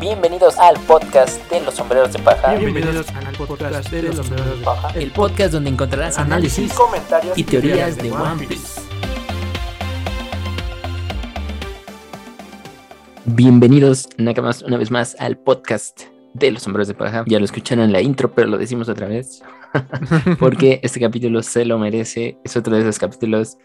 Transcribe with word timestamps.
Bienvenidos 0.00 0.58
al 0.58 0.78
podcast 0.80 1.50
de 1.50 1.58
los 1.62 1.74
sombreros 1.74 2.12
de 2.12 2.18
paja. 2.18 2.54
Bienvenidos 2.54 3.06
al 3.14 3.34
podcast 3.34 3.90
de 3.90 4.02
los 4.02 4.16
sombreros 4.16 4.58
de 4.58 4.64
paja. 4.64 4.90
El 4.94 5.10
podcast 5.10 5.54
donde 5.54 5.70
encontrarás 5.70 6.18
análisis 6.18 6.70
comentarios 6.74 7.38
y 7.38 7.42
teorías 7.42 7.96
de 7.96 8.12
One 8.12 8.46
Piece. 8.46 8.82
Bienvenidos 13.24 14.10
Nakamas 14.18 14.60
una 14.60 14.76
vez 14.76 14.90
más 14.90 15.16
al 15.18 15.38
podcast 15.38 16.02
de 16.34 16.50
los 16.50 16.62
sombreros 16.62 16.88
de 16.88 16.94
paja. 16.94 17.24
Ya 17.26 17.38
lo 17.38 17.46
escucharon 17.46 17.86
en 17.86 17.92
la 17.92 18.02
intro, 18.02 18.34
pero 18.34 18.48
lo 18.48 18.58
decimos 18.58 18.90
otra 18.90 19.08
vez. 19.08 19.42
Porque 20.38 20.78
este 20.82 21.00
capítulo 21.00 21.42
se 21.42 21.64
lo 21.64 21.78
merece. 21.78 22.36
Es 22.44 22.54
otro 22.54 22.76
de 22.76 22.82
esos 22.82 22.98
capítulos 22.98 23.56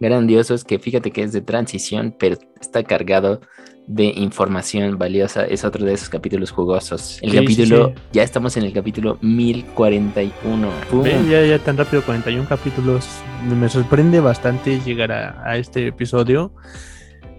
grandiosos 0.00 0.64
que 0.64 0.78
fíjate 0.78 1.10
que 1.10 1.22
es 1.22 1.32
de 1.32 1.40
transición, 1.40 2.14
pero 2.18 2.36
está 2.60 2.82
cargado 2.82 3.40
de 3.86 4.04
información 4.06 4.96
valiosa. 4.98 5.44
Es 5.44 5.64
otro 5.64 5.84
de 5.84 5.92
esos 5.92 6.08
capítulos 6.08 6.50
jugosos. 6.50 7.18
El 7.22 7.32
Sí, 7.32 7.36
capítulo, 7.36 7.88
sí, 7.88 7.92
sí. 7.96 8.02
ya 8.12 8.22
estamos 8.22 8.56
en 8.56 8.64
el 8.64 8.72
capítulo 8.72 9.18
1041. 9.20 10.68
¡Pum! 10.90 11.02
Ven, 11.02 11.28
ya, 11.28 11.44
ya 11.44 11.58
tan 11.58 11.76
rápido, 11.76 12.02
41 12.02 12.48
capítulos. 12.48 13.06
Me 13.46 13.68
sorprende 13.68 14.20
bastante 14.20 14.80
llegar 14.80 15.12
a, 15.12 15.42
a 15.44 15.56
este 15.58 15.86
episodio. 15.88 16.52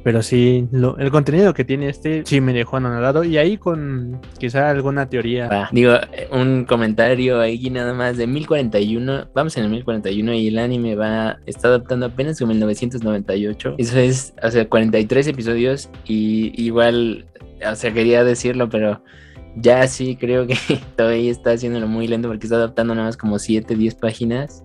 Pero 0.05 0.21
sí, 0.21 0.67
lo- 0.71 0.99
el 0.99 1.09
contenido 1.09 1.55
que 1.55 1.65
tiene 1.65 1.89
este 1.89 2.21
sí 2.27 2.39
me 2.39 2.53
dejó 2.53 2.77
anonadado. 2.77 3.23
Y 3.23 3.39
ahí 3.39 3.57
con 3.57 4.21
quizá 4.37 4.69
alguna 4.69 5.09
teoría. 5.09 5.49
Digo, 5.71 5.93
un 6.31 6.65
comentario 6.65 7.39
ahí 7.41 7.71
nada 7.71 7.95
más 7.95 8.15
de 8.15 8.27
1041. 8.27 9.29
Vamos 9.33 9.57
en 9.57 9.63
el 9.63 9.71
1041 9.71 10.33
y 10.35 10.49
el 10.49 10.59
anime 10.59 10.95
va, 10.95 11.39
está 11.47 11.69
adaptando 11.69 12.05
apenas 12.05 12.37
como 12.37 12.51
el 12.51 12.59
998. 12.59 13.75
Eso 13.79 13.97
es, 13.97 14.35
o 14.43 14.51
sea, 14.51 14.69
43 14.69 15.25
episodios 15.25 15.89
y 16.05 16.53
igual, 16.63 17.25
o 17.67 17.73
sea, 17.75 17.91
quería 17.91 18.23
decirlo, 18.23 18.69
pero 18.69 19.01
ya 19.55 19.87
sí 19.87 20.17
creo 20.17 20.45
que 20.45 20.55
todavía 20.95 21.31
está 21.31 21.53
haciéndolo 21.53 21.87
muy 21.87 22.07
lento 22.07 22.27
porque 22.27 22.45
está 22.45 22.57
adaptando 22.57 22.93
nada 22.93 23.07
más 23.07 23.17
como 23.17 23.39
7, 23.39 23.75
10 23.75 23.95
páginas. 23.95 24.63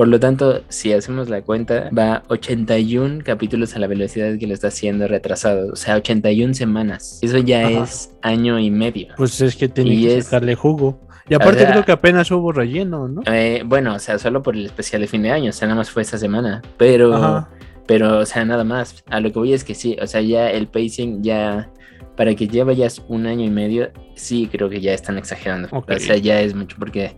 Por 0.00 0.08
lo 0.08 0.18
tanto, 0.18 0.62
si 0.70 0.94
hacemos 0.94 1.28
la 1.28 1.42
cuenta, 1.42 1.90
va 1.90 2.22
81 2.28 3.18
capítulos 3.22 3.76
a 3.76 3.80
la 3.80 3.86
velocidad 3.86 4.38
que 4.38 4.46
lo 4.46 4.54
está 4.54 4.68
haciendo 4.68 5.06
retrasado. 5.06 5.70
O 5.74 5.76
sea, 5.76 5.96
81 5.96 6.54
semanas. 6.54 7.18
Eso 7.20 7.36
ya 7.36 7.66
Ajá. 7.68 7.84
es 7.84 8.10
año 8.22 8.58
y 8.58 8.70
medio. 8.70 9.08
Pues 9.18 9.38
es 9.42 9.56
que 9.56 9.68
tiene 9.68 9.92
Y 9.92 10.02
que 10.06 10.16
es- 10.16 10.24
sacarle 10.24 10.54
jugo. 10.54 11.06
Y 11.28 11.34
aparte 11.34 11.60
sea- 11.60 11.72
creo 11.72 11.84
que 11.84 11.92
apenas 11.92 12.30
hubo 12.30 12.50
relleno, 12.50 13.08
¿no? 13.08 13.20
Eh, 13.26 13.62
bueno, 13.66 13.94
o 13.94 13.98
sea, 13.98 14.18
solo 14.18 14.42
por 14.42 14.56
el 14.56 14.64
especial 14.64 15.02
de 15.02 15.06
fin 15.06 15.20
de 15.20 15.32
año, 15.32 15.50
o 15.50 15.52
sea, 15.52 15.68
nada 15.68 15.76
más 15.76 15.90
fue 15.90 16.00
esta 16.00 16.16
semana, 16.16 16.62
pero, 16.78 17.14
Ajá. 17.14 17.50
pero, 17.86 18.20
o 18.20 18.24
sea, 18.24 18.42
nada 18.46 18.64
más. 18.64 19.04
A 19.10 19.20
lo 19.20 19.30
que 19.30 19.38
voy 19.38 19.52
es 19.52 19.64
que 19.64 19.74
sí, 19.74 19.98
o 20.00 20.06
sea, 20.06 20.22
ya 20.22 20.50
el 20.50 20.66
pacing 20.66 21.22
ya, 21.22 21.68
para 22.16 22.34
que 22.34 22.48
ya 22.48 22.64
vayas 22.64 23.02
un 23.08 23.26
año 23.26 23.44
y 23.44 23.50
medio, 23.50 23.90
sí 24.14 24.48
creo 24.50 24.70
que 24.70 24.80
ya 24.80 24.94
están 24.94 25.18
exagerando. 25.18 25.68
O 25.70 25.84
sea, 25.98 26.16
ya 26.16 26.40
es 26.40 26.54
mucho 26.54 26.76
porque... 26.78 27.16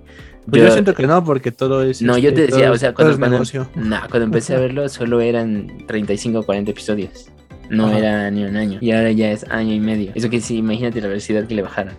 Pues 0.51 0.63
yo, 0.63 0.71
siento 0.73 0.95
que 0.95 1.07
no, 1.07 1.23
porque 1.25 1.53
todo 1.53 1.83
es. 1.85 2.03
No, 2.03 2.17
este, 2.17 2.23
yo 2.23 2.35
te 2.35 2.41
decía, 2.43 2.65
todo 2.67 2.75
o 2.75 2.79
sea, 2.79 2.95
cuando, 2.95 3.13
es 3.13 3.19
cuando- 3.19 3.37
negocio. 3.37 3.69
no, 3.77 3.97
cuando 4.11 4.25
empecé 4.25 4.55
a 4.55 4.59
verlo 4.59 4.89
solo 4.89 5.21
eran 5.21 5.87
35 5.87 6.41
o 6.41 6.43
40 6.43 6.71
episodios. 6.73 7.27
No 7.71 7.87
Ajá. 7.87 7.99
era 7.99 8.31
ni 8.31 8.45
un 8.45 8.57
año. 8.57 8.79
Y 8.81 8.91
ahora 8.91 9.13
ya 9.13 9.31
es 9.31 9.45
año 9.51 9.73
y 9.73 9.81
medio. 9.81 10.13
Eso 10.15 10.29
que 10.29 10.41
sí, 10.41 10.57
imagínate 10.59 11.01
la 11.01 11.09
velocidad 11.09 11.47
que 11.47 11.55
le 11.55 11.63
bajaron. 11.63 11.95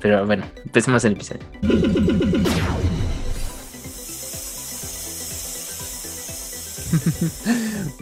Pero 0.00 0.24
bueno, 0.24 0.44
empecemos 0.64 1.04
el 1.04 1.12
episodio. 1.14 1.42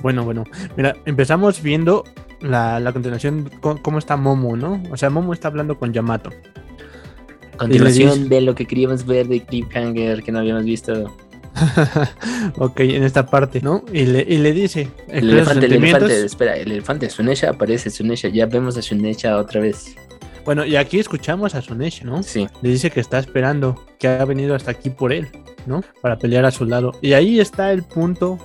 Bueno, 0.03 0.25
bueno. 0.25 0.45
Mira, 0.77 0.97
empezamos 1.05 1.63
viendo 1.63 2.05
la, 2.41 2.79
la 2.81 2.93
continuación, 2.93 3.51
co- 3.61 3.81
cómo 3.83 3.99
está 3.99 4.17
Momo, 4.17 4.57
¿no? 4.57 4.83
O 4.91 4.97
sea, 4.97 5.11
Momo 5.11 5.33
está 5.33 5.49
hablando 5.49 5.79
con 5.79 5.93
Yamato. 5.93 6.31
Continuación 7.57 8.29
de 8.29 8.41
lo 8.41 8.55
que 8.55 8.67
queríamos 8.67 9.07
ver 9.07 9.29
de 9.29 9.41
Cliffhanger 9.41 10.23
que 10.23 10.33
no 10.33 10.41
habíamos 10.41 10.65
visto. 10.65 11.17
ok, 12.59 12.81
en 12.81 13.03
esta 13.03 13.27
parte, 13.27 13.61
¿no? 13.61 13.83
Y 13.93 14.05
le, 14.05 14.27
y 14.29 14.39
le 14.39 14.53
dice, 14.53 14.91
El 15.09 15.31
elefante, 15.31 15.67
el 15.67 15.73
elefante, 15.73 16.25
espera, 16.25 16.57
el 16.57 16.71
elefante, 16.71 17.09
Sunesha 17.09 17.51
aparece, 17.51 17.89
Sunesha, 17.91 18.29
ya 18.29 18.47
vemos 18.47 18.77
a 18.77 18.83
Sunesha 18.83 19.39
otra 19.39 19.61
vez. 19.61 19.97
Bueno, 20.47 20.65
y 20.65 20.77
aquí 20.77 21.01
escuchamos 21.01 21.57
a 21.57 21.61
Sunesh, 21.61 22.05
¿no? 22.05 22.23
Sí, 22.23 22.47
Le 22.63 22.71
dice 22.71 22.91
que 22.91 23.01
está 23.01 23.19
esperando, 23.19 23.85
que 23.99 24.07
ha 24.07 24.25
venido 24.25 24.55
hasta 24.55 24.71
aquí 24.71 24.91
por 24.91 25.13
él, 25.13 25.27
¿no? 25.67 25.83
Para 26.01 26.19
pelear 26.19 26.45
a 26.45 26.53
su 26.53 26.67
lado. 26.67 26.93
Y 27.03 27.15
ahí 27.15 27.41
está 27.41 27.73
el 27.73 27.83
punto 27.83 28.39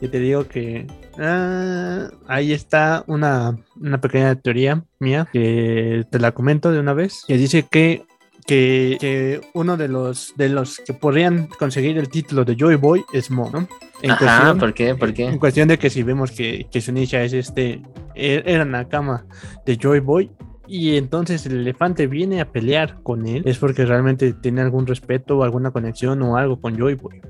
que 0.00 0.08
te 0.08 0.18
digo 0.18 0.48
que... 0.48 0.88
ah, 1.18 2.10
ahí 2.26 2.52
está 2.52 3.04
una, 3.06 3.56
una 3.80 4.00
pequeña 4.00 4.34
teoría 4.34 4.84
mía 4.98 5.28
que 5.32 6.04
te 6.10 6.18
la 6.18 6.32
comento 6.32 6.72
de 6.72 6.80
una 6.80 6.92
vez. 6.92 7.22
Que 7.28 7.36
dice 7.36 7.64
que, 7.70 8.04
que, 8.48 8.96
que 8.98 9.40
uno 9.54 9.76
de 9.76 9.86
los, 9.88 10.32
de 10.36 10.48
los 10.48 10.78
que 10.78 10.94
podrían 10.94 11.46
conseguir 11.58 11.98
el 11.98 12.08
título 12.08 12.44
de 12.44 12.56
Joy 12.56 12.74
Boy 12.76 13.04
es 13.12 13.30
Mo, 13.30 13.50
¿no? 13.52 13.68
En 14.02 14.10
Ajá, 14.12 14.18
cuestión- 14.24 14.58
¿por 14.58 14.74
qué? 14.74 14.94
¿Por 14.94 15.08
En 15.10 15.14
qué? 15.14 15.38
cuestión 15.38 15.68
de 15.68 15.78
que 15.78 15.90
si 15.90 16.02
vemos 16.02 16.30
que, 16.32 16.66
que 16.72 16.80
Sunisha 16.80 17.22
es 17.22 17.32
este, 17.34 17.82
er- 18.16 18.42
era 18.46 18.64
Nakama 18.64 19.26
de 19.66 19.76
Joy 19.76 20.00
Boy, 20.00 20.30
y 20.66 20.96
entonces 20.96 21.46
el 21.46 21.60
elefante 21.60 22.06
viene 22.06 22.40
a 22.40 22.50
pelear 22.50 23.02
con 23.02 23.26
él, 23.26 23.42
es 23.46 23.58
porque 23.58 23.84
realmente 23.86 24.32
tiene 24.34 24.60
algún 24.62 24.86
respeto 24.86 25.38
o 25.38 25.42
alguna 25.44 25.70
conexión 25.70 26.20
o 26.22 26.36
algo 26.36 26.60
con 26.60 26.76
Joy 26.78 26.94
Boy. 26.94 27.20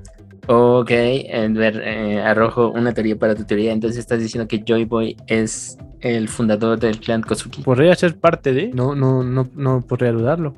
Ok, 0.51 0.89
eh, 0.89 1.47
ver, 1.51 1.79
eh, 1.85 2.19
arrojo 2.23 2.69
una 2.71 2.91
teoría 2.91 3.15
para 3.19 3.35
tu 3.35 3.43
teoría. 3.43 3.71
Entonces 3.71 3.99
estás 3.99 4.19
diciendo 4.19 4.47
que 4.47 4.63
Joy 4.67 4.85
Boy 4.85 5.15
es 5.27 5.77
el 5.99 6.27
fundador 6.27 6.79
del 6.79 6.99
clan 6.99 7.21
Kozuki. 7.21 7.61
Podría 7.61 7.93
ser 7.93 8.17
parte 8.17 8.51
de, 8.51 8.69
no, 8.69 8.95
no, 8.95 9.21
no, 9.21 9.47
no 9.53 9.81
podría 9.81 10.11
dudarlo. 10.11 10.55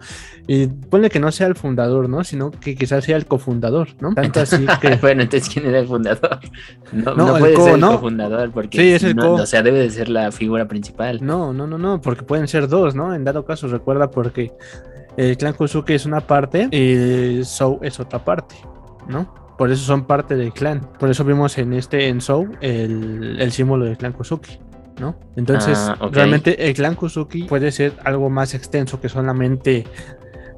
Y 0.47 0.68
ponle 0.68 1.09
que 1.09 1.19
no 1.19 1.29
sea 1.34 1.47
el 1.47 1.56
fundador, 1.56 2.07
¿no? 2.07 2.24
Sino 2.24 2.52
que 2.52 2.74
quizás 2.75 3.03
sea 3.03 3.18
el 3.18 3.25
cofundador, 3.25 3.90
¿no? 4.00 4.13
Tanto 4.13 4.40
así 4.41 4.66
que. 4.79 4.96
bueno, 5.02 5.24
entonces 5.24 5.50
¿quién 5.53 5.66
era 5.66 5.79
el 5.79 5.88
fundador? 5.88 6.40
No, 6.94 7.13
No, 7.13 7.25
no 7.28 7.35
el 7.35 7.41
puede 7.41 7.53
co, 7.56 7.63
ser 7.66 7.73
el 7.75 7.81
¿no? 7.81 7.91
cofundador 7.91 8.52
porque 8.52 8.78
Sí, 8.78 8.91
es 8.94 9.03
el 9.03 9.16
no- 9.18 9.23
co. 9.23 9.34
o 9.41 9.46
sea, 9.46 9.62
debe 9.62 9.79
de 9.79 9.90
ser 9.90 10.08
la 10.08 10.31
figura 10.31 10.69
principal. 10.69 11.19
No, 11.22 11.52
no, 11.52 11.68
no, 11.68 11.78
no, 11.78 12.00
porque 12.00 12.23
pueden 12.23 12.47
ser 12.47 12.69
dos, 12.69 12.96
¿no? 12.96 13.13
En 13.13 13.25
dado 13.25 13.44
caso, 13.44 13.68
recuerda 13.68 14.09
porque 14.09 14.53
el 15.18 15.35
clan 15.35 15.52
Kosuke 15.53 15.90
es 15.96 16.06
una 16.06 16.22
parte 16.22 16.69
y 16.72 17.44
Sou 17.44 17.79
es 17.81 18.00
otra 18.00 18.23
parte, 18.23 18.56
¿no? 19.09 19.41
Por 19.62 19.70
eso 19.70 19.84
son 19.86 20.06
parte 20.06 20.36
del 20.36 20.54
clan. 20.54 20.82
Por 21.00 21.12
eso 21.12 21.24
vimos 21.24 21.56
en 21.60 21.74
este, 21.74 22.08
en 22.08 22.20
Sou, 22.20 22.50
el, 22.62 23.40
el 23.40 23.52
símbolo 23.52 23.86
del 23.86 23.96
clan 23.96 24.12
Kosuke, 24.12 24.60
¿no? 25.00 25.16
Entonces, 25.36 25.78
Ah, 25.78 26.10
realmente 26.12 26.68
el 26.68 26.74
clan 26.74 26.96
Kosuke 26.96 27.46
puede 27.48 27.72
ser 27.72 27.94
algo 28.04 28.28
más 28.32 28.56
extenso 28.56 29.00
que 29.00 29.08
solamente 29.08 29.86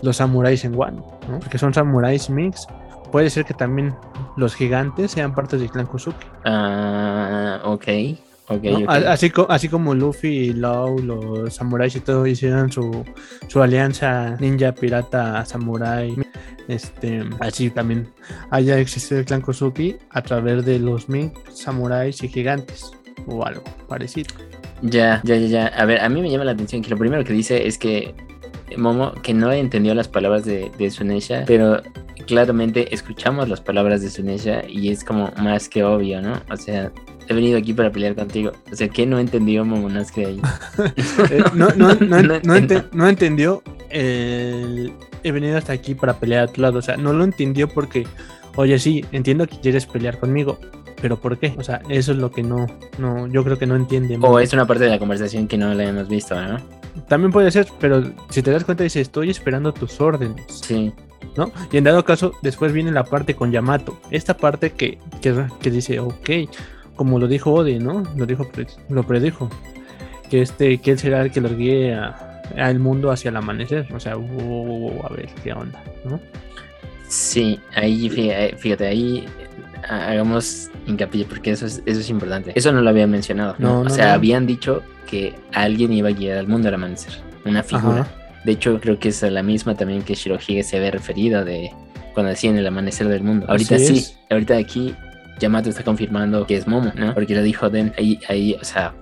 los 0.02 0.16
samuráis 0.16 0.64
en 0.64 0.74
Wano, 0.74 1.20
¿no? 1.30 1.40
Porque 1.40 1.58
son 1.58 1.74
samuráis 1.74 2.30
mix. 2.30 2.66
Puede 3.12 3.30
ser 3.30 3.44
que 3.44 3.54
también 3.54 3.94
los 4.38 4.56
gigantes 4.56 5.12
sean 5.12 5.36
parte 5.36 5.58
del 5.58 5.70
clan 5.70 5.86
Kosuke. 5.86 6.26
Ah, 6.46 7.60
ok, 7.66 7.88
ok, 8.48 8.64
¿no? 8.64 8.78
ok. 8.80 8.90
A- 8.90 9.12
Así, 9.12 9.34
así 9.50 9.68
como 9.68 9.94
Luffy 9.96 10.30
y 10.30 10.54
Law, 10.54 10.98
los 11.00 11.54
samuráis 11.54 11.94
y 11.98 12.00
todo 12.00 12.26
hicieron 12.26 12.72
su, 12.72 13.04
su 13.50 13.62
alianza 13.62 14.38
ninja, 14.40 14.72
pirata, 14.72 15.44
samurai. 15.44 16.16
Este, 16.68 17.24
así 17.40 17.70
también 17.70 18.08
haya 18.50 18.80
existido 18.80 19.20
el 19.20 19.26
clan 19.26 19.42
Kozuki 19.42 19.98
a 20.10 20.22
través 20.22 20.66
de 20.66 20.80
los 20.80 21.10
Mink, 21.10 21.34
samuráis 21.52 22.24
y 22.24 22.30
gigantes 22.30 22.92
o 23.28 23.46
algo 23.46 23.64
parecido. 23.88 24.34
Ya, 24.82 25.22
ya, 25.24 25.36
ya, 25.38 25.48
ya. 25.48 25.68
A 25.68 25.86
ver, 25.86 26.02
a 26.02 26.10
mí 26.10 26.22
me 26.22 26.30
llama 26.30 26.46
la 26.46 26.52
atención 26.52 26.82
que 26.82 26.90
lo 26.90 26.98
primero 26.98 27.24
que 27.24 27.34
dice 27.34 27.68
es 27.68 27.78
que 27.78 28.14
Momo, 28.78 29.14
que 29.22 29.34
no 29.34 29.52
entendió 29.52 29.94
las 29.94 30.08
palabras 30.08 30.46
de, 30.46 30.72
de 30.78 30.90
Sunesha, 30.90 31.44
pero 31.46 31.82
claramente 32.28 32.94
escuchamos 32.94 33.50
las 33.50 33.62
palabras 33.62 34.02
de 34.02 34.10
Sunesha 34.10 34.64
y 34.68 34.90
es 34.90 35.04
como 35.04 35.32
más 35.38 35.70
que 35.70 35.84
obvio, 35.84 36.22
¿no? 36.22 36.42
O 36.50 36.58
sea, 36.58 36.92
he 37.28 37.34
venido 37.34 37.58
aquí 37.58 37.74
para 37.74 37.92
pelear 37.92 38.16
contigo. 38.16 38.52
O 38.72 38.76
sea, 38.76 38.88
¿qué 38.88 39.06
no 39.06 39.20
entendió 39.20 39.64
Momonosuke 39.66 40.26
ahí? 40.26 40.42
Eh, 41.30 41.44
no, 41.54 41.70
no, 41.76 41.94
no, 41.96 42.22
no 42.94 43.08
entendió 43.08 43.64
el 43.90 44.92
he 45.24 45.32
venido 45.32 45.58
hasta 45.58 45.74
aquí 45.74 45.96
para 45.96 46.14
pelear 46.20 46.44
a 46.44 46.48
tu 46.48 46.62
lado. 46.62 46.80
O 46.80 46.82
sea, 46.82 46.98
no 46.98 47.14
lo 47.14 47.24
entendió 47.24 47.68
porque, 47.68 48.06
oye, 48.56 48.78
sí, 48.80 49.04
entiendo 49.12 49.48
que 49.48 49.60
quieres 49.60 49.86
pelear 49.86 50.20
conmigo, 50.20 50.60
pero 51.02 51.20
¿por 51.20 51.38
qué? 51.38 51.54
O 51.58 51.64
sea, 51.64 51.82
eso 51.90 52.12
es 52.12 52.18
lo 52.18 52.32
que 52.32 52.44
no, 52.44 52.68
no, 52.98 53.28
yo 53.28 53.44
creo 53.44 53.58
que 53.58 53.66
no 53.66 53.76
entiende. 53.76 54.18
O 54.22 54.40
es 54.40 54.54
una 54.54 54.66
parte 54.66 54.84
de 54.86 54.90
la 54.92 55.00
conversación 55.00 55.48
que 55.48 55.58
no 55.58 55.74
la 55.74 55.84
hemos 55.86 56.08
visto, 56.08 56.36
¿no? 56.42 56.58
También 57.08 57.32
puede 57.32 57.50
ser, 57.52 57.68
pero 57.80 58.04
si 58.30 58.42
te 58.44 58.52
das 58.52 58.64
cuenta 58.64 58.84
dice, 58.84 59.02
estoy 59.02 59.30
esperando 59.32 59.74
tus 59.74 60.00
órdenes, 60.00 60.46
Sí. 60.48 60.94
¿no? 61.36 61.52
Y 61.72 61.78
en 61.78 61.84
dado 61.86 62.06
caso, 62.06 62.34
después 62.44 62.72
viene 62.72 62.92
la 62.92 63.04
parte 63.04 63.36
con 63.36 63.52
Yamato. 63.52 63.98
Esta 64.12 64.38
parte 64.38 64.72
que, 64.74 65.00
que, 65.22 65.34
que 65.60 65.72
dice, 65.72 66.00
ok, 66.00 66.30
como 66.96 67.18
lo 67.18 67.28
dijo 67.28 67.52
Odi, 67.52 67.80
¿no? 67.80 68.04
Lo 68.16 68.28
dijo, 68.28 68.48
lo 68.90 69.04
predijo. 69.04 69.50
Que 70.30 70.44
este, 70.44 70.78
que 70.78 70.92
él 70.92 71.00
será 71.00 71.22
el 71.24 71.32
que 71.32 71.42
los 71.42 71.56
guíe 71.58 71.96
a- 71.96 72.33
al 72.58 72.80
mundo 72.80 73.12
hacia 73.12 73.30
el 73.30 73.36
amanecer. 73.38 73.88
O 73.94 74.00
sea, 74.00 74.14
a 74.14 75.14
ver 75.14 75.30
qué 75.44 75.54
onda, 75.54 75.84
¿no? 76.06 76.20
Sí, 77.08 77.60
ahí 77.76 78.10
fí- 78.10 78.56
fíjate, 78.58 78.88
ahí 78.88 79.26
ha- 79.88 80.08
hagamos 80.12 80.70
hincapié 80.88 81.26
porque 81.26 81.52
eso 81.52 81.66
es, 81.66 81.82
eso 81.86 82.00
es 82.00 82.10
importante. 82.10 82.52
Eso 82.56 82.72
no 82.72 82.82
lo 82.82 82.90
habían 82.90 83.12
mencionado. 83.12 83.56
¿no? 83.60 83.84
No, 83.84 83.88
o 83.88 83.90
sea, 83.90 84.08
no. 84.08 84.14
habían 84.14 84.48
dicho 84.48 84.82
que 85.08 85.36
alguien 85.54 85.94
iba 85.94 86.10
a 86.10 86.12
guiar 86.14 86.38
al 86.38 86.48
mundo 86.48 86.68
al 86.70 86.76
amanecer. 86.76 87.14
una 87.46 87.62
figura. 87.62 88.02
Ajá. 88.02 88.08
De 88.46 88.54
hecho, 88.54 88.80
creo 88.80 88.98
que 89.00 89.10
es 89.10 89.22
a 89.24 89.30
la 89.30 89.44
misma 89.44 89.76
también 89.76 90.02
que 90.02 90.16
Shirohige 90.16 90.64
se 90.64 90.78
había 90.78 90.92
referido 90.92 91.44
de 91.46 91.72
cuando 92.14 92.30
decía 92.30 92.50
en 92.50 92.58
el 92.58 92.66
amanecer 92.68 93.08
del 93.10 93.22
mundo. 93.24 93.46
Ahorita 93.50 93.76
Así 93.76 93.86
sí, 93.88 93.98
es. 93.98 94.18
ahorita 94.30 94.58
aquí 94.58 94.96
Yamato 95.40 95.70
está 95.70 95.84
confirmando 95.84 96.46
que 96.48 96.56
es 96.56 96.68
Momo, 96.68 96.92
¿no? 96.96 97.14
Porque 97.14 97.36
lo 97.36 97.42
dijo 97.42 97.70
Den, 97.70 97.92
ahí, 97.98 98.20
ahí, 98.30 98.56
o 98.62 98.64
sea, 98.64 98.94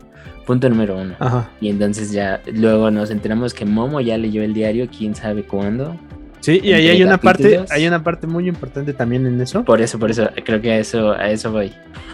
punto 0.46 0.70
número 0.70 0.98
uno. 0.98 1.16
Ajá. 1.20 1.50
Y 1.60 1.70
entonces 1.70 2.12
ya 2.12 2.42
luego 2.54 2.92
nos 2.92 3.12
enteramos 3.12 3.54
que 3.54 3.66
Momo 3.66 4.02
ya 4.02 4.18
leyó 4.18 4.44
el 4.44 4.54
diario, 4.54 4.88
quién 4.96 5.16
sabe 5.16 5.44
cuándo. 5.44 5.96
Sí, 6.40 6.60
y 6.64 6.74
ahí 6.74 6.90
hay 6.90 7.04
una 7.04 7.20
parte, 7.20 7.64
hay 7.70 7.88
una 7.88 8.04
parte 8.04 8.26
muy 8.26 8.48
importante 8.48 8.94
también 8.94 9.28
en 9.28 9.40
eso. 9.40 9.64
Por 9.64 9.80
eso, 9.82 10.00
por 10.00 10.10
eso, 10.10 10.30
creo 10.44 10.60
que 10.60 10.72
a 10.72 10.80
eso, 10.80 11.12
a 11.12 11.30
eso 11.30 11.52
voy. 11.52 11.72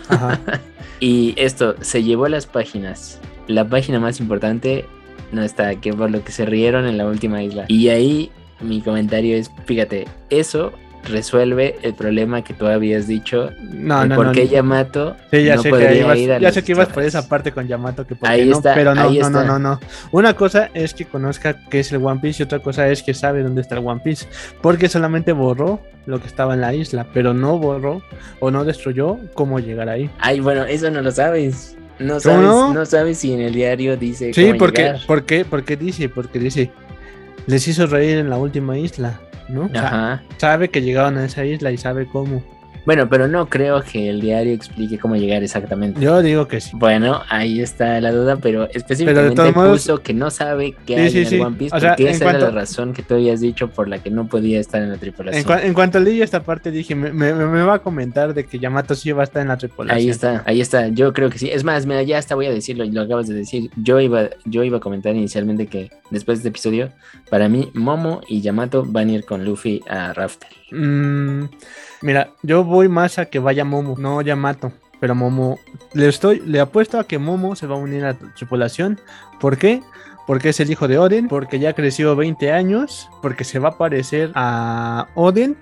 Ajá. 0.10 0.40
Y 1.00 1.36
esto 1.38 1.76
se 1.82 2.04
llevó 2.04 2.28
las 2.28 2.48
páginas. 2.48 3.20
La 3.48 3.68
página 3.68 4.00
más 4.00 4.20
importante 4.20 4.86
no 5.32 5.44
está, 5.44 5.76
que 5.76 5.94
por 5.94 6.10
lo 6.10 6.24
que 6.24 6.32
se 6.32 6.46
rieron 6.46 6.88
en 6.88 6.98
la 6.98 7.06
última 7.06 7.44
isla. 7.44 7.66
Y 7.68 7.90
ahí 7.90 8.32
mi 8.62 8.82
comentario 8.82 9.36
es, 9.36 9.52
fíjate, 9.66 10.06
eso 10.30 10.74
resuelve 11.08 11.76
el 11.82 11.94
problema 11.94 12.44
que 12.44 12.54
tú 12.54 12.68
habías 12.68 13.08
dicho 13.08 13.52
No, 13.72 14.06
no, 14.06 14.16
por 14.16 14.26
no. 14.28 14.32
qué 14.32 14.46
no. 14.46 14.52
Yamato 14.52 15.16
Sí, 15.32 15.44
ya 15.44 15.56
no 15.56 15.62
sé 15.64 15.72
que 15.72 16.00
ibas, 16.00 16.18
ir 16.18 16.32
a 16.34 16.40
ya 16.40 16.52
sé 16.52 16.64
que 16.64 16.72
ibas 16.74 16.88
por 16.90 17.04
esa 17.04 17.28
parte 17.28 17.52
con 17.52 17.68
Yamato 17.68 18.06
que 18.06 18.16
por 18.16 18.30
Ahí 18.30 18.42
qué 18.46 18.46
no, 18.52 18.58
está, 18.58 18.74
pero 18.76 18.94
no, 18.96 19.02
ahí 19.02 19.20
no, 19.20 19.30
no, 19.30 19.40
está. 19.42 19.52
no, 19.52 19.60
no. 19.60 19.80
Una 20.12 20.34
cosa 20.36 20.70
es 20.74 20.94
que 20.94 21.06
conozca 21.06 21.56
qué 21.70 21.80
es 21.80 21.92
el 21.92 22.04
One 22.06 22.20
Piece 22.22 22.42
y 22.42 22.46
otra 22.46 22.60
cosa 22.60 22.88
es 22.90 23.02
que 23.04 23.14
sabe 23.14 23.44
dónde 23.44 23.62
está 23.62 23.76
el 23.78 23.86
One 23.86 24.02
Piece, 24.04 24.28
porque 24.62 24.90
solamente 24.90 25.32
borró 25.32 25.82
lo 26.06 26.20
que 26.22 26.28
estaba 26.28 26.54
en 26.54 26.62
la 26.62 26.74
isla, 26.74 27.06
pero 27.14 27.34
no 27.34 27.58
borró 27.58 28.02
o 28.40 28.52
no 28.52 28.64
destruyó 28.66 29.18
cómo 29.34 29.60
llegar 29.60 29.90
ahí. 29.90 30.10
Ay, 30.20 30.40
bueno, 30.40 30.64
eso 30.66 30.90
no 30.92 31.02
lo 31.02 31.12
sabes. 31.12 31.76
No 32.00 32.10
¿Cómo 32.14 32.20
sabes, 32.20 32.46
no? 32.46 32.74
no? 32.74 32.86
sabes 32.86 33.18
si 33.18 33.34
en 33.34 33.42
el 33.42 33.54
diario 33.54 33.98
dice 33.98 34.32
Sí, 34.34 34.46
cómo 34.48 34.60
porque, 34.60 34.82
llegar. 34.84 35.00
¿por 35.08 35.24
qué? 35.26 35.44
Porque 35.46 35.76
dice, 35.76 36.10
porque 36.10 36.38
dice, 36.38 36.72
les 37.48 37.68
hizo 37.68 37.88
reír 37.88 38.18
en 38.20 38.30
la 38.30 38.38
última 38.38 38.78
isla, 38.78 39.20
¿no? 39.50 39.66
O 39.66 39.70
sea, 39.70 39.88
Ajá. 39.88 40.24
sabe 40.38 40.70
que 40.70 40.82
llegaron 40.82 41.18
a 41.18 41.26
esa 41.26 41.46
isla 41.46 41.72
y 41.72 41.78
sabe 41.78 42.08
cómo. 42.08 42.42
Bueno, 42.88 43.08
pero 43.10 43.28
no 43.28 43.48
creo 43.50 43.82
que 43.84 44.10
el 44.10 44.22
diario 44.22 44.54
explique 44.54 44.98
cómo 44.98 45.16
llegar 45.18 45.44
exactamente. 45.44 46.00
Yo 46.02 46.22
digo 46.22 46.48
que 46.48 46.62
sí. 46.62 46.72
Bueno, 46.74 47.22
ahí 47.30 47.60
está 47.62 48.00
la 48.00 48.12
duda, 48.14 48.38
pero 48.38 48.68
específicamente 48.74 49.52
modos- 49.52 49.82
puso 49.82 50.02
que 50.02 50.14
no 50.14 50.32
sabe 50.32 50.74
qué 50.86 50.96
Sí, 50.96 51.02
hay 51.02 51.10
sí, 51.12 51.18
en 51.18 51.24
el 51.26 51.30
sí. 51.30 51.40
One 51.42 51.56
Piece, 51.58 51.76
O 51.76 51.80
sea, 51.82 51.90
porque 51.92 52.10
esa 52.10 52.24
era 52.24 52.32
cuanto- 52.32 52.46
la 52.48 52.52
razón 52.62 52.94
que 52.94 53.04
tú 53.04 53.16
habías 53.16 53.42
dicho 53.42 53.68
por 53.70 53.90
la 53.90 54.00
que 54.02 54.10
no 54.10 54.26
podía 54.28 54.60
estar 54.62 54.82
en 54.82 54.88
la 54.88 54.94
En, 54.96 55.00
tripulación. 55.02 55.60
en 55.60 55.74
cuanto 55.74 56.00
leí 56.00 56.22
esta 56.22 56.42
parte 56.44 56.72
dije, 56.72 56.96
me, 56.96 57.12
me- 57.12 57.34
me 57.34 57.62
va 57.64 57.74
a 57.76 57.80
comentar 57.80 58.34
de 58.34 58.46
que 58.46 58.58
Yamato 58.58 58.96
sí 58.96 59.12
va 59.12 59.22
a 59.22 59.26
estar 59.26 59.42
en 59.42 59.50
la 59.50 59.58
tripulación. 59.58 59.98
Ahí 59.98 60.10
está, 60.10 60.44
ahí 60.46 60.62
está. 60.62 60.88
Yo 60.88 61.12
creo 61.12 61.30
que 61.30 61.40
sí. 61.40 61.50
Es 61.52 61.66
más, 61.66 61.86
mira, 61.86 62.02
ya 62.04 62.18
hasta 62.18 62.36
voy 62.36 62.46
a 62.46 62.52
decirlo, 62.52 62.86
y 62.86 62.92
lo 62.92 63.02
acabas 63.02 63.28
de 63.28 63.36
decir. 63.36 63.70
Yo 63.76 64.00
iba, 64.00 64.30
yo 64.46 64.64
iba 64.64 64.78
a 64.78 64.80
comentar 64.80 65.14
inicialmente 65.14 65.68
que 65.68 65.92
después 66.10 66.38
de 66.38 66.48
este 66.48 66.50
episodio, 66.50 66.90
para 67.30 67.50
mí, 67.50 67.70
Momo 67.74 68.22
y 68.30 68.40
Yamato 68.40 68.86
van 68.88 69.10
a 69.10 69.12
ir 69.12 69.26
con 69.26 69.44
Luffy 69.44 69.82
a 69.90 70.14
Raftel. 70.14 70.48
Mm, 70.72 71.46
mira, 72.02 72.30
yo 72.44 72.64
voy 72.64 72.77
más 72.88 73.18
a 73.20 73.26
que 73.26 73.40
vaya 73.40 73.66
Momo, 73.66 73.96
no 73.98 74.22
Yamato. 74.22 74.72
Pero 75.00 75.14
Momo, 75.16 75.60
le 75.94 76.08
estoy, 76.08 76.42
le 76.46 76.60
apuesto 76.60 77.00
a 77.00 77.04
que 77.06 77.20
Momo 77.20 77.56
se 77.56 77.68
va 77.68 77.76
a 77.76 77.80
unir 77.80 78.04
a 78.06 78.14
la 78.14 78.20
tripulación. 78.36 79.00
¿Por 79.40 79.58
qué? 79.58 79.82
Porque 80.26 80.50
es 80.50 80.60
el 80.60 80.72
hijo 80.72 80.88
de 80.88 80.98
Oden, 80.98 81.28
porque 81.28 81.60
ya 81.60 81.74
creció 81.74 82.16
20 82.16 82.52
años, 82.52 83.10
porque 83.22 83.44
se 83.44 83.60
va 83.60 83.70
a 83.70 83.78
parecer 83.78 84.32
a 84.36 85.08
Oden. 85.16 85.56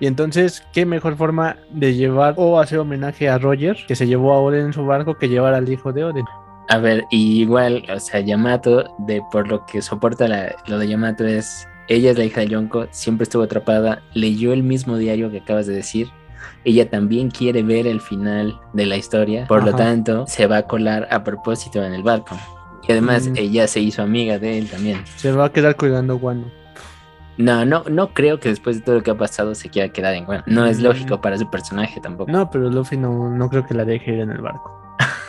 Y 0.00 0.06
entonces, 0.06 0.62
¿qué 0.72 0.84
mejor 0.86 1.16
forma 1.16 1.56
de 1.70 1.94
llevar 1.94 2.34
o 2.36 2.58
hacer 2.60 2.78
homenaje 2.78 3.28
a 3.28 3.38
Roger, 3.38 3.76
que 3.86 3.94
se 3.94 4.06
llevó 4.06 4.32
a 4.32 4.40
Oden 4.40 4.66
en 4.66 4.72
su 4.72 4.84
barco, 4.84 5.16
que 5.18 5.28
llevar 5.28 5.54
al 5.54 5.68
hijo 5.70 5.92
de 5.92 6.04
Oden? 6.04 6.24
A 6.68 6.78
ver, 6.78 7.04
igual, 7.10 7.84
o 7.94 8.00
sea, 8.00 8.20
Yamato, 8.20 8.94
de 8.98 9.22
por 9.30 9.48
lo 9.48 9.64
que 9.66 9.82
soporta 9.82 10.26
la- 10.28 10.54
lo 10.66 10.78
de 10.78 10.88
Yamato 10.88 11.24
es, 11.26 11.68
ella 11.88 12.10
es 12.12 12.18
la 12.18 12.24
hija 12.24 12.40
de 12.40 12.48
Yonko, 12.48 12.86
siempre 12.90 13.24
estuvo 13.24 13.42
atrapada, 13.42 14.00
leyó 14.14 14.52
el 14.52 14.62
mismo 14.62 14.96
diario 14.96 15.30
que 15.30 15.38
acabas 15.38 15.66
de 15.66 15.74
decir, 15.74 16.08
ella 16.64 16.88
también 16.88 17.30
quiere 17.30 17.62
ver 17.62 17.86
el 17.86 18.00
final 18.00 18.58
de 18.72 18.86
la 18.86 18.96
historia, 18.96 19.46
por 19.46 19.64
lo 19.64 19.74
tanto, 19.74 20.26
se 20.26 20.46
va 20.46 20.58
a 20.58 20.62
colar 20.62 21.08
a 21.10 21.22
propósito 21.24 21.82
en 21.84 21.92
el 21.94 22.02
barco. 22.02 22.36
Y 22.86 22.92
además, 22.92 23.28
Mm. 23.28 23.36
ella 23.36 23.68
se 23.68 23.80
hizo 23.80 24.02
amiga 24.02 24.38
de 24.38 24.58
él 24.58 24.68
también. 24.70 25.02
Se 25.16 25.30
va 25.32 25.46
a 25.46 25.52
quedar 25.52 25.76
cuidando 25.76 26.14
a 26.14 26.16
Wano. 26.16 26.44
No, 27.38 27.64
no, 27.64 27.82
no 27.88 28.08
creo 28.12 28.38
que 28.40 28.50
después 28.50 28.76
de 28.76 28.82
todo 28.82 28.96
lo 28.96 29.02
que 29.02 29.10
ha 29.10 29.16
pasado 29.16 29.54
se 29.54 29.68
quiera 29.70 29.88
quedar 29.90 30.14
en 30.14 30.26
Guano. 30.26 30.42
No 30.46 30.66
es 30.66 30.80
Mm. 30.80 30.82
lógico 30.82 31.20
para 31.20 31.38
su 31.38 31.48
personaje 31.50 31.98
tampoco. 32.00 32.30
No, 32.30 32.50
pero 32.50 32.68
Luffy 32.70 32.96
no, 32.96 33.30
no 33.30 33.48
creo 33.48 33.64
que 33.66 33.72
la 33.74 33.84
deje 33.84 34.12
ir 34.14 34.20
en 34.20 34.30
el 34.30 34.40
barco. 34.42 34.78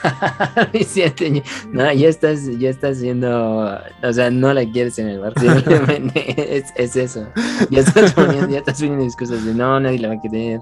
No, 1.71 1.91
ya 1.93 2.09
estás, 2.09 2.41
ya 2.59 2.69
estás 2.69 2.97
siendo, 2.97 3.79
o 4.03 4.13
sea, 4.13 4.29
no 4.29 4.53
la 4.53 4.65
quieres 4.65 4.99
en 4.99 5.07
el 5.09 5.19
barco, 5.19 5.39
simplemente 5.41 6.57
es, 6.57 6.73
es 6.75 6.95
eso. 6.95 7.25
Ya 7.69 7.79
estás 7.79 8.13
poniendo, 8.13 8.49
ya 8.49 8.59
estás 8.59 8.79
poniendo 8.79 9.05
excusas 9.05 9.45
de 9.45 9.53
no, 9.53 9.79
nadie 9.79 9.99
la 9.99 10.09
va 10.09 10.13
a 10.15 10.21
querer. 10.21 10.59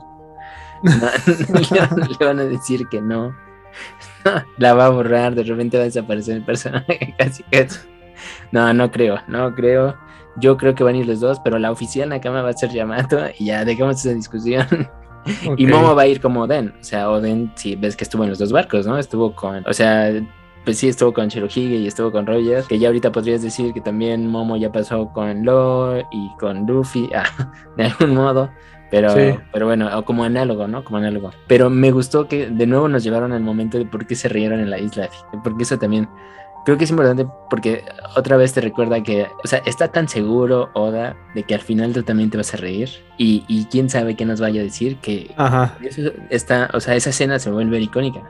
No, 0.84 0.92
le, 2.08 2.18
le 2.20 2.26
van 2.26 2.40
a 2.40 2.46
decir 2.46 2.88
que 2.90 3.02
no. 3.02 3.36
La 4.58 4.74
va 4.74 4.86
a 4.86 4.90
borrar, 4.90 5.36
de 5.36 5.44
repente 5.44 5.78
va 5.78 5.84
a 5.84 5.86
desaparecer 5.86 6.38
el 6.38 6.44
personaje, 6.44 7.16
casi 7.18 7.44
casi. 7.44 7.80
No, 8.52 8.74
no 8.74 8.92
creo, 8.92 9.20
no 9.28 9.54
creo. 9.56 9.96
Yo 10.38 10.58
creo 10.58 10.76
que 10.76 10.84
van 10.84 10.96
a 10.96 11.00
ir 11.00 11.08
los 11.08 11.20
dos, 11.20 11.40
pero 11.44 11.60
la 11.60 11.72
oficial 11.72 12.10
Nakama 12.10 12.42
va 12.42 12.50
a 12.50 12.54
ser 12.54 12.72
Yamato 12.72 13.20
y 13.38 13.46
ya 13.46 13.66
dejamos 13.66 14.06
esa 14.06 14.14
discusión. 14.14 14.66
Y 15.58 15.66
Ok. 15.66 15.72
Momo 15.72 15.96
va 15.96 16.04
a 16.04 16.08
ir 16.08 16.22
como 16.22 16.42
Oden. 16.42 16.74
O 16.80 16.84
sea, 16.84 17.10
Oden, 17.10 17.52
si 17.56 17.76
ves 17.76 17.96
que 17.96 18.06
estuvo 18.06 18.24
en 18.24 18.30
los 18.30 18.40
dos 18.40 18.52
barcos, 18.52 18.88
¿no? 18.88 18.98
Estuvo 18.98 19.36
con. 19.36 19.64
O 19.68 19.74
sea, 19.74 20.12
pues 20.64 20.78
sí, 20.78 20.88
estuvo 20.88 21.14
con 21.14 21.28
Shirohige 21.28 21.76
y 21.76 21.88
estuvo 21.88 22.12
con 22.12 22.26
Roger. 22.26 22.64
Que 22.64 22.80
ya 22.80 22.88
ahorita 22.88 23.12
podrías 23.12 23.42
decir 23.42 23.74
que 23.74 23.82
también 23.82 24.28
Momo 24.28 24.58
ya 24.58 24.72
pasó 24.72 25.12
con 25.14 25.44
Lo 25.46 26.00
y 26.00 26.32
con 26.40 26.66
Luffy. 26.66 27.10
Ah, 27.14 27.52
de 27.78 27.86
algún 27.86 28.16
modo. 28.16 28.50
Pero, 28.92 29.10
Sí. 29.16 29.34
pero 29.54 29.66
bueno, 29.66 30.04
como 30.06 30.24
análogo, 30.26 30.68
¿no? 30.68 30.84
Como 30.84 30.98
análogo. 30.98 31.32
Pero 31.48 31.70
me 31.70 31.92
gustó 31.92 32.28
que 32.28 32.48
de 32.48 32.68
nuevo 32.68 32.88
nos 32.90 33.04
llevaron 33.04 33.32
al 33.32 33.42
momento 33.42 33.78
de 33.78 33.86
por 33.86 34.06
qué 34.06 34.16
se 34.16 34.28
rieron 34.30 34.60
en 34.60 34.70
la 34.70 34.78
isla. 34.80 35.10
Porque 35.44 35.64
eso 35.64 35.80
también. 35.80 36.08
Creo 36.64 36.78
que 36.78 36.84
es 36.84 36.92
importante 36.92 37.26
porque 37.50 37.84
otra 38.16 38.38
vez 38.38 38.54
te 38.54 38.62
recuerda 38.62 39.02
que, 39.02 39.26
o 39.44 39.48
sea, 39.48 39.64
está 39.66 39.88
tan 39.88 40.08
seguro 40.08 40.70
Oda 40.76 41.16
de 41.34 41.42
que 41.42 41.56
al 41.56 41.62
final 41.62 41.92
tú 41.92 42.04
también 42.04 42.30
te 42.30 42.38
vas 42.38 42.54
a 42.54 42.58
reír 42.58 42.88
y, 43.18 43.44
y 43.48 43.66
quién 43.66 43.90
sabe 43.90 44.16
qué 44.16 44.26
nos 44.26 44.40
vaya 44.40 44.62
a 44.62 44.64
decir 44.64 44.98
que 44.98 45.34
Ajá. 45.38 45.76
eso 45.82 46.12
está, 46.30 46.70
o 46.76 46.80
sea, 46.80 46.94
esa 46.94 47.10
escena 47.10 47.40
se 47.40 47.50
vuelve 47.50 47.80
icónica. 47.80 48.22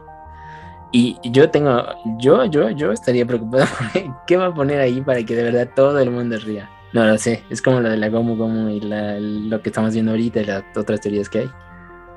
Y 0.93 1.17
yo 1.23 1.49
tengo, 1.49 1.83
yo, 2.19 2.45
yo, 2.45 2.69
yo 2.69 2.93
estaría 2.93 3.25
preocupado 3.25 3.65
por 3.93 4.25
qué 4.25 4.37
va 4.37 4.45
a 4.45 4.53
poner 4.53 4.79
ahí 4.79 5.01
para 5.01 5.23
que 5.23 5.35
de 5.35 5.43
verdad 5.43 5.69
todo 5.75 5.99
el 5.99 6.09
mundo 6.11 6.37
ría. 6.37 6.69
No 6.93 7.05
lo 7.05 7.17
sé, 7.17 7.43
es 7.49 7.61
como 7.61 7.79
lo 7.79 7.89
de 7.89 7.97
la 7.97 8.09
Gomu 8.09 8.35
Gomu 8.35 8.69
y 8.69 8.81
la- 8.81 9.19
lo 9.19 9.61
que 9.61 9.69
estamos 9.69 9.93
viendo 9.93 10.11
ahorita 10.11 10.41
y 10.41 10.45
las 10.45 10.63
otras 10.75 10.99
teorías 11.01 11.29
que 11.29 11.39
hay. 11.39 11.51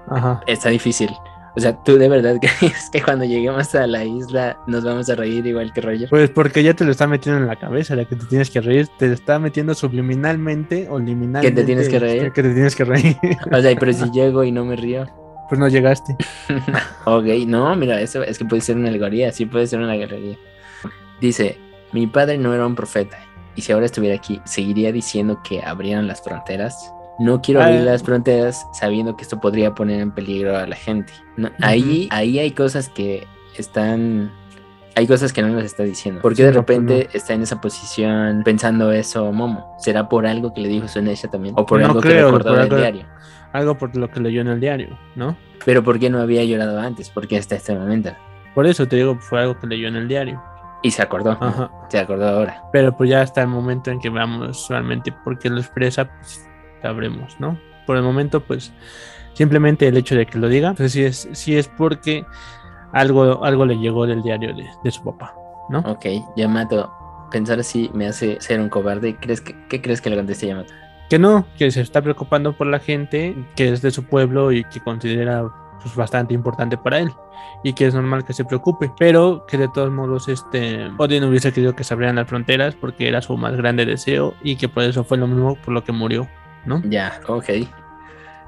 Ajá. 0.09 0.41
Está 0.47 0.69
difícil. 0.71 1.11
O 1.57 1.61
sea, 1.61 1.77
¿tú 1.85 1.97
de 1.99 2.09
verdad 2.09 2.37
crees 2.41 2.91
que 2.93 3.01
cuando 3.01 3.25
lleguemos 3.25 3.73
a 3.77 3.87
la 3.87 4.05
isla 4.05 4.59
nos 4.67 4.83
vamos 4.85 5.09
a 5.09 5.15
reír 5.15 5.47
igual 5.47 5.73
que 5.73 5.81
Roger? 5.81 6.09
Pues 6.11 6.29
porque 6.31 6.65
ya 6.65 6.75
te 6.75 6.85
lo 6.85 6.91
está 6.91 7.07
metiendo 7.07 7.41
en 7.41 7.47
la 7.47 7.55
cabeza, 7.57 7.95
la 7.95 8.05
que 8.05 8.17
te 8.17 8.27
tienes 8.27 8.51
que 8.51 8.61
reír, 8.61 8.89
te 8.99 9.07
lo 9.07 9.15
está 9.15 9.39
metiendo 9.39 9.73
subliminalmente 9.75 10.89
o 10.91 10.99
liminalmente. 10.99 11.49
¿Que 11.49 11.55
te 11.55 11.65
tienes 11.65 11.89
que 11.89 11.99
reír? 12.01 12.33
Que 12.33 12.43
te 12.43 12.53
tienes 12.55 12.75
que 12.75 12.85
reír. 12.85 13.17
O 13.53 13.61
sea, 13.61 13.77
pero 13.79 13.93
si 13.93 14.11
llego 14.11 14.43
y 14.43 14.51
no 14.51 14.65
me 14.65 14.75
río. 14.75 15.07
pues 15.49 15.59
no 15.61 15.69
llegaste. 15.69 16.17
Ok, 17.05 17.27
no, 17.47 17.77
mira, 17.77 18.01
eso 18.01 18.23
es 18.25 18.39
que 18.39 18.45
puede 18.47 18.63
ser 18.63 18.77
una 18.77 18.89
alegoría, 18.89 19.31
sí 19.31 19.47
puede 19.47 19.67
ser 19.69 19.79
una 19.79 19.93
alegoría. 19.93 20.37
Dice, 21.21 21.59
mi 21.93 22.07
padre 22.09 22.39
no 22.39 22.53
era 22.55 22.67
un 22.67 22.75
profeta, 22.75 23.19
y 23.57 23.63
si 23.63 23.73
ahora 23.73 23.87
estuviera 23.87 24.17
aquí, 24.17 24.41
¿seguiría 24.45 24.93
diciendo 24.93 25.41
que 25.43 25.63
abrieran 25.63 26.07
las 26.07 26.23
fronteras? 26.23 26.93
No 27.19 27.41
quiero 27.41 27.61
Ah. 27.61 27.67
abrir 27.67 27.83
las 27.83 28.03
fronteras 28.03 28.67
sabiendo 28.73 29.17
que 29.17 29.23
esto 29.23 29.41
podría 29.41 29.75
poner 29.75 30.01
en 30.01 30.11
peligro 30.11 30.57
a 30.57 30.67
la 30.67 30.77
gente. 30.77 31.13
No, 31.37 31.51
ahí, 31.61 32.09
ahí 32.11 32.39
hay 32.39 32.51
cosas 32.51 32.89
que 32.89 33.27
están... 33.57 34.33
Hay 34.97 35.09
cosas 35.09 35.33
que 35.33 35.43
no 35.43 35.49
nos 35.49 35.65
está 35.65 35.83
diciendo. 35.83 36.21
¿Por 36.23 36.33
qué 36.33 36.37
Sí, 36.37 36.43
de 36.45 36.53
no, 36.53 36.65
pues 36.65 36.79
repente 36.79 37.09
está 37.17 37.35
en 37.35 37.43
esa 37.43 37.61
posición 37.61 38.43
pensando 38.45 38.93
eso 38.93 39.33
Momo? 39.33 39.75
¿Será 39.79 40.09
por 40.09 40.25
algo 40.25 40.55
que 40.55 40.61
le 40.61 40.69
dijo 40.69 40.87
Sunesha 40.87 41.29
también? 41.29 41.55
¿O 41.59 41.67
por 41.67 41.81
No 41.81 41.87
algo 41.87 42.01
que 42.01 42.09
creo, 42.11 42.27
recordó 42.27 42.51
por 42.51 42.59
algo- 42.61 42.77
diario? 42.77 43.07
Algo 43.53 43.77
por 43.77 43.97
lo 43.97 44.09
que 44.11 44.21
leyó 44.21 44.41
en 44.41 44.49
el 44.49 44.61
diario, 44.61 44.97
¿no? 45.17 45.37
Pero 45.65 45.83
¿por 45.83 45.99
qué 45.99 46.11
no 46.11 46.21
había 46.21 46.45
llorado 46.45 46.79
antes? 46.81 47.11
¿Por 47.11 47.27
qué 47.27 47.39
hasta 47.39 47.57
este 47.57 47.75
momento? 47.77 48.11
Por 48.55 48.67
eso 48.67 48.87
te 48.87 48.95
digo, 48.97 49.17
fue 49.19 49.41
algo 49.41 49.59
que 49.59 49.67
leyó 49.67 49.89
en 49.89 49.97
el 49.97 50.07
diario. 50.07 50.41
Y 50.85 50.91
se 50.91 51.01
acordó. 51.01 51.31
Ajá. 51.41 51.71
Se 51.89 51.99
acordó 51.99 52.29
ahora. 52.29 52.63
Pero 52.71 52.95
pues 52.95 53.09
ya 53.09 53.23
hasta 53.23 53.41
el 53.41 53.49
momento 53.49 53.91
en 53.91 53.99
que 54.01 54.11
veamos 54.11 54.69
realmente 54.69 55.11
por 55.25 55.39
qué 55.39 55.49
lo 55.49 55.59
expresa, 55.59 56.05
pues 56.05 56.47
sabremos, 56.83 57.41
¿no? 57.41 57.59
Por 57.87 57.97
el 57.97 58.03
momento, 58.03 58.41
pues 58.41 58.71
simplemente 59.33 59.89
el 59.89 59.97
hecho 59.97 60.15
de 60.15 60.27
que 60.27 60.39
lo 60.39 60.47
diga, 60.47 60.75
pues 60.75 60.93
sí 60.93 61.03
es, 61.03 61.27
sí 61.33 61.57
es 61.57 61.69
porque 61.69 62.27
algo, 62.93 63.43
algo 63.47 63.65
le 63.65 63.79
llegó 63.79 64.07
del 64.07 64.23
diario 64.23 64.55
de, 64.55 64.67
de 64.85 64.91
su 64.91 65.03
papá, 65.03 65.35
¿no? 65.71 65.79
Ok, 65.81 66.05
Yamato, 66.37 66.93
pensar 67.31 67.59
así 67.61 67.91
me 67.95 68.07
hace 68.07 68.39
ser 68.43 68.61
un 68.61 68.69
cobarde. 68.69 69.17
¿Crees 69.17 69.41
que, 69.41 69.57
¿Qué 69.69 69.81
crees 69.81 70.03
que 70.03 70.11
le 70.11 70.17
conteste 70.17 70.49
Yamato? 70.49 70.75
Que 71.09 71.19
no, 71.19 71.47
que 71.57 71.71
se 71.71 71.81
está 71.81 72.03
preocupando 72.03 72.53
por 72.53 72.67
la 72.67 72.79
gente 72.79 73.35
que 73.57 73.73
es 73.73 73.81
de 73.81 73.91
su 73.91 74.05
pueblo 74.05 74.53
y 74.53 74.65
que 74.65 74.81
considera 74.81 75.51
pues, 75.85 75.95
bastante 75.95 76.33
importante 76.33 76.79
para 76.79 76.99
él 76.99 77.13
y 77.63 77.75
que 77.75 77.87
es 77.87 77.95
normal 77.95 78.25
que 78.25 78.33
se 78.33 78.45
preocupe, 78.45 78.91
pero 78.99 79.45
que 79.47 79.59
de 79.59 79.69
todos 79.69 79.91
modos 79.91 80.29
este 80.29 80.91
Odin 80.97 81.25
hubiese 81.25 81.53
querido 81.53 81.77
que 81.77 81.85
se 81.85 81.93
abrieran 81.93 82.17
las 82.17 82.27
fronteras 82.27 82.75
porque 82.75 83.07
era 83.07 83.21
su 83.21 83.37
más 83.37 83.55
grande 83.55 83.85
deseo 83.85 84.35
y 84.43 84.57
que 84.57 84.69
por 84.69 84.83
eso 84.85 85.05
fue 85.05 85.19
lo 85.19 85.27
mismo 85.27 85.57
por 85.57 85.75
lo 85.75 85.85
que 85.85 85.93
murió, 85.93 86.27
¿no? 86.65 86.83
Ya, 86.89 87.21
ok. 87.29 87.51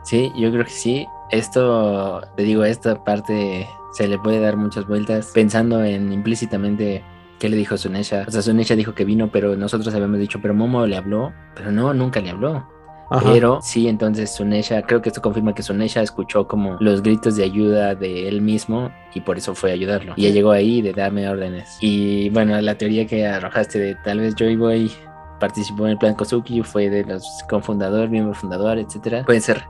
Sí, 0.02 0.32
yo 0.36 0.50
creo 0.50 0.64
que 0.64 0.70
sí. 0.70 1.06
Esto, 1.30 2.22
te 2.36 2.44
digo, 2.44 2.64
esta 2.64 3.04
parte 3.04 3.68
se 3.92 4.08
le 4.08 4.18
puede 4.18 4.40
dar 4.40 4.56
muchas 4.56 4.86
vueltas 4.86 5.32
pensando 5.34 5.84
en 5.84 6.12
implícitamente 6.12 7.04
qué 7.38 7.50
le 7.50 7.56
dijo 7.56 7.76
Sunesha. 7.76 8.24
O 8.26 8.30
sea, 8.30 8.40
Sunesha 8.40 8.76
dijo 8.76 8.94
que 8.94 9.04
vino, 9.04 9.28
pero 9.30 9.56
nosotros 9.56 9.94
habíamos 9.94 10.18
dicho, 10.18 10.38
pero 10.40 10.54
Momo 10.54 10.86
le 10.86 10.96
habló, 10.96 11.34
pero 11.54 11.70
no, 11.70 11.92
nunca 11.92 12.20
le 12.20 12.30
habló. 12.30 12.66
Ajá. 13.10 13.32
Pero 13.32 13.60
sí, 13.62 13.88
entonces 13.88 14.34
Sunesha, 14.34 14.82
creo 14.82 15.00
que 15.02 15.10
esto 15.10 15.22
confirma 15.22 15.54
que 15.54 15.62
Sunesha 15.62 16.02
escuchó 16.02 16.46
como 16.46 16.76
los 16.80 17.02
gritos 17.02 17.36
de 17.36 17.44
ayuda 17.44 17.94
de 17.94 18.28
él 18.28 18.40
mismo 18.40 18.90
y 19.14 19.20
por 19.20 19.38
eso 19.38 19.54
fue 19.54 19.70
a 19.70 19.74
ayudarlo. 19.74 20.14
Y 20.16 20.24
ya 20.24 20.30
llegó 20.30 20.50
ahí 20.50 20.82
de 20.82 20.92
darme 20.92 21.28
órdenes. 21.28 21.78
Y 21.80 22.30
bueno, 22.30 22.60
la 22.60 22.76
teoría 22.76 23.06
que 23.06 23.26
arrojaste 23.26 23.78
de 23.78 23.94
tal 23.96 24.20
vez 24.20 24.34
Joy 24.34 24.56
Boy 24.56 24.90
participó 25.38 25.84
en 25.86 25.92
el 25.92 25.98
plan 25.98 26.14
Kozuki, 26.14 26.62
fue 26.62 26.88
de 26.88 27.04
los 27.04 27.26
cofundador, 27.48 28.08
miembro 28.08 28.34
fundador, 28.34 28.78
etcétera. 28.78 29.24
Puede 29.24 29.40
ser, 29.40 29.64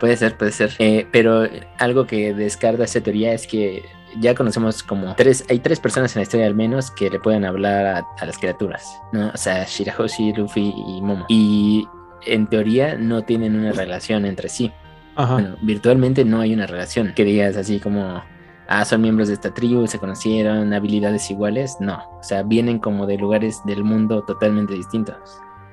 puede 0.00 0.16
ser, 0.16 0.36
puede 0.36 0.52
ser. 0.52 0.72
Eh, 0.78 1.06
pero 1.10 1.48
algo 1.78 2.06
que 2.06 2.34
descarta 2.34 2.84
esa 2.84 3.00
teoría 3.00 3.32
es 3.32 3.46
que 3.46 3.82
ya 4.20 4.34
conocemos 4.34 4.82
como 4.82 5.14
tres, 5.16 5.44
hay 5.48 5.58
tres 5.58 5.80
personas 5.80 6.14
en 6.14 6.20
la 6.20 6.22
historia 6.24 6.46
al 6.46 6.54
menos 6.54 6.90
que 6.90 7.10
le 7.10 7.18
pueden 7.18 7.44
hablar 7.44 7.86
a, 7.86 8.06
a 8.20 8.26
las 8.26 8.38
criaturas, 8.38 9.00
¿no? 9.12 9.30
O 9.32 9.36
sea, 9.36 9.64
Shirahoshi, 9.64 10.32
Luffy 10.34 10.72
y 10.76 11.00
Momo. 11.00 11.24
Y 11.28 11.88
en 12.26 12.46
teoría 12.46 12.96
no 12.96 13.22
tienen 13.22 13.56
una 13.56 13.72
relación 13.72 14.24
entre 14.24 14.48
sí. 14.48 14.72
Ajá. 15.16 15.34
Bueno, 15.34 15.56
virtualmente 15.62 16.24
no 16.24 16.40
hay 16.40 16.54
una 16.54 16.66
relación 16.66 17.12
que 17.14 17.24
digas 17.24 17.56
así 17.56 17.78
como, 17.78 18.22
ah, 18.68 18.84
son 18.84 19.02
miembros 19.02 19.28
de 19.28 19.34
esta 19.34 19.54
tribu, 19.54 19.86
se 19.86 19.98
conocieron, 19.98 20.72
habilidades 20.72 21.30
iguales. 21.30 21.76
No, 21.80 22.02
o 22.18 22.22
sea, 22.22 22.42
vienen 22.42 22.78
como 22.78 23.06
de 23.06 23.18
lugares 23.18 23.60
del 23.64 23.84
mundo 23.84 24.22
totalmente 24.22 24.74
distintos. 24.74 25.16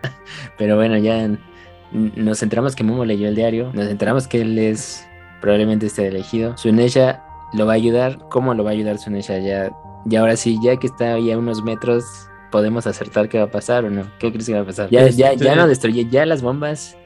Pero 0.58 0.75
bueno, 0.75 0.98
ya 0.98 1.29
nos 1.91 2.39
centramos 2.39 2.75
que 2.75 2.84
Momo 2.84 3.05
leyó 3.05 3.27
el 3.27 3.36
diario, 3.36 3.72
nos 3.74 3.88
enteramos 3.88 4.27
que 4.27 4.41
él 4.41 4.58
es 4.58 5.08
probablemente 5.41 5.88
este 5.88 6.08
elegido. 6.08 6.55
Sunesha 6.58 7.24
lo 7.53 7.65
va 7.65 7.74
a 7.74 7.75
ayudar. 7.75 8.20
¿Cómo 8.29 8.53
lo 8.53 8.63
va 8.63 8.70
a 8.70 8.74
ayudar 8.74 8.98
Sunesha? 8.98 9.39
Ya, 9.39 9.72
y 10.05 10.15
ahora 10.15 10.36
sí, 10.36 10.58
ya 10.63 10.77
que 10.77 10.88
está 10.88 11.15
ahí 11.15 11.31
a 11.31 11.38
unos 11.38 11.63
metros, 11.63 12.05
podemos 12.51 12.86
acertar 12.88 13.29
qué 13.29 13.38
va 13.38 13.46
a 13.46 13.51
pasar 13.51 13.86
o 13.86 13.89
no. 13.89 14.03
¿Qué 14.20 14.29
crees 14.31 14.48
que 14.48 14.53
va 14.53 14.62
a 14.62 14.65
pasar? 14.65 14.89
Ya, 14.89 15.08
ya, 15.10 15.34
ya 15.34 15.55
no 15.55 15.67
destruye, 15.67 16.05
ya 16.10 16.25
las 16.25 16.41
bombas 16.41 16.98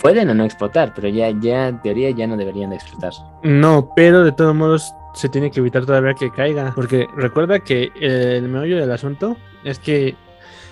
pueden 0.00 0.28
o 0.30 0.34
no 0.34 0.44
explotar, 0.44 0.92
pero 0.94 1.08
ya, 1.08 1.30
ya 1.40 1.68
en 1.68 1.80
teoría 1.82 2.10
ya 2.10 2.26
no 2.26 2.36
deberían 2.36 2.70
de 2.70 2.76
explotar. 2.76 3.12
No, 3.42 3.90
pero 3.94 4.24
de 4.24 4.32
todos 4.32 4.54
modos 4.54 4.92
se 5.14 5.28
tiene 5.28 5.50
que 5.50 5.60
evitar 5.60 5.84
todavía 5.86 6.14
que 6.14 6.30
caiga. 6.30 6.72
Porque 6.74 7.06
recuerda 7.16 7.60
que 7.60 7.90
el 8.00 8.48
meollo 8.48 8.78
del 8.78 8.90
asunto 8.92 9.36
es 9.64 9.78
que 9.78 10.14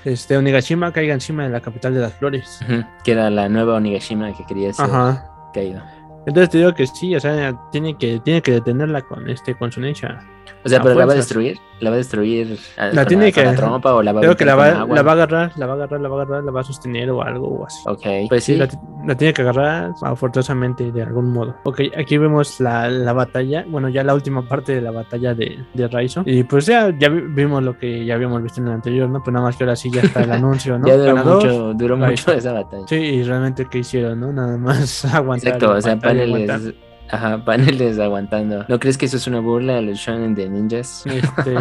este 0.04 0.36
Onigashima 0.36 0.92
caiga 0.92 1.14
encima 1.14 1.44
de 1.44 1.50
la 1.50 1.60
capital 1.60 1.94
de 1.94 2.00
las 2.00 2.12
flores. 2.14 2.60
Ujú, 2.68 2.84
Que 3.04 3.12
era 3.12 3.30
la 3.30 3.48
nueva 3.48 3.74
Onigashima 3.74 4.32
que 4.36 4.44
quería 4.44 4.72
ser 4.72 4.86
Ajá. 4.86 5.30
caído. 5.54 5.80
Entonces 6.26 6.50
te 6.50 6.58
digo 6.58 6.72
que 6.74 6.86
sí, 6.86 7.14
o 7.16 7.20
sea, 7.20 7.54
tiene 7.70 7.96
que, 7.96 8.20
tiene 8.20 8.42
que 8.42 8.52
detenerla 8.52 9.02
con 9.02 9.28
este 9.28 9.56
con 9.56 9.72
Sunecha. 9.72 10.20
O 10.64 10.68
sea, 10.68 10.80
pero 10.80 10.94
la 10.94 11.06
va 11.06 11.12
a 11.12 11.16
destruir, 11.16 11.56
la 11.80 11.90
va 11.90 11.94
a 11.94 11.98
destruir 11.98 12.56
ah, 12.78 12.90
La 12.92 13.04
tiene 13.04 13.32
que- 13.32 13.44
la 13.44 13.54
trompa 13.56 13.94
o 13.94 14.02
la 14.02 14.12
va 14.12 14.20
a 14.20 14.22
Creo 14.22 14.36
que 14.36 14.44
la 14.44 14.54
va, 14.54 14.68
agua. 14.82 14.94
la 14.94 15.02
va 15.02 15.10
a 15.10 15.14
agarrar, 15.14 15.52
la 15.56 15.66
va 15.66 15.72
a 15.72 15.74
agarrar, 15.76 16.00
la 16.00 16.08
va 16.08 16.18
a 16.18 16.22
agarrar, 16.22 16.44
la 16.44 16.52
va 16.52 16.60
a 16.60 16.64
sostener 16.64 17.10
o 17.10 17.22
algo 17.22 17.48
o 17.48 17.66
así. 17.66 17.82
Ok, 17.86 18.28
pues 18.28 18.44
Sí, 18.44 18.56
la, 18.56 18.68
ti- 18.68 18.76
la 19.04 19.16
tiene 19.16 19.34
que 19.34 19.42
agarrar 19.42 19.90
ah, 20.02 20.14
forzosamente 20.14 20.92
de 20.92 21.02
algún 21.02 21.32
modo. 21.32 21.56
Ok, 21.64 21.80
aquí 21.96 22.16
vemos 22.18 22.60
la, 22.60 22.88
la 22.88 23.12
batalla, 23.12 23.64
bueno, 23.68 23.88
ya 23.88 24.04
la 24.04 24.14
última 24.14 24.46
parte 24.48 24.72
de 24.76 24.80
la 24.80 24.92
batalla 24.92 25.34
de, 25.34 25.58
de 25.74 25.88
Raizo. 25.88 26.22
Y 26.24 26.44
pues 26.44 26.66
ya, 26.66 26.96
ya 26.96 27.08
vi- 27.08 27.22
vimos 27.22 27.60
lo 27.64 27.76
que 27.76 28.04
ya 28.04 28.14
habíamos 28.14 28.40
visto 28.42 28.60
en 28.60 28.68
el 28.68 28.74
anterior, 28.74 29.08
¿no? 29.08 29.20
Pues 29.22 29.32
nada 29.34 29.46
más 29.46 29.56
que 29.56 29.64
ahora 29.64 29.74
sí 29.74 29.90
ya 29.90 30.02
está 30.02 30.22
el 30.22 30.30
anuncio, 30.32 30.78
¿no? 30.78 30.86
ya 30.86 30.96
duró 30.96 31.14
Ganador. 31.14 31.36
mucho, 31.44 31.74
duró 31.74 31.96
Raizo. 31.96 32.30
mucho 32.30 32.38
esa 32.38 32.52
batalla. 32.52 32.84
Sí, 32.86 32.94
y 32.96 33.22
realmente 33.24 33.66
qué 33.68 33.78
hicieron, 33.78 34.20
¿no? 34.20 34.32
Nada 34.32 34.56
más 34.56 35.04
aguantar. 35.12 35.54
Exacto, 35.54 35.72
o 35.76 35.80
sea, 35.80 35.92
aguantar. 35.94 36.60
Ajá, 37.12 37.44
paneles 37.44 37.98
aguantando. 37.98 38.64
¿No 38.68 38.80
crees 38.80 38.98
que 38.98 39.06
eso 39.06 39.16
es 39.16 39.26
una 39.26 39.40
burla 39.40 39.78
a 39.78 39.80
los 39.80 39.98
shonen 39.98 40.34
de 40.34 40.48
ninjas? 40.48 41.04
Este, 41.06 41.54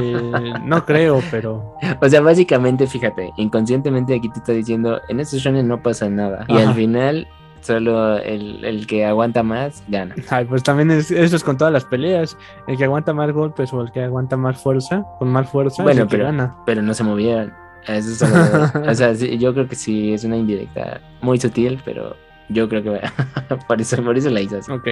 no 0.65 0.84
creo, 0.86 1.22
pero 1.29 1.75
O 2.01 2.10
sea, 2.10 2.22
básicamente, 2.22 2.88
fíjate, 2.88 3.31
inconscientemente 3.38 4.15
aquí 4.15 4.29
te 4.29 4.39
está 4.39 4.53
diciendo, 4.53 5.00
en 5.10 5.20
estos 5.20 5.39
shonen 5.41 5.67
no 5.67 5.81
pasa 5.84 6.10
nada. 6.10 6.46
Y 6.48 6.58
al 6.58 6.74
final, 6.74 7.27
solo 7.62 8.17
el, 8.17 8.65
el 8.65 8.88
que 8.88 9.05
aguanta 9.05 9.43
más 9.43 9.84
gana. 9.88 10.15
ay, 10.29 10.46
pues 10.46 10.63
también 10.63 10.89
es, 10.91 11.12
eso 11.12 11.36
es 11.36 11.43
con 11.43 11.58
todas 11.58 11.72
las 11.72 11.86
peleas. 11.86 12.36
El 12.67 12.77
que 12.77 12.86
aguanta 12.86 13.13
más 13.13 13.31
golpes 13.31 13.72
o 13.74 13.81
el 13.81 13.91
que 13.91 14.03
aguanta 14.03 14.36
más 14.38 14.58
fuerza, 14.62 15.03
con 15.20 15.27
más 15.29 15.48
fuerza, 15.50 15.84
Bueno, 15.84 16.00
es 16.00 16.03
el 16.05 16.08
que 16.08 16.17
pero- 16.17 16.25
gana. 16.25 16.55
Pero 16.65 16.81
no 16.81 16.93
se 16.93 17.03
movieron. 17.03 17.53
Eso 17.88 18.10
es 18.12 18.17
solo- 18.20 18.89
o 18.91 18.93
sea, 18.96 19.13
sí, 19.15 19.38
yo 19.38 19.53
creo 19.53 19.67
que 19.67 19.75
sí 19.75 20.13
es 20.13 20.24
una 20.24 20.38
indirecta 20.38 21.01
muy 21.22 21.39
sutil, 21.39 21.79
pero 21.84 22.15
yo 22.50 22.67
creo 22.70 22.84
que 22.84 23.00
por 23.67 23.79
eso, 23.81 24.03
por 24.03 24.17
eso 24.17 24.29
la 24.29 24.41
hizo 24.41 24.58
así. 24.58 24.72
Ok, 24.72 24.88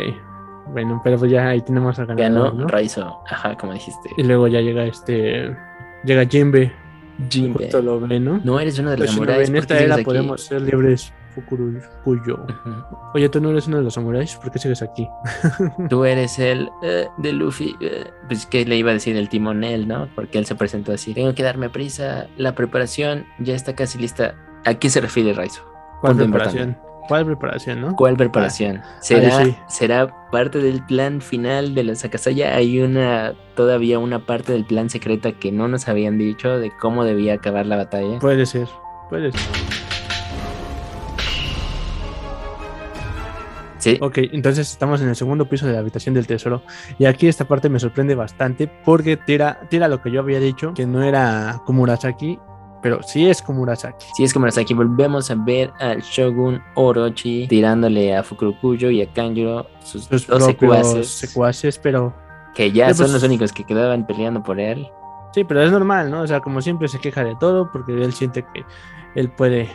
bueno, 0.72 1.02
pero 1.04 1.18
pues 1.18 1.32
ya 1.32 1.50
ahí 1.50 1.62
tenemos 1.62 1.98
al 2.00 2.06
Ganó 2.08 2.18
ganador, 2.22 2.56
¿no? 2.56 2.68
Raizo, 2.68 3.20
ajá, 3.30 3.56
como 3.58 3.74
dijiste. 3.74 4.10
Y 4.18 4.24
luego 4.24 4.48
ya 4.48 4.62
llega 4.62 4.84
este. 4.86 5.56
Llega 6.04 6.26
Jimbe. 6.26 6.72
Jinbe. 7.30 7.66
Justo 7.66 7.82
lo 7.82 8.00
ve, 8.00 8.20
¿no? 8.20 8.40
No 8.44 8.60
eres 8.60 8.80
uno 8.80 8.92
de 8.92 8.98
los 8.98 9.08
Pues, 9.08 9.16
samuráis. 9.16 9.48
en 9.50 9.54
¿por 9.56 9.62
esta 9.62 9.80
era 9.80 9.96
aquí? 9.96 10.04
podemos 10.06 10.42
ser 10.42 10.62
libres. 10.62 11.14
Fukuru 11.36 11.80
Kuyo. 12.04 12.36
Ujú. 12.36 12.98
Oye, 13.14 13.30
tú 13.30 13.40
no 13.40 13.52
eres 13.52 13.68
uno 13.68 13.78
de 13.78 13.84
los 13.84 13.94
samuráis, 13.94 14.36
¿por 14.38 14.52
qué 14.52 14.58
sigues 14.58 14.82
aquí? 14.82 15.08
Tú 15.90 16.04
eres 16.04 16.40
el 16.40 16.70
eh, 16.82 17.08
de 17.18 17.34
Luffy. 17.34 17.76
eh, 17.82 18.06
pues 18.28 18.46
que 18.48 18.66
le 18.66 18.76
iba 18.78 18.90
a 18.90 18.94
decir 18.94 19.16
el 19.16 19.30
timonel, 19.30 19.88
¿no? 19.88 20.08
Porque 20.16 20.40
él 20.40 20.46
se 20.46 20.56
presentó 20.56 20.92
así. 20.92 21.14
Tengo 21.14 21.36
que 21.36 21.44
darme 21.44 21.70
prisa. 21.70 22.26
La 22.38 22.56
preparación 22.56 23.26
ya 23.38 23.54
está 23.54 23.76
casi 23.76 24.00
lista. 24.00 24.34
¿A 24.66 24.74
qué 24.74 24.90
se 24.90 25.02
refiere 25.02 25.34
Raizo? 25.34 25.62
¿Cuál 26.02 26.16
preparación? 26.16 26.78
¿Cuál 27.10 27.26
preparación, 27.26 27.82
no? 27.82 27.96
¿Cuál 27.96 28.16
preparación? 28.16 28.82
¿Será, 29.02 29.38
Ah, 29.40 29.44
sí. 29.44 29.56
¿Será 29.68 30.30
parte 30.32 30.60
del 30.60 30.86
plan 30.86 31.22
final 31.22 31.74
de 31.76 31.84
la 31.84 31.96
Sakasaya? 31.96 32.56
Hay 32.56 32.80
una 32.80 33.34
todavía 33.56 33.98
una 34.00 34.26
parte 34.26 34.54
del 34.54 34.64
plan 34.64 34.90
secreta 34.92 35.32
que 35.34 35.52
no 35.52 35.68
nos 35.68 35.88
habían 35.90 36.18
dicho 36.20 36.60
de 36.60 36.72
cómo 36.80 37.04
debía 37.04 37.34
acabar 37.34 37.66
la 37.66 37.76
batalla. 37.78 38.20
Puede 38.20 38.46
ser, 38.46 38.68
puede 39.10 39.32
ser. 39.32 39.42
Sí, 43.80 43.98
Ok, 44.02 44.18
entonces 44.34 44.70
estamos 44.70 45.02
en 45.02 45.08
el 45.08 45.16
segundo 45.16 45.48
piso 45.48 45.66
de 45.66 45.72
la 45.74 45.80
habitación 45.80 46.14
del 46.14 46.28
tesoro. 46.28 46.64
Y 46.98 47.06
aquí 47.06 47.28
esta 47.30 47.46
parte 47.46 47.70
me 47.70 47.80
sorprende 47.80 48.14
bastante 48.14 48.68
porque 48.68 49.16
tira, 49.16 49.62
tira 49.70 49.88
lo 49.88 50.02
que 50.02 50.12
yo 50.12 50.20
había 50.20 50.40
dicho, 50.42 50.74
que 50.74 50.86
no 50.86 51.02
era 51.02 51.62
Komurasaki, 51.66 52.38
pero 52.82 53.02
sí 53.04 53.30
es 53.30 53.42
Komurasaki. 53.42 54.06
sí 54.16 54.24
es 54.24 54.34
como 54.34 54.46
aquí 54.48 54.74
volvemos 54.74 55.30
a 55.32 55.36
ver 55.36 55.72
al 55.80 56.02
Shogun 56.02 56.62
Orochi 56.76 57.48
tirándole 57.48 58.16
a 58.16 58.24
Fukurokuyo 58.24 58.90
y 58.90 59.02
a 59.02 59.12
Kanjuro, 59.14 59.68
sus 59.84 60.06
Sus 60.06 60.28
dos 60.28 60.44
secuaces, 60.46 61.08
secuaces, 61.08 61.78
pero 61.78 62.14
que 62.56 62.72
ya 62.72 62.88
son 62.94 63.06
pues- 63.06 63.14
los 63.14 63.24
únicos 63.24 63.52
que 63.54 63.64
quedaban 63.64 64.06
peleando 64.08 64.42
por 64.44 64.60
él. 64.60 64.88
sí, 65.34 65.44
pero 65.44 65.62
es 65.62 65.72
normal, 65.72 66.10
¿no? 66.10 66.22
O 66.22 66.28
sea, 66.28 66.40
como 66.40 66.62
siempre 66.62 66.88
se 66.88 67.00
queja 67.00 67.24
de 67.24 67.36
todo 67.40 67.72
porque 67.72 67.94
él 67.94 68.14
siente 68.14 68.44
que 68.54 68.64
él 69.16 69.30
puede, 69.32 69.70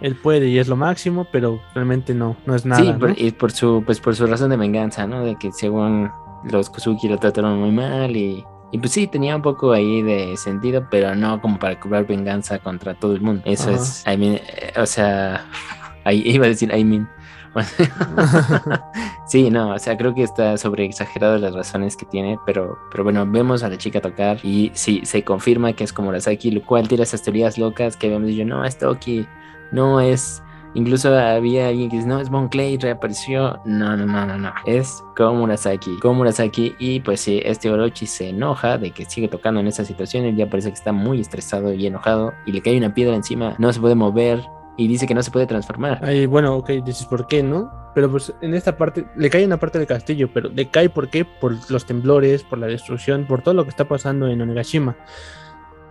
él 0.00 0.14
puede 0.16 0.48
y 0.48 0.58
es 0.58 0.68
lo 0.68 0.76
máximo, 0.76 1.26
pero 1.32 1.60
realmente 1.74 2.14
no, 2.14 2.36
no 2.46 2.54
es 2.54 2.64
nada. 2.66 2.82
sí, 2.82 2.92
¿no? 2.92 2.98
por, 2.98 3.18
y 3.18 3.30
por 3.32 3.50
su, 3.52 3.82
pues 3.86 4.00
por 4.00 4.14
su 4.14 4.26
razón 4.26 4.50
de 4.50 4.56
venganza, 4.56 5.06
¿no? 5.06 5.24
De 5.24 5.36
que 5.36 5.50
según 5.52 6.10
los 6.44 6.70
Kozuki 6.70 7.08
lo 7.08 7.18
trataron 7.18 7.58
muy 7.58 7.70
mal 7.72 8.14
y, 8.16 8.44
y 8.70 8.78
pues 8.78 8.92
sí, 8.92 9.06
tenía 9.06 9.34
un 9.34 9.42
poco 9.42 9.72
ahí 9.72 10.02
de 10.02 10.36
sentido, 10.36 10.86
pero 10.90 11.14
no 11.14 11.40
como 11.40 11.58
para 11.58 11.78
cobrar 11.80 12.06
venganza 12.06 12.58
contra 12.58 12.94
todo 12.94 13.14
el 13.14 13.20
mundo. 13.20 13.42
Eso 13.46 13.70
es, 13.70 14.04
I 14.06 14.16
mean, 14.16 14.34
eh, 14.34 14.72
o 14.76 14.86
sea, 14.86 15.46
ahí 16.04 16.22
iba 16.26 16.46
a 16.46 16.48
decir 16.48 16.74
I 16.74 16.84
mean. 16.84 17.08
sí, 19.26 19.50
no, 19.50 19.70
o 19.74 19.78
sea, 19.78 19.96
creo 19.96 20.14
que 20.14 20.22
está 20.22 20.56
sobre 20.58 20.84
exagerado 20.84 21.38
las 21.38 21.54
razones 21.54 21.96
que 21.96 22.06
tiene, 22.06 22.38
pero, 22.44 22.78
pero 22.90 23.04
bueno, 23.04 23.26
vemos 23.26 23.62
a 23.62 23.68
la 23.68 23.78
chica 23.78 24.00
tocar 24.00 24.38
y 24.44 24.70
sí, 24.74 25.00
se 25.04 25.24
confirma 25.24 25.72
que 25.72 25.82
es 25.82 25.92
como 25.92 26.06
Murasaki, 26.06 26.50
lo 26.50 26.62
cual 26.62 26.86
tira 26.86 27.02
esas 27.02 27.22
teorías 27.22 27.58
locas 27.58 27.96
que 27.96 28.06
habíamos 28.06 28.28
dicho, 28.28 28.44
no, 28.44 28.64
es 28.64 28.78
Toki, 28.78 29.26
no 29.72 30.00
es 30.00 30.42
Incluso 30.74 31.16
había 31.16 31.68
alguien 31.68 31.90
que 31.90 31.96
dice, 31.96 32.08
no, 32.08 32.20
es 32.20 32.30
Von 32.30 32.48
Clay, 32.48 32.76
reapareció. 32.76 33.58
No, 33.64 33.96
no, 33.96 34.06
no, 34.06 34.26
no, 34.26 34.38
no. 34.38 34.52
Es 34.66 35.02
Komurasaki. 35.16 35.98
Komurasaki. 35.98 36.76
Y 36.78 37.00
pues 37.00 37.20
sí, 37.20 37.40
este 37.44 37.70
Orochi 37.70 38.06
se 38.06 38.30
enoja 38.30 38.78
de 38.78 38.90
que 38.90 39.04
sigue 39.04 39.28
tocando 39.28 39.60
en 39.60 39.66
esa 39.66 39.84
situación. 39.84 40.24
Él 40.24 40.36
ya 40.36 40.48
parece 40.48 40.68
que 40.68 40.74
está 40.74 40.92
muy 40.92 41.20
estresado 41.20 41.72
y 41.72 41.86
enojado. 41.86 42.32
Y 42.46 42.52
le 42.52 42.60
cae 42.60 42.76
una 42.76 42.94
piedra 42.94 43.14
encima. 43.16 43.54
No 43.58 43.72
se 43.72 43.80
puede 43.80 43.94
mover. 43.94 44.42
Y 44.76 44.86
dice 44.86 45.06
que 45.08 45.14
no 45.14 45.22
se 45.22 45.32
puede 45.32 45.46
transformar. 45.46 45.98
Ay, 46.04 46.26
bueno, 46.26 46.54
ok, 46.54 46.70
dices 46.84 47.04
por 47.06 47.26
qué, 47.26 47.42
¿no? 47.42 47.72
Pero 47.96 48.08
pues 48.12 48.32
en 48.42 48.54
esta 48.54 48.76
parte, 48.76 49.06
le 49.16 49.28
cae 49.28 49.44
una 49.44 49.56
parte 49.56 49.78
del 49.78 49.88
castillo, 49.88 50.30
pero 50.32 50.50
le 50.50 50.68
cae 50.68 50.88
por 50.88 51.10
qué? 51.10 51.24
Por 51.24 51.56
los 51.68 51.84
temblores, 51.84 52.44
por 52.44 52.60
la 52.60 52.68
destrucción, 52.68 53.26
por 53.26 53.42
todo 53.42 53.54
lo 53.54 53.64
que 53.64 53.70
está 53.70 53.86
pasando 53.86 54.28
en 54.28 54.40
Onigashima. 54.40 54.96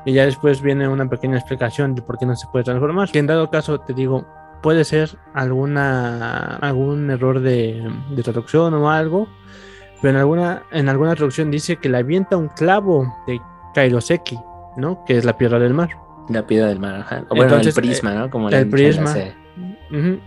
Y 0.05 0.13
ya 0.13 0.23
después 0.23 0.61
viene 0.61 0.87
una 0.87 1.09
pequeña 1.09 1.35
explicación 1.37 1.95
de 1.95 2.01
por 2.01 2.17
qué 2.17 2.25
no 2.25 2.33
se 2.37 2.47
puede 2.47 2.63
transformar. 2.63 3.11
Que 3.11 3.19
en 3.19 3.27
dado 3.27 3.49
caso, 3.49 3.81
te 3.81 3.93
digo, 3.93 4.25
puede 4.61 4.83
ser 4.83 5.17
alguna 5.33 6.55
algún 6.57 7.09
error 7.09 7.39
de, 7.39 7.83
de 8.11 8.23
traducción 8.23 8.73
o 8.73 8.89
algo. 8.89 9.27
pero 10.01 10.11
en 10.11 10.17
alguna, 10.17 10.63
en 10.71 10.89
alguna 10.89 11.15
traducción 11.15 11.51
dice 11.51 11.77
que 11.77 11.89
le 11.89 11.97
avienta 11.97 12.37
un 12.37 12.49
clavo 12.49 13.13
de 13.27 13.39
Kairoseki, 13.73 14.39
¿no? 14.77 15.03
Que 15.05 15.17
es 15.17 15.25
la 15.25 15.37
piedra 15.37 15.59
del 15.59 15.73
mar. 15.73 15.89
La 16.29 16.45
piedra 16.45 16.67
del 16.67 16.79
mar, 16.79 16.95
ajá. 16.95 17.23
O 17.29 17.35
bueno, 17.35 17.43
Entonces, 17.45 17.77
el 17.77 17.83
prisma, 17.83 18.13
¿no? 18.13 18.29
Como 18.29 18.49
el 18.49 18.69
prisma. 18.69 19.13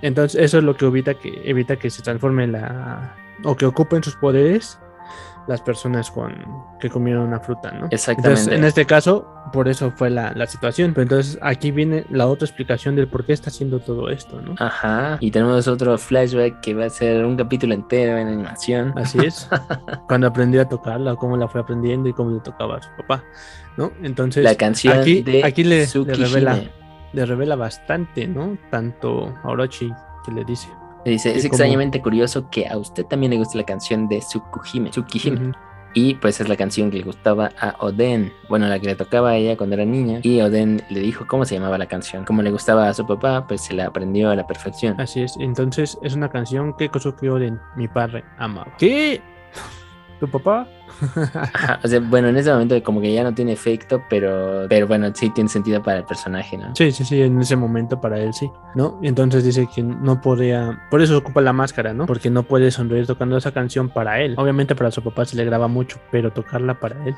Entonces, 0.03 0.41
eso 0.41 0.59
es 0.59 0.65
lo 0.65 0.77
que 0.77 0.87
evita 0.87 1.15
que, 1.15 1.43
evita 1.45 1.77
que 1.77 1.91
se 1.91 2.03
transforme 2.03 2.47
la. 2.47 3.15
o 3.45 3.55
que 3.57 3.67
ocupen 3.67 4.03
sus 4.03 4.17
poderes 4.17 4.79
las 5.51 5.61
personas 5.61 6.13
con 6.13 6.33
que 6.79 6.89
comieron 6.89 7.27
una 7.27 7.41
fruta, 7.41 7.73
¿no? 7.73 7.89
Exactamente. 7.91 8.41
Entonces, 8.41 8.59
en 8.59 8.65
este 8.65 8.87
caso, 8.87 9.27
por 9.53 9.69
eso 9.69 9.91
fue 9.91 10.09
la, 10.09 10.33
la 10.33 10.47
situación. 10.47 10.95
Pero 10.95 11.03
entonces 11.03 11.39
aquí 11.43 11.73
viene 11.73 12.05
la 12.09 12.29
otra 12.29 12.47
explicación 12.47 12.95
del 12.95 13.09
por 13.09 13.27
qué 13.27 13.33
está 13.33 13.51
haciendo 13.51 13.81
todo 13.81 14.11
esto, 14.11 14.41
¿no? 14.41 14.55
Ajá. 14.59 15.19
Y 15.21 15.33
tenemos 15.33 15.67
otro 15.67 15.99
flashback 15.99 16.61
que 16.61 16.73
va 16.75 16.85
a 16.85 16.91
ser 16.91 17.25
un 17.25 17.37
capítulo 17.37 17.75
entero 17.75 18.17
en 18.17 18.29
animación. 18.29 18.95
Así 18.97 19.19
es. 19.19 19.49
Cuando 20.07 20.29
aprendió 20.29 20.63
a 20.63 20.69
tocarla, 20.69 21.17
cómo 21.17 21.37
la 21.37 21.49
fue 21.49 21.61
aprendiendo 21.61 22.09
y 22.09 22.13
cómo 22.13 22.31
le 22.31 22.41
tocaba 22.41 22.77
a 22.77 22.83
su 22.83 22.91
papá, 22.97 23.25
¿no? 23.77 23.91
Entonces, 24.05 24.45
La 24.45 24.55
canción 24.55 24.99
aquí, 24.99 25.23
de 25.23 25.45
aquí 25.45 25.65
le, 25.65 25.85
revela, 25.87 26.63
le 27.13 27.27
revela 27.27 27.57
bastante, 27.57 28.29
¿no? 28.29 28.57
Tanto 28.71 29.35
a 29.43 29.49
Orochi 29.49 29.91
que 30.25 30.31
le 30.31 30.45
dice. 30.45 30.69
Dice, 31.05 31.31
es 31.31 31.43
como- 31.45 31.49
extrañamente 31.49 32.01
curioso 32.03 32.49
que 32.51 32.67
a 32.69 32.77
usted 32.77 33.05
también 33.07 33.31
le 33.33 33.39
guste 33.39 33.57
la 33.59 33.65
canción 33.65 34.09
de 34.09 34.19
Tsukihime. 34.21 34.91
Tsukihime. 34.91 35.53
Y 35.93 36.15
pues 36.15 36.41
es 36.41 36.49
la 36.49 36.57
canción 36.57 36.89
que 36.91 36.99
le 36.99 37.03
gustaba 37.03 37.51
a 37.61 37.75
Oden. 37.81 38.33
Bueno, 38.49 38.69
la 38.69 38.79
que 38.79 38.87
le 38.87 38.95
tocaba 38.95 39.31
a 39.31 39.37
ella 39.37 39.57
cuando 39.57 39.75
era 39.75 39.85
niña. 39.85 40.21
Y 40.23 40.41
Oden 40.41 40.83
le 40.89 41.01
dijo 41.01 41.27
cómo 41.27 41.45
se 41.45 41.57
llamaba 41.57 41.79
la 41.79 41.87
canción. 41.87 42.25
Como 42.25 42.43
le 42.43 42.53
gustaba 42.53 42.89
a 42.89 42.95
su 42.95 43.05
papá, 43.07 43.45
pues 43.49 43.63
se 43.63 43.75
la 43.75 43.87
aprendió 43.87 44.31
a 44.31 44.37
la 44.37 44.47
perfección. 44.47 45.01
Así 45.01 45.23
es. 45.23 45.35
Entonces, 45.41 45.99
es 46.03 46.15
una 46.15 46.29
canción 46.29 46.77
que 46.77 46.89
Kosuke 46.91 47.29
Oden, 47.29 47.59
mi 47.75 47.89
padre, 47.89 48.23
amaba. 48.39 48.73
¿Qué? 48.79 49.21
¿Tu 50.21 50.29
papá? 50.29 50.69
Ajá, 51.17 51.81
o 51.85 51.89
sea, 51.89 51.99
bueno, 52.01 52.29
en 52.29 52.37
ese 52.37 52.53
momento 52.53 52.81
como 52.83 53.01
que 53.01 53.13
ya 53.13 53.25
no 53.25 53.33
tiene 53.33 53.53
efecto, 53.53 54.03
pero, 54.11 54.67
pero 54.69 54.87
bueno, 54.87 55.11
sí 55.15 55.31
tiene 55.31 55.49
sentido 55.49 55.83
para 55.83 55.99
el 55.99 56.05
personaje, 56.05 56.59
¿no? 56.59 56.77
Sí, 56.77 56.93
sí, 56.93 57.05
sí, 57.05 57.23
en 57.23 57.41
ese 57.41 57.57
momento 57.57 57.99
para 58.01 58.19
él 58.19 58.35
sí, 58.35 58.51
¿no? 58.75 58.99
Y 59.01 59.09
entonces 59.09 59.45
dice 59.45 59.67
que 59.75 59.83
no 59.83 60.21
podía, 60.21 60.79
por 60.91 61.01
eso 61.01 61.17
ocupa 61.17 61.41
la 61.41 61.55
máscara, 61.55 61.95
¿no? 61.95 62.05
Porque 62.05 62.29
no 62.29 62.43
puede 62.43 62.71
sonreír 62.71 63.07
tocando 63.07 63.39
esa 63.39 63.53
canción 63.53 63.89
para 63.89 64.21
él. 64.21 64.35
Obviamente 64.37 64.75
para 64.75 64.91
su 64.91 65.03
papá 65.03 65.25
se 65.25 65.37
le 65.37 65.45
graba 65.47 65.69
mucho, 65.69 65.99
pero 66.11 66.31
tocarla 66.33 66.79
para 66.79 67.03
él, 67.07 67.15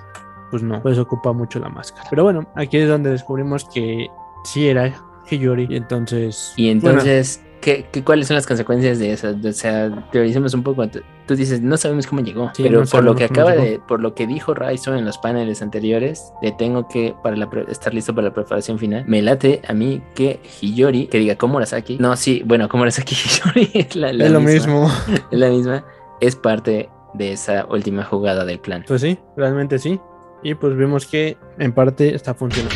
pues 0.53 0.63
no, 0.63 0.81
pues 0.81 0.97
ocupa 0.99 1.33
mucho 1.33 1.59
la 1.59 1.69
máscara. 1.69 2.07
Pero 2.09 2.23
bueno, 2.23 2.47
aquí 2.55 2.77
es 2.77 2.89
donde 2.89 3.11
descubrimos 3.11 3.65
que 3.65 4.07
sí 4.45 4.69
era 4.69 4.95
Hiyori, 5.29 5.67
y 5.69 5.77
entonces... 5.77 6.53
Y 6.57 6.73
bueno, 6.79 7.01
entonces, 7.01 7.43
¿qué, 7.63 7.87
qué, 7.91 8.05
cuáles 8.05 8.27
son 8.27 8.35
las 8.35 8.47
consecuencias 8.47 8.99
de 8.99 9.13
eso? 9.13 9.35
O 9.43 9.53
sea, 9.53 10.09
teoricemos 10.13 10.53
un 10.53 10.63
poco. 10.63 10.87
Tú 11.27 11.35
dices, 11.35 11.63
no 11.63 11.79
sabemos 11.79 12.07
cómo 12.07 12.21
llegó, 12.21 12.51
Sí, 12.55 12.63
pero 12.63 12.81
no 12.81 12.87
por 12.87 13.05
lo 13.05 13.15
que 13.15 13.25
acaba 13.25 13.53
llegó. 13.53 13.63
de, 13.65 13.79
por 13.79 14.01
lo 14.01 14.15
que 14.15 14.27
dijo 14.27 14.53
Raizo 14.53 14.95
en 14.95 15.07
los 15.07 15.17
paneles 15.17 15.63
anteriores, 15.63 16.33
le 16.43 16.53
tengo 16.53 16.89
que, 16.89 17.15
para 17.23 17.37
la 17.37 17.49
estar 17.69 17.95
listo 17.95 18.15
para 18.15 18.29
la 18.29 18.35
preparación 18.35 18.79
final, 18.79 19.05
me 19.07 19.23
late 19.23 19.63
a 19.67 19.73
mí 19.73 20.03
que 20.15 20.41
Hiyori, 20.61 21.07
que 21.07 21.19
diga 21.19 21.37
Komurasaki, 21.37 21.97
no, 21.99 22.15
sí, 22.17 22.43
bueno, 22.45 22.69
Komurasaki 22.69 23.15
Hiyori 23.55 23.71
es 23.73 23.97
la, 23.97 24.13
la 24.13 24.27
es 24.27 24.31
lo 24.31 24.41
mismo. 24.41 24.91
es 25.31 25.39
la 25.39 25.49
misma, 25.49 25.85
es 26.21 26.37
parte 26.37 26.91
de 27.15 27.33
esa 27.33 27.67
última 27.71 28.05
jugada 28.05 28.45
del 28.45 28.59
plan. 28.59 28.85
Pues 28.87 29.01
sí, 29.01 29.19
realmente 29.37 29.79
sí. 29.79 29.99
Y 30.43 30.55
pues 30.55 30.77
vemos 30.77 31.07
que 31.07 31.37
en 31.59 31.73
parte 31.73 32.15
está 32.15 32.35
funcionando. 32.35 32.75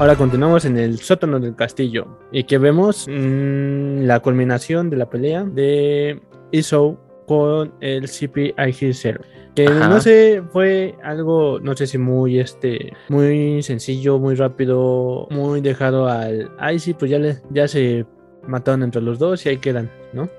Ahora 0.00 0.16
continuamos 0.16 0.64
en 0.64 0.78
el 0.78 0.98
sótano 0.98 1.38
del 1.38 1.54
castillo 1.54 2.06
y 2.32 2.44
que 2.44 2.56
vemos 2.56 3.06
mm, 3.06 4.04
la 4.04 4.20
culminación 4.20 4.88
de 4.88 4.96
la 4.96 5.10
pelea 5.10 5.44
de 5.44 6.22
Isou 6.52 6.98
con 7.26 7.74
el 7.82 8.04
CP-IG-0. 8.04 9.20
Que 9.54 9.66
Ajá. 9.66 9.88
no 9.88 10.00
sé, 10.00 10.42
fue 10.52 10.94
algo, 11.04 11.60
no 11.60 11.76
sé 11.76 11.86
si 11.86 11.98
muy 11.98 12.40
este, 12.40 12.94
muy 13.10 13.62
sencillo, 13.62 14.18
muy 14.18 14.36
rápido, 14.36 15.28
muy 15.30 15.60
dejado 15.60 16.08
al. 16.08 16.50
Ay, 16.58 16.78
sí, 16.78 16.94
pues 16.94 17.10
ya, 17.10 17.18
le, 17.18 17.36
ya 17.50 17.68
se 17.68 18.06
mataron 18.48 18.82
entre 18.82 19.02
los 19.02 19.18
dos 19.18 19.44
y 19.44 19.50
ahí 19.50 19.58
quedan, 19.58 19.90
¿no? 20.14 20.30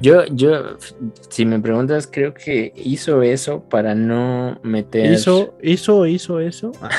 Yo, 0.00 0.26
yo, 0.26 0.76
si 1.30 1.46
me 1.46 1.58
preguntas, 1.58 2.08
creo 2.10 2.34
que 2.34 2.72
hizo 2.76 3.22
eso 3.22 3.62
para 3.68 3.94
no 3.94 4.60
meter... 4.62 5.12
Hizo, 5.12 5.54
hizo, 5.62 6.06
hizo 6.06 6.40
eso. 6.40 6.72
Ah, 6.82 6.90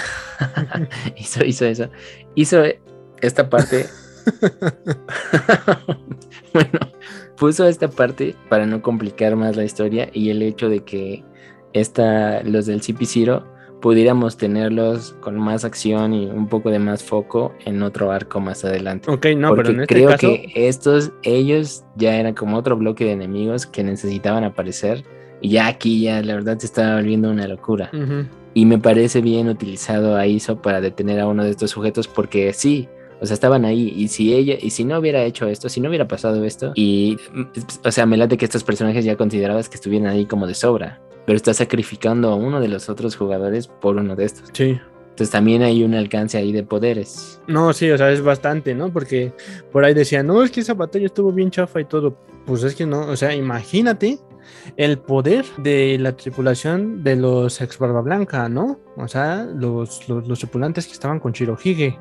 hizo, 1.15 1.45
hizo 1.45 1.65
eso. 1.65 1.89
Hizo 2.35 2.63
esta 3.21 3.49
parte. 3.49 3.85
bueno, 6.53 6.79
puso 7.37 7.67
esta 7.67 7.87
parte 7.87 8.35
para 8.49 8.65
no 8.65 8.81
complicar 8.81 9.35
más 9.35 9.55
la 9.55 9.63
historia 9.63 10.09
y 10.11 10.31
el 10.31 10.41
hecho 10.41 10.67
de 10.67 10.83
que 10.83 11.23
esta, 11.73 12.41
los 12.43 12.65
del 12.65 12.81
CP0 12.81 13.43
pudiéramos 13.81 14.37
tenerlos 14.37 15.15
con 15.19 15.37
más 15.37 15.63
acción 15.63 16.13
y 16.13 16.25
un 16.25 16.47
poco 16.47 16.71
de 16.71 16.79
más 16.79 17.03
foco 17.03 17.53
en 17.65 17.81
otro 17.83 18.11
arco 18.11 18.39
más 18.39 18.65
adelante. 18.65 19.09
Ok, 19.09 19.27
no, 19.37 19.49
Porque 19.49 19.63
pero 19.63 19.75
en 19.75 19.81
este 19.81 19.95
creo 19.95 20.09
caso. 20.09 20.27
que 20.27 20.51
estos, 20.55 21.11
ellos 21.23 21.83
ya 21.95 22.15
eran 22.15 22.33
como 22.33 22.57
otro 22.57 22.75
bloque 22.75 23.05
de 23.05 23.11
enemigos 23.11 23.65
que 23.65 23.83
necesitaban 23.83 24.43
aparecer. 24.43 25.03
Y 25.41 25.49
ya 25.49 25.67
aquí 25.67 26.01
ya 26.01 26.21
la 26.23 26.33
verdad 26.33 26.57
se 26.57 26.65
estaba 26.65 26.95
volviendo 26.95 27.29
una 27.29 27.47
locura. 27.47 27.91
Ujú. 27.93 28.25
Y 28.55 28.65
me 28.65 28.79
parece 28.79 29.21
bien 29.21 29.49
utilizado 29.49 30.15
a 30.15 30.25
ISO 30.25 30.61
para 30.61 30.81
detener 30.81 31.19
a 31.19 31.27
uno 31.27 31.43
de 31.43 31.51
estos 31.51 31.69
sujetos 31.69 32.07
porque 32.07 32.51
sí, 32.53 32.89
o 33.21 33.25
sea, 33.25 33.35
estaban 33.35 33.65
ahí 33.65 33.93
y 33.95 34.07
si 34.07 34.33
ella 34.33 34.55
y 34.59 34.71
si 34.71 34.83
no 34.83 34.97
hubiera 34.97 35.23
hecho 35.23 35.47
esto, 35.47 35.69
si 35.69 35.79
no 35.79 35.89
hubiera 35.89 36.07
pasado 36.07 36.43
esto 36.43 36.71
y 36.75 37.17
mm, 37.33 37.43
o 37.85 37.91
sea, 37.91 38.05
me 38.05 38.17
late 38.17 38.37
que 38.37 38.45
estos 38.45 38.63
personajes 38.63 39.05
ya 39.05 39.15
considerabas 39.15 39.69
que 39.69 39.75
estuvieran 39.75 40.07
ahí 40.07 40.25
como 40.25 40.47
de 40.47 40.55
sobra, 40.55 40.99
pero 41.27 41.35
estás 41.35 41.57
sacrificando 41.57 42.29
a 42.29 42.35
uno 42.35 42.61
de 42.61 42.69
los 42.69 42.87
otros 42.87 43.17
jugadores 43.17 43.67
por 43.67 43.97
uno 43.97 44.15
de 44.15 44.23
estos. 44.23 44.49
Sí. 44.53 44.79
Entonces 45.09 45.29
también 45.29 45.61
hay 45.61 45.83
un 45.83 45.93
alcance 45.93 46.37
ahí 46.37 46.53
de 46.53 46.63
poderes. 46.63 47.41
No, 47.47 47.73
sí, 47.73 47.91
o 47.91 47.97
sea, 47.97 48.11
es 48.11 48.21
bastante, 48.21 48.73
¿no? 48.73 48.93
Porque 48.93 49.33
por 49.73 49.83
ahí 49.83 49.93
decían, 49.93 50.25
no, 50.25 50.41
es 50.41 50.51
que 50.51 50.61
esa 50.61 50.73
batalla 50.73 51.05
estuvo 51.05 51.33
bien 51.33 51.51
chafa 51.51 51.81
y 51.81 51.85
todo. 51.85 52.17
Pues 52.45 52.63
es 52.63 52.75
que 52.75 52.85
no, 52.85 53.01
o 53.01 53.15
sea, 53.17 53.35
imagínate 53.35 54.19
el 54.77 54.99
poder 54.99 55.43
de 55.57 55.97
la 55.99 56.15
tripulación 56.15 57.03
de 57.03 57.17
los 57.17 57.59
ex 57.59 57.77
Barba 57.77 57.99
Blanca, 57.99 58.47
¿no? 58.47 58.79
O 58.95 59.09
sea, 59.09 59.43
los, 59.43 60.07
los, 60.07 60.25
los 60.29 60.39
tripulantes 60.39 60.87
que 60.87 60.93
estaban 60.93 61.19
con 61.19 61.33
Shirohige. 61.33 61.99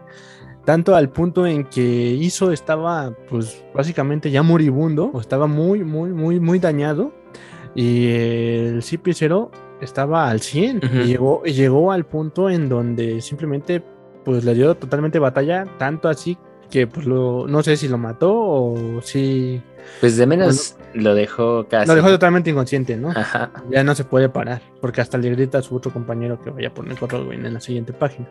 Tanto 0.65 0.95
al 0.95 1.11
punto 1.11 1.47
en 1.47 1.65
que 1.65 1.83
Iso 1.83 2.53
estaba, 2.53 3.13
pues, 3.29 3.65
básicamente 3.75 4.31
ya 4.31 4.43
moribundo, 4.43 5.11
o 5.13 5.21
estaba 5.21 5.49
muy, 5.49 5.83
muy, 5.83 6.11
muy, 6.11 6.39
muy 6.39 6.61
dañado. 6.61 7.13
Y 7.77 8.09
el 8.09 8.83
CP0 8.83 9.51
estaba 9.81 10.29
al 10.29 10.41
100. 10.41 10.79
Ujú. 10.79 10.97
y, 10.97 11.05
llegó, 11.05 11.43
llegó 11.45 11.93
al 11.93 12.07
punto 12.07 12.51
en 12.51 12.69
donde 12.69 13.21
simplemente, 13.21 13.83
pues, 14.25 14.45
le 14.45 14.55
dio 14.55 14.75
totalmente 14.75 15.19
batalla, 15.19 15.67
tanto 15.79 16.09
así 16.09 16.39
que, 16.71 16.87
pues, 16.87 17.07
lo, 17.07 17.47
no 17.47 17.63
sé 17.63 17.77
si 17.77 17.89
lo 17.89 17.99
mató 17.99 18.33
o 18.35 19.01
si... 19.03 19.63
Pues 20.01 20.17
de 20.17 20.27
menos 20.27 20.77
lo 20.95 21.15
dejó 21.15 21.67
casi. 21.69 21.87
Lo 21.87 21.95
dejó 21.95 22.09
totalmente 22.09 22.51
inconsciente, 22.51 22.97
¿no? 22.97 23.11
Ajá. 23.11 23.53
Ya 23.71 23.85
no 23.85 23.95
se 23.95 24.03
puede 24.05 24.29
parar, 24.29 24.63
porque 24.81 25.01
hasta 25.01 25.17
le 25.19 25.31
grita 25.31 25.59
a 25.59 25.63
su 25.63 25.77
otro 25.77 25.93
compañero 25.93 26.41
que 26.43 26.51
vaya 26.51 26.69
a 26.69 26.75
poner 26.75 26.99
control 26.99 27.33
en 27.33 27.55
la 27.55 27.61
siguiente 27.61 27.93
página. 27.93 28.29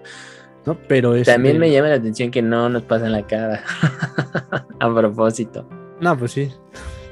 ¿No? 0.65 0.77
Pero 0.87 1.15
este- 1.15 1.31
También 1.31 1.59
me 1.59 1.71
llama 1.71 1.89
la 1.89 1.95
atención 1.95 2.31
que 2.31 2.41
no 2.41 2.69
nos 2.69 2.83
pasan 2.83 3.11
la 3.11 3.25
cara. 3.25 3.63
a 4.79 4.93
propósito. 4.93 5.67
No, 6.01 6.17
pues 6.17 6.31
sí. 6.31 6.51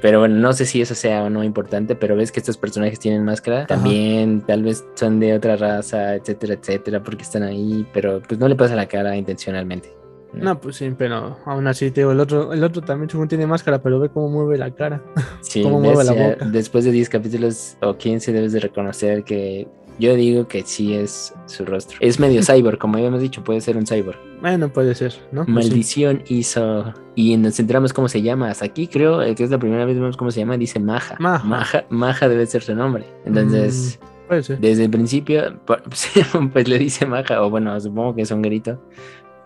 Pero 0.04 0.18
bueno, 0.18 0.34
no 0.34 0.52
sé 0.52 0.66
si 0.66 0.82
eso 0.82 0.94
sea 0.94 1.22
o 1.22 1.30
no 1.30 1.42
importante, 1.42 1.96
pero 1.96 2.14
ves 2.14 2.30
que 2.30 2.38
estos 2.38 2.58
personajes 2.58 3.00
tienen 3.00 3.24
máscara. 3.24 3.64
También 3.66 4.42
tal 4.42 4.62
vez 4.62 4.84
son 4.96 5.18
de 5.18 5.32
otra 5.32 5.56
raza, 5.56 6.14
etcétera, 6.16 6.52
etcétera, 6.60 7.02
porque 7.02 7.22
están 7.22 7.42
ahí, 7.42 7.86
pero 7.94 8.20
pues 8.20 8.38
no 8.38 8.46
le 8.46 8.54
pasa 8.54 8.76
la 8.76 8.86
cara 8.86 9.16
intencionalmente. 9.16 9.96
No, 10.34 10.60
pues 10.60 10.76
sí, 10.76 10.92
pero 10.98 11.38
aún 11.46 11.66
así, 11.68 11.90
te 11.90 12.02
digo, 12.02 12.12
el 12.12 12.20
otro, 12.20 12.52
el 12.52 12.62
otro 12.62 12.82
también 12.82 13.08
según 13.08 13.28
tiene 13.28 13.46
máscara, 13.46 13.80
pero 13.80 13.98
ve 13.98 14.10
cómo 14.10 14.28
mueve 14.28 14.58
la 14.58 14.70
cara. 14.72 15.00
Sí, 15.40 15.62
cómo 15.62 15.80
mueve 15.80 16.04
la 16.04 16.12
boca. 16.12 16.44
después 16.50 16.84
de 16.84 16.90
10 16.90 17.08
capítulos 17.08 17.78
o 17.80 17.96
15 17.96 18.30
debes 18.30 18.52
de 18.52 18.60
reconocer 18.60 19.24
que 19.24 19.66
yo 19.98 20.14
digo 20.14 20.48
que 20.48 20.62
sí 20.62 20.94
es 20.94 21.34
su 21.46 21.64
rostro. 21.64 21.96
Es 22.00 22.18
medio 22.18 22.42
cyborg, 22.46 22.78
como 22.78 22.96
habíamos 22.96 23.20
dicho, 23.20 23.42
puede 23.44 23.60
ser 23.60 23.76
un 23.76 23.86
cyborg. 23.86 24.18
Bueno, 24.40 24.68
puede 24.68 24.94
ser, 24.94 25.14
¿no? 25.32 25.44
Pues 25.44 25.66
sí. 25.66 25.70
Maldición 25.70 26.22
hizo. 26.28 26.92
Y 27.14 27.36
nos 27.36 27.58
enteramos 27.60 27.92
cómo 27.92 28.08
se 28.08 28.22
llama. 28.22 28.50
Hasta 28.50 28.64
aquí 28.66 28.86
creo 28.88 29.22
eh, 29.22 29.34
que 29.34 29.44
es 29.44 29.50
la 29.50 29.58
primera 29.58 29.84
vez 29.84 29.94
que 29.94 30.00
vemos 30.00 30.16
cómo 30.16 30.30
se 30.30 30.40
llama. 30.40 30.56
Dice 30.56 30.78
Maja. 30.80 31.16
Maja. 31.18 31.44
Maja, 31.44 31.84
Maja 31.88 32.28
debe 32.28 32.46
ser 32.46 32.62
su 32.62 32.74
nombre. 32.74 33.04
Entonces, 33.24 33.98
Mm, 34.02 34.28
puede 34.28 34.42
ser. 34.42 34.58
desde 34.58 34.84
el 34.84 34.90
principio, 34.90 35.60
pues 36.52 36.68
le 36.68 36.78
dice 36.78 37.06
Maja. 37.06 37.42
O 37.42 37.50
bueno, 37.50 37.78
supongo 37.80 38.14
que 38.14 38.22
es 38.22 38.30
un 38.30 38.42
grito. 38.42 38.80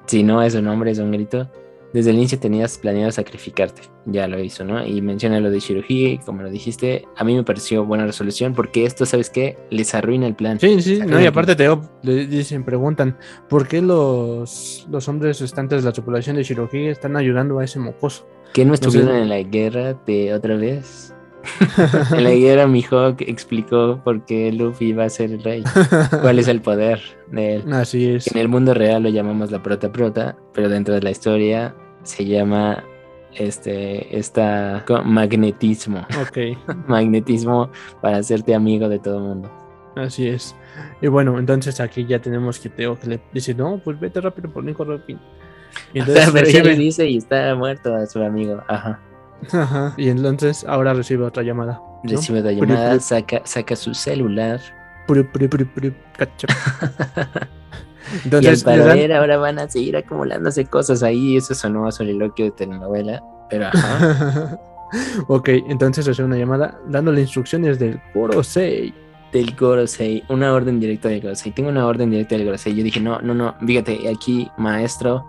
Si 0.07 0.23
no 0.23 0.43
es 0.43 0.55
un 0.55 0.65
nombre, 0.65 0.91
es 0.91 0.99
un 0.99 1.13
grito. 1.13 1.49
Desde 1.93 2.11
el 2.11 2.17
inicio 2.17 2.39
tenías 2.39 2.77
planeado 2.79 3.11
sacrificarte. 3.11 3.83
Ya 4.07 4.27
lo 4.27 4.39
hizo, 4.43 4.65
¿no? 4.65 4.85
Y 4.87 5.01
menciona 5.01 5.41
lo 5.41 5.51
de 5.51 5.59
Shirohige, 5.59 6.21
como 6.25 6.43
lo 6.43 6.51
dijiste. 6.51 7.07
A 7.17 7.25
mí 7.25 7.35
me 7.35 7.45
pareció 7.45 7.85
buena 7.85 8.07
resolución 8.07 8.55
porque 8.55 8.85
esto, 8.85 9.07
¿sabes 9.07 9.31
qué? 9.31 9.59
Les 9.71 9.95
arruina 9.95 10.27
el 10.27 10.35
plan. 10.35 10.61
Sí, 10.61 10.81
sí, 10.83 11.01
no, 11.01 11.21
y 11.21 11.27
aparte 11.27 11.57
te 11.57 11.69
le 12.03 12.27
dicen, 12.27 12.65
preguntan, 12.65 13.17
¿por 13.49 13.67
qué 13.67 13.81
los, 13.81 14.87
los 14.91 15.09
hombres 15.09 15.41
restantes 15.41 15.83
de 15.83 15.89
la 15.89 15.93
tripulación 15.93 16.37
de 16.37 16.43
Shirohige 16.43 16.91
están 16.91 17.17
ayudando 17.17 17.59
a 17.59 17.65
ese 17.65 17.79
mocoso? 17.79 18.27
¿Que 18.53 18.65
no 18.65 18.77
sé. 18.77 18.85
estuvieron 18.85 19.17
en 19.17 19.29
la 19.29 19.43
guerra 19.43 19.95
de 20.07 20.35
otra 20.35 20.57
vez? 20.57 21.15
En 22.13 22.25
la 22.25 22.31
guerra 22.31 22.67
Mihawk 22.67 23.21
explicó 23.23 24.01
por 24.05 24.25
qué 24.25 24.53
Luffy 24.53 24.93
va 24.93 25.05
a 25.05 25.09
ser 25.09 25.33
el 25.33 25.43
rey. 25.43 25.65
¿Cuál 26.21 26.39
es 26.39 26.49
el 26.49 26.61
poder 26.61 27.01
de 27.31 27.57
él? 27.57 27.65
Así 27.73 28.09
es. 28.11 28.27
En 28.29 28.39
el 28.39 28.49
mundo 28.49 28.75
real 28.75 29.03
lo 29.03 29.09
llamamos 29.09 29.51
la 29.51 29.63
prota 29.63 29.91
prota, 29.93 30.37
pero 30.53 30.69
dentro 30.69 30.95
de 30.95 31.03
la 31.03 31.11
historia 31.11 31.75
se 32.03 32.25
llama 32.25 32.83
este 33.35 34.19
esta 34.19 34.85
magnetismo. 35.05 36.07
Ok, 36.21 36.59
magnetismo 36.87 37.71
para 38.01 38.19
hacerte 38.19 38.55
amigo 38.55 38.89
de 38.89 38.99
todo 38.99 39.19
el 39.19 39.25
mundo. 39.25 39.51
así 39.97 40.29
es. 40.29 40.55
Y 41.01 41.09
bueno, 41.09 41.39
entonces 41.39 41.81
aquí 41.81 42.05
ya 42.07 42.21
tenemos 42.21 42.59
que 42.59 42.69
Teo 42.69 42.99
que 42.99 43.07
le 43.09 43.21
dice, 43.33 43.55
no, 43.55 43.81
pues 43.83 43.99
vete 43.99 44.21
rápido 44.21 44.51
por 44.51 44.65
Nico 44.65 44.85
Robin. 44.85 45.19
Y 45.93 46.01
O 46.01 46.05
sea, 46.05 46.25
entonces, 46.25 46.33
pero 46.33 46.51
ya 46.51 46.63
le 46.65 46.77
dice 46.77 47.09
y 47.09 47.19
está 47.19 47.55
muerto 47.55 47.95
a 47.95 48.07
su 48.07 48.23
amigo. 48.23 48.63
Ajá. 48.69 49.01
Ajá, 49.53 49.95
y 49.97 50.09
entonces 50.09 50.65
ahora 50.69 50.95
recibe 50.95 51.25
otra 51.25 51.43
llamada. 51.43 51.81
¿no? 52.03 52.11
Recibe 52.11 52.41
la 52.43 52.51
Puru, 52.51 52.67
llamada, 52.73 53.01
saca, 53.01 53.43
saca 53.45 53.77
su 53.77 53.95
celular. 53.95 54.61
puru, 55.07 55.27
cacha. 56.17 56.47
y 58.09 58.17
al 58.17 58.25
Entonces, 58.25 58.65
parecer 58.65 59.13
ahora 59.13 59.37
van 59.39 59.59
a 59.59 59.69
seguir 59.69 59.97
acumulándose 59.97 60.65
cosas 60.67 61.03
ahí. 61.03 61.37
Eso 61.37 61.55
sonó 61.55 61.87
a 61.87 61.93
soliloquio 61.93 62.47
de 62.47 62.51
telenovela. 62.53 63.23
Pero 63.51 63.67
ajá. 63.67 64.59
ok, 65.29 65.49
entonces 65.69 66.07
recibe 66.07 66.27
una 66.27 66.37
llamada 66.37 66.79
dándole 66.87 67.21
instrucciones 67.21 67.79
del 67.79 68.01
Gorosei. 68.15 68.95
del 69.33 69.55
Gorosei, 69.57 70.25
una 70.29 70.53
orden 70.53 70.81
directa 70.81 71.09
del 71.09 71.21
Gorosei. 71.21 71.53
Tengo 71.53 71.69
una 71.69 71.87
orden 71.87 72.11
directa 72.11 72.37
del 72.37 72.45
Gorosei. 72.45 72.75
Yo 72.75 72.83
dije, 72.83 73.01
no, 73.01 73.21
no, 73.21 73.35
no, 73.35 73.55
fíjate, 73.67 74.09
aquí 74.09 74.51
maestro 74.57 75.25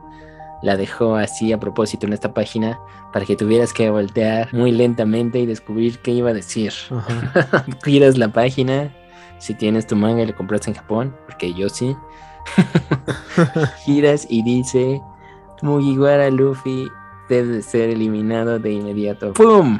la 0.61 0.77
dejó 0.77 1.15
así 1.15 1.53
a 1.53 1.59
propósito 1.59 2.05
en 2.05 2.13
esta 2.13 2.33
página 2.33 2.79
para 3.13 3.25
que 3.25 3.35
tuvieras 3.35 3.73
que 3.73 3.89
voltear 3.89 4.53
muy 4.53 4.71
lentamente 4.71 5.39
y 5.39 5.45
descubrir 5.45 5.99
qué 5.99 6.11
iba 6.11 6.29
a 6.29 6.33
decir. 6.33 6.73
Giras 7.83 8.17
la 8.17 8.29
página, 8.29 8.93
si 9.39 9.53
tienes 9.53 9.87
tu 9.87 9.95
manga 9.95 10.23
y 10.23 10.27
lo 10.27 10.35
compraste 10.35 10.71
en 10.71 10.75
Japón, 10.75 11.15
porque 11.25 11.53
yo 11.53 11.69
sí. 11.69 11.95
Giras 13.85 14.27
y 14.29 14.43
dice, 14.43 15.01
Mugiwara 15.61 16.29
Luffy 16.29 16.89
debe 17.29 17.47
de 17.47 17.61
ser 17.61 17.89
eliminado 17.89 18.59
de 18.59 18.73
inmediato. 18.73 19.33
¡Pum! 19.33 19.79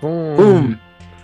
Pum. 0.00 0.36
¡Pum! 0.36 0.76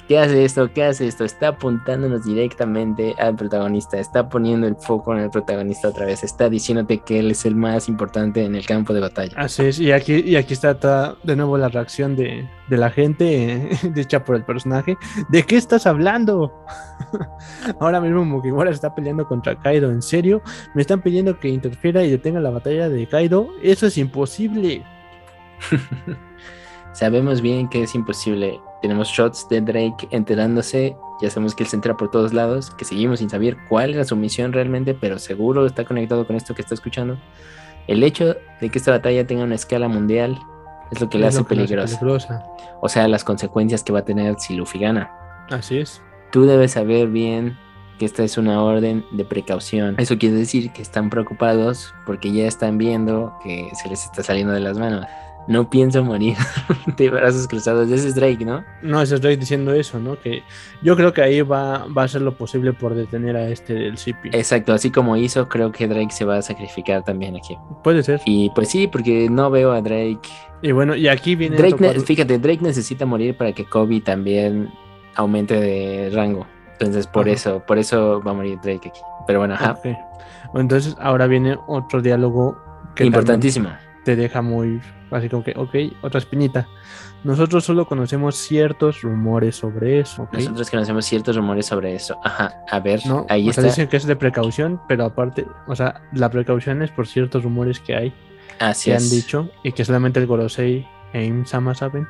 ¿Qué 0.08 0.20
hace 0.20 0.44
esto? 0.44 0.72
¿Qué 0.72 0.84
hace 0.84 1.08
esto? 1.08 1.24
Está 1.24 1.48
apuntándonos 1.48 2.24
directamente 2.24 3.16
al 3.18 3.34
protagonista, 3.34 3.98
está 3.98 4.28
poniendo 4.28 4.68
el 4.68 4.76
foco 4.76 5.12
en 5.12 5.20
el 5.20 5.30
protagonista 5.30 5.88
otra 5.88 6.06
vez, 6.06 6.22
está 6.22 6.48
diciéndote 6.48 6.98
que 6.98 7.18
él 7.18 7.32
es 7.32 7.44
el 7.44 7.56
más 7.56 7.88
importante 7.88 8.44
en 8.44 8.54
el 8.54 8.64
campo 8.64 8.94
de 8.94 9.00
batalla. 9.00 9.32
Así 9.36 9.64
es, 9.64 9.80
y 9.80 9.90
aquí, 9.90 10.22
y 10.24 10.36
aquí 10.36 10.54
está 10.54 11.16
de 11.24 11.34
nuevo 11.34 11.58
la 11.58 11.68
reacción 11.68 12.14
de, 12.14 12.48
de 12.68 12.76
la 12.76 12.90
gente, 12.90 13.54
eh, 13.72 13.78
dicha 13.94 14.24
por 14.24 14.36
el 14.36 14.44
personaje. 14.44 14.96
¿De 15.28 15.42
qué 15.42 15.56
estás 15.56 15.88
hablando? 15.88 16.52
Ahora 17.80 18.00
mismo 18.00 18.24
Mugiwara 18.24 18.70
está 18.70 18.94
peleando 18.94 19.26
contra 19.26 19.58
Kaido, 19.58 19.90
¿en 19.90 20.02
serio? 20.02 20.40
Me 20.74 20.82
están 20.82 21.02
pidiendo 21.02 21.40
que 21.40 21.48
interfiera 21.48 22.04
y 22.04 22.10
detenga 22.10 22.38
la 22.38 22.50
batalla 22.50 22.88
de 22.88 23.08
Kaido. 23.08 23.48
Eso 23.60 23.86
es 23.86 23.98
imposible. 23.98 24.84
Sabemos 26.92 27.40
bien 27.40 27.68
que 27.68 27.82
es 27.82 27.94
imposible. 27.94 28.60
Tenemos 28.82 29.08
shots 29.08 29.48
de 29.48 29.60
Drake 29.60 30.08
enterándose. 30.10 30.96
Ya 31.22 31.30
sabemos 31.30 31.54
que 31.54 31.64
él 31.64 31.68
se 31.68 31.76
entera 31.76 31.96
por 31.96 32.10
todos 32.10 32.32
lados. 32.32 32.70
Que 32.76 32.84
seguimos 32.84 33.18
sin 33.20 33.30
saber 33.30 33.56
cuál 33.68 33.94
era 33.94 34.04
su 34.04 34.16
misión 34.16 34.52
realmente, 34.52 34.94
pero 34.94 35.18
seguro 35.18 35.66
está 35.66 35.84
conectado 35.84 36.26
con 36.26 36.36
esto 36.36 36.54
que 36.54 36.62
está 36.62 36.74
escuchando. 36.74 37.18
El 37.86 38.02
hecho 38.02 38.36
de 38.60 38.68
que 38.70 38.78
esta 38.78 38.90
batalla 38.90 39.26
tenga 39.26 39.44
una 39.44 39.54
escala 39.54 39.88
mundial 39.88 40.38
es 40.90 41.00
lo 41.00 41.08
que 41.08 41.18
le 41.18 41.26
Es 41.26 41.34
hace 41.34 41.42
lo 41.42 41.46
que 41.48 41.54
la 41.56 41.62
hace 41.62 41.66
peligrosa. 41.66 41.98
peligrosa. 41.98 42.44
O 42.80 42.88
sea, 42.88 43.08
las 43.08 43.24
consecuencias 43.24 43.82
que 43.82 43.92
va 43.92 44.00
a 44.00 44.04
tener 44.04 44.38
si 44.38 44.54
Luffy 44.56 44.78
gana. 44.78 45.10
Así 45.50 45.78
es. 45.78 46.02
Tú 46.32 46.44
debes 46.44 46.72
saber 46.72 47.08
bien 47.08 47.56
que 47.98 48.04
esta 48.04 48.22
es 48.24 48.36
una 48.36 48.62
orden 48.62 49.04
de 49.12 49.24
precaución. 49.24 49.94
Eso 49.98 50.18
quiere 50.18 50.36
decir 50.36 50.70
que 50.72 50.82
están 50.82 51.08
preocupados 51.08 51.94
porque 52.04 52.30
ya 52.30 52.46
están 52.46 52.76
viendo 52.76 53.32
que 53.42 53.70
se 53.74 53.88
les 53.88 54.04
está 54.04 54.22
saliendo 54.22 54.52
de 54.52 54.60
las 54.60 54.78
manos. 54.78 55.06
No 55.48 55.70
pienso 55.70 56.02
morir 56.02 56.36
de 56.96 57.10
brazos 57.10 57.46
cruzados. 57.46 57.90
Ese 57.90 58.08
es 58.08 58.14
Drake, 58.14 58.44
¿no? 58.44 58.64
No, 58.82 59.00
es 59.00 59.10
Drake 59.10 59.36
diciendo 59.36 59.72
eso, 59.72 59.98
¿no? 59.98 60.18
Que 60.20 60.42
yo 60.82 60.96
creo 60.96 61.12
que 61.12 61.22
ahí 61.22 61.42
va, 61.42 61.86
va 61.86 62.04
a 62.04 62.08
ser 62.08 62.22
lo 62.22 62.36
posible 62.36 62.72
por 62.72 62.94
detener 62.94 63.36
a 63.36 63.48
este 63.48 63.74
del 63.74 63.96
CP. 63.96 64.30
Exacto, 64.32 64.72
así 64.72 64.90
como 64.90 65.16
hizo, 65.16 65.48
creo 65.48 65.70
que 65.70 65.86
Drake 65.86 66.10
se 66.10 66.24
va 66.24 66.38
a 66.38 66.42
sacrificar 66.42 67.04
también 67.04 67.36
aquí. 67.36 67.56
Puede 67.84 68.02
ser. 68.02 68.20
Y 68.24 68.50
pues 68.50 68.68
sí, 68.68 68.88
porque 68.88 69.28
no 69.30 69.50
veo 69.50 69.72
a 69.72 69.80
Drake. 69.80 70.28
Y 70.62 70.72
bueno, 70.72 70.96
y 70.96 71.08
aquí 71.08 71.36
viene 71.36 71.56
Drake 71.56 71.74
otro 71.74 72.00
fíjate, 72.02 72.38
Drake 72.38 72.62
necesita 72.62 73.06
morir 73.06 73.36
para 73.36 73.52
que 73.52 73.64
Kobe 73.64 74.00
también 74.00 74.70
aumente 75.14 75.60
de 75.60 76.10
rango. 76.10 76.46
Entonces, 76.72 77.06
por 77.06 77.26
Ajá. 77.26 77.34
eso, 77.34 77.62
por 77.66 77.78
eso 77.78 78.22
va 78.22 78.32
a 78.32 78.34
morir 78.34 78.58
Drake 78.62 78.88
aquí. 78.88 79.00
Pero 79.26 79.38
bueno, 79.38 79.54
ajá. 79.54 79.72
Ok. 79.72 79.96
Entonces 80.54 80.96
ahora 81.00 81.26
viene 81.26 81.56
otro 81.66 82.02
diálogo 82.02 82.56
que 82.94 83.04
también 83.04 83.06
Importantísimo. 83.06 83.70
Te 84.06 84.14
deja 84.14 84.40
muy 84.40 84.80
así 85.10 85.28
como 85.28 85.42
que, 85.42 85.52
ok, 85.56 85.74
otra 86.02 86.18
espinita. 86.18 86.68
Nosotros 87.24 87.64
solo 87.64 87.86
conocemos 87.86 88.36
ciertos 88.36 89.02
rumores 89.02 89.56
sobre 89.56 89.98
eso. 89.98 90.28
Nosotros 90.32 90.70
conocemos 90.70 91.04
ciertos 91.04 91.34
rumores 91.36 91.66
sobre 91.66 91.94
eso. 91.96 92.16
Ajá, 92.22 92.54
a 92.70 92.78
ver, 92.78 93.00
No, 93.04 93.26
ahí 93.28 93.48
o 93.48 93.52
sea, 93.52 93.62
está. 93.62 93.62
dicen 93.62 93.88
que 93.88 93.96
es 93.96 94.06
de 94.06 94.14
precaución, 94.14 94.80
pero 94.86 95.04
aparte, 95.04 95.44
o 95.66 95.74
sea, 95.74 96.02
la 96.12 96.30
precaución 96.30 96.82
es 96.82 96.90
por 96.92 97.08
ciertos 97.08 97.42
rumores 97.42 97.80
que 97.80 97.96
hay, 97.96 98.14
Así 98.60 98.90
que 98.90 98.96
es. 98.96 99.02
han 99.02 99.10
dicho, 99.10 99.50
y 99.64 99.72
que 99.72 99.84
solamente 99.84 100.20
el 100.20 100.26
Gorosei 100.28 100.86
e 101.12 101.24
Im-sama 101.24 101.74
saben. 101.74 102.06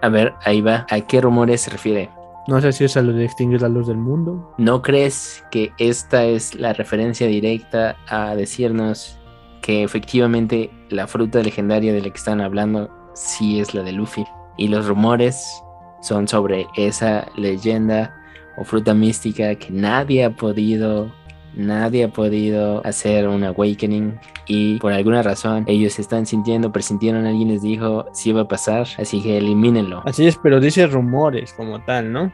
A 0.00 0.08
ver, 0.08 0.32
ahí 0.44 0.62
va. 0.62 0.86
¿A 0.90 1.00
qué 1.02 1.20
rumores 1.20 1.60
se 1.60 1.70
refiere? 1.70 2.08
No 2.48 2.62
sé 2.62 2.72
si 2.72 2.84
es 2.84 2.96
a 2.96 3.02
lo 3.02 3.12
de 3.12 3.26
extinguir 3.26 3.60
la 3.60 3.68
luz 3.68 3.88
del 3.88 3.98
mundo. 3.98 4.54
¿No 4.56 4.80
crees 4.80 5.44
que 5.50 5.72
esta 5.76 6.24
es 6.24 6.54
la 6.54 6.72
referencia 6.72 7.26
directa 7.26 7.96
a 8.08 8.34
decirnos 8.34 9.18
que 9.60 9.82
efectivamente 9.84 10.70
la 10.90 11.06
fruta 11.06 11.42
legendaria 11.42 11.92
de 11.92 12.00
la 12.00 12.10
que 12.10 12.18
están 12.18 12.40
hablando 12.40 12.90
sí 13.14 13.60
es 13.60 13.74
la 13.74 13.82
de 13.82 13.92
Luffy? 13.92 14.24
Y 14.56 14.68
los 14.68 14.86
rumores 14.86 15.62
son 16.02 16.28
sobre 16.28 16.66
esa 16.76 17.26
leyenda 17.36 18.14
o 18.56 18.64
fruta 18.64 18.94
mística 18.94 19.54
que 19.54 19.70
nadie 19.70 20.24
ha 20.24 20.30
podido, 20.30 21.12
nadie 21.54 22.04
ha 22.04 22.08
podido 22.08 22.84
hacer 22.84 23.28
un 23.28 23.44
awakening 23.44 24.18
y 24.46 24.78
por 24.78 24.92
alguna 24.92 25.22
razón 25.22 25.64
ellos 25.66 25.98
están 25.98 26.26
sintiendo, 26.26 26.72
presintieron, 26.72 27.26
alguien 27.26 27.48
les 27.48 27.62
dijo 27.62 28.06
si 28.12 28.32
va 28.32 28.42
a 28.42 28.48
pasar, 28.48 28.86
así 28.98 29.22
que 29.22 29.38
elimínenlo. 29.38 30.02
Así 30.04 30.26
es, 30.26 30.36
pero 30.42 30.60
dice 30.60 30.86
rumores 30.86 31.52
como 31.52 31.82
tal, 31.84 32.12
¿no? 32.12 32.32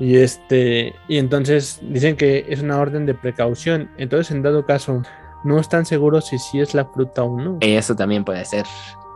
Y 0.00 0.16
este, 0.16 0.94
y 1.08 1.18
entonces 1.18 1.80
dicen 1.82 2.16
que 2.16 2.46
es 2.48 2.62
una 2.62 2.78
orden 2.78 3.04
de 3.04 3.14
precaución. 3.14 3.90
Entonces, 3.98 4.30
en 4.30 4.42
dado 4.42 4.64
caso, 4.64 5.02
no 5.44 5.58
están 5.58 5.86
seguros 5.86 6.26
si 6.26 6.38
sí 6.38 6.60
es 6.60 6.74
la 6.74 6.84
fruta 6.84 7.22
o 7.22 7.40
no. 7.40 7.58
Eso 7.60 7.94
también 7.94 8.24
puede 8.24 8.44
ser. 8.44 8.66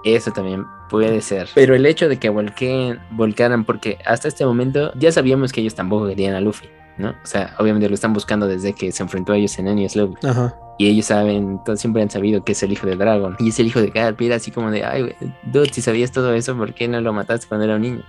Eso 0.04 0.32
también 0.32 0.64
puede 0.88 1.20
ser. 1.20 1.48
Pero 1.54 1.74
el 1.74 1.87
hecho 1.87 2.08
de 2.08 2.18
que 2.18 2.28
volqueen, 2.28 3.00
volcaran, 3.11 3.64
porque 3.64 3.98
hasta 4.04 4.28
este 4.28 4.44
momento 4.44 4.92
ya 4.94 5.12
sabíamos 5.12 5.52
que 5.52 5.61
ellos 5.61 5.74
tampoco 5.74 6.06
querían 6.06 6.35
a 6.35 6.40
Luffy, 6.40 6.68
¿no? 6.98 7.11
O 7.11 7.26
sea, 7.26 7.54
obviamente 7.58 7.88
lo 7.88 7.94
están 7.94 8.12
buscando 8.12 8.46
desde 8.46 8.72
que 8.72 8.90
se 8.92 9.02
enfrentó 9.02 9.32
a 9.32 9.37
ellos 9.37 9.58
en 9.58 9.68
Enies 9.68 9.96
Lobby. 9.96 10.16
Ajá. 10.24 10.56
Y 10.78 10.88
ellos 10.88 11.06
saben, 11.06 11.61
todos 11.64 11.80
siempre 11.80 12.02
han 12.02 12.11
sabido 12.11 12.42
que 12.42 12.52
es 12.52 12.62
el 12.62 12.72
hijo 12.72 12.87
de 12.87 12.96
Dragon. 12.96 13.37
Y 13.38 13.50
es 13.50 13.61
el 13.61 13.66
hijo 13.66 13.80
de 13.80 13.90
Garp. 13.90 14.20
Y 14.20 14.26
era 14.26 14.37
así 14.37 14.50
como 14.50 14.70
de, 14.70 14.85
ay, 14.85 15.14
dude, 15.44 15.72
si 15.72 15.82
sabías 15.82 16.11
todo 16.11 16.32
eso, 16.35 16.56
¿por 16.56 16.74
qué 16.74 16.88
no 16.88 17.00
lo 17.00 17.12
mataste 17.12 17.46
cuando 17.46 17.64
era 17.64 17.76
un 17.76 17.82
niño? 17.82 18.02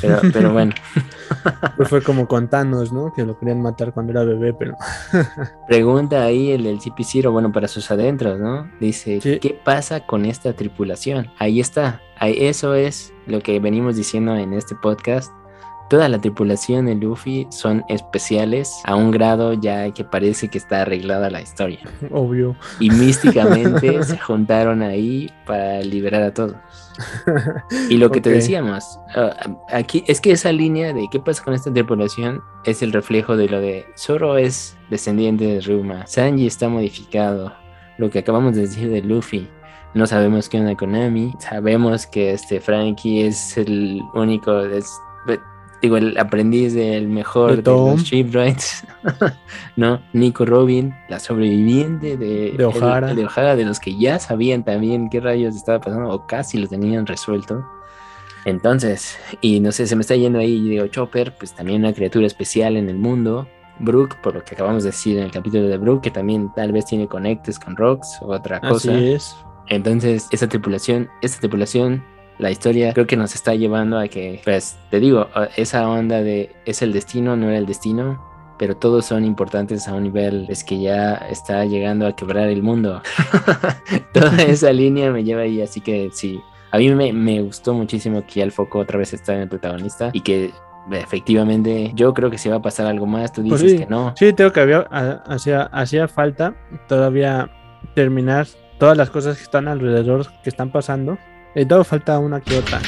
Pero, 0.00 0.18
pero 0.32 0.52
bueno, 0.52 0.72
Pues 1.76 1.88
fue 1.88 2.02
como 2.02 2.26
con 2.26 2.48
Thanos, 2.48 2.92
¿no? 2.92 3.12
Que 3.12 3.24
lo 3.24 3.38
querían 3.38 3.62
matar 3.62 3.92
cuando 3.92 4.12
era 4.12 4.24
bebé, 4.24 4.52
pero 4.52 4.74
pregunta 5.68 6.22
ahí 6.22 6.50
el 6.52 6.64
del 6.64 6.80
CP0, 6.80 7.30
bueno, 7.30 7.52
para 7.52 7.68
sus 7.68 7.90
adentros, 7.90 8.38
¿no? 8.38 8.70
Dice, 8.80 9.20
Sí. 9.20 9.38
¿qué 9.40 9.58
pasa 9.64 10.06
con 10.06 10.24
esta 10.24 10.52
tripulación? 10.52 11.28
Ahí 11.38 11.60
está. 11.60 12.00
Ahí, 12.18 12.36
eso 12.38 12.74
es 12.74 13.12
lo 13.26 13.40
que 13.40 13.58
venimos 13.60 13.96
diciendo 13.96 14.36
en 14.36 14.52
este 14.52 14.74
podcast. 14.74 15.32
Toda 15.90 16.08
la 16.08 16.20
tripulación 16.20 16.86
de 16.86 16.94
Luffy 16.94 17.48
son 17.50 17.84
especiales 17.88 18.80
a 18.84 18.94
un 18.94 19.10
grado 19.10 19.54
ya 19.54 19.90
que 19.90 20.04
parece 20.04 20.46
que 20.48 20.56
está 20.56 20.82
arreglada 20.82 21.30
la 21.30 21.42
historia. 21.42 21.80
obvio. 22.12 22.54
Y 22.78 22.90
místicamente 22.90 24.00
se 24.04 24.16
juntaron 24.16 24.82
ahí 24.82 25.28
para 25.44 25.80
liberar 25.80 26.22
a 26.22 26.32
todos. 26.32 26.54
Y 27.88 27.96
lo 27.96 28.10
que 28.10 28.20
te 28.20 28.30
decíamos, 28.30 28.84
ah, 29.16 29.34
aquí 29.72 30.04
es 30.06 30.20
que 30.20 30.32
esa 30.32 30.52
línea 30.52 30.92
de 30.92 31.08
qué 31.10 31.18
pasa 31.18 31.42
con 31.42 31.54
esta 31.54 31.72
tripulación 31.72 32.40
es 32.64 32.82
el 32.82 32.92
reflejo 32.92 33.36
de 33.36 33.48
lo 33.48 33.60
de 33.60 33.84
Zoro 33.96 34.36
es 34.38 34.76
descendiente 34.90 35.44
de 35.44 35.60
Ruma, 35.60 36.06
Sanji 36.06 36.46
está 36.46 36.68
modificado, 36.68 37.52
lo 37.98 38.10
que 38.10 38.20
acabamos 38.20 38.54
de 38.54 38.62
decir 38.62 38.90
de 38.90 39.02
Luffy. 39.02 39.48
No 39.94 40.06
sabemos 40.06 40.48
qué 40.48 40.60
onda 40.60 40.76
con 40.76 40.92
Nami, 40.92 41.32
sabemos 41.40 42.06
que 42.06 42.32
este 42.32 42.60
Frankie 42.60 43.26
es 43.26 43.56
el 43.56 44.00
único, 44.14 44.60
es- 44.60 44.92
digo, 45.82 45.96
el 45.96 46.16
aprendiz 46.18 46.74
del 46.74 47.08
mejor 47.08 47.50
De 47.56 47.62
de, 47.62 47.70
los 47.70 48.02
shipwrights, 48.02 48.84
¿no? 49.76 50.02
Nico 50.12 50.44
Robin, 50.44 50.94
la 51.08 51.18
sobreviviente 51.20 52.16
de, 52.16 52.52
De 52.56 52.64
O'Hara. 52.64 53.10
el- 53.10 53.16
de 53.16 53.24
O'Hara, 53.26 53.56
de 53.56 53.64
los 53.64 53.80
que 53.80 53.98
ya 53.98 54.18
sabían 54.18 54.64
también 54.64 55.08
qué 55.10 55.20
rayos 55.20 55.56
estaba 55.56 55.80
pasando 55.80 56.10
o 56.10 56.26
casi 56.26 56.58
lo 56.58 56.68
tenían 56.68 57.06
resuelto. 57.06 57.64
Entonces, 58.44 59.18
y 59.40 59.60
no 59.60 59.70
sé, 59.70 59.86
se 59.86 59.94
me 59.96 60.00
está 60.00 60.16
yendo 60.16 60.38
ahí, 60.38 60.60
digo, 60.60 60.86
Chopper, 60.86 61.36
pues 61.36 61.54
también 61.54 61.82
una 61.82 61.92
criatura 61.92 62.26
especial 62.26 62.76
en 62.76 62.88
el 62.88 62.96
mundo. 62.96 63.46
Brooke, 63.82 64.16
por 64.22 64.34
lo 64.34 64.44
que 64.44 64.54
acabamos 64.54 64.82
de 64.82 64.90
decir 64.90 65.16
en 65.18 65.24
el 65.24 65.30
capítulo 65.30 65.66
de 65.68 65.78
Brooke, 65.78 66.02
que 66.04 66.10
también 66.10 66.52
tal 66.54 66.72
vez 66.72 66.84
tiene 66.86 67.06
conectes 67.08 67.58
con 67.58 67.76
Rocks 67.76 68.18
o 68.20 68.32
otra 68.34 68.60
cosa. 68.60 68.92
Así 68.94 69.12
es. 69.12 69.36
Entonces, 69.68 70.26
esa 70.32 70.48
tripulación, 70.48 71.08
esta 71.22 71.38
tripulación, 71.40 72.04
la 72.40 72.50
historia 72.50 72.92
creo 72.92 73.06
que 73.06 73.16
nos 73.16 73.34
está 73.34 73.54
llevando 73.54 73.98
a 73.98 74.08
que, 74.08 74.40
pues, 74.44 74.78
te 74.90 74.98
digo, 75.00 75.28
esa 75.56 75.88
onda 75.88 76.22
de 76.22 76.50
es 76.64 76.82
el 76.82 76.92
destino, 76.92 77.36
no 77.36 77.48
era 77.48 77.58
el 77.58 77.66
destino, 77.66 78.20
pero 78.58 78.76
todos 78.76 79.06
son 79.06 79.24
importantes 79.24 79.86
a 79.88 79.94
un 79.94 80.02
nivel 80.04 80.46
es 80.50 80.64
que 80.64 80.80
ya 80.80 81.14
está 81.30 81.64
llegando 81.64 82.06
a 82.06 82.14
quebrar 82.16 82.48
el 82.48 82.62
mundo. 82.62 83.00
Toda 84.12 84.42
esa 84.42 84.72
línea 84.72 85.10
me 85.10 85.24
lleva 85.24 85.42
ahí, 85.42 85.62
así 85.62 85.80
que 85.80 86.10
sí. 86.12 86.40
A 86.72 86.78
mí 86.78 86.88
me, 86.94 87.12
me 87.12 87.40
gustó 87.42 87.74
muchísimo 87.74 88.24
que 88.26 88.40
ya 88.40 88.44
el 88.44 88.52
foco 88.52 88.78
otra 88.80 88.98
vez 88.98 89.12
está 89.12 89.34
en 89.34 89.40
el 89.40 89.48
protagonista 89.48 90.10
y 90.12 90.20
que 90.20 90.50
efectivamente 90.92 91.90
yo 91.94 92.14
creo 92.14 92.30
que 92.30 92.38
se 92.38 92.48
va 92.50 92.56
a 92.56 92.62
pasar 92.62 92.86
algo 92.86 93.06
más. 93.06 93.32
Tú 93.32 93.42
Pues 93.46 93.60
dices 93.60 93.78
sí, 93.80 93.84
que 93.84 93.90
no. 93.90 94.12
Sí, 94.16 94.32
tengo 94.32 94.52
que 94.52 94.60
había, 94.60 94.86
ha- 94.90 95.22
hacía, 95.26 95.62
hacía 95.72 96.06
falta 96.06 96.54
todavía 96.88 97.50
terminar 97.94 98.46
todas 98.78 98.96
las 98.96 99.10
cosas 99.10 99.36
que 99.36 99.42
están 99.42 99.68
alrededor, 99.68 100.26
que 100.42 100.50
están 100.50 100.70
pasando. 100.70 101.18
Y 101.54 101.64
todo 101.64 101.84
falta 101.84 102.18
una 102.18 102.40
que 102.40 102.58
otra. 102.58 102.80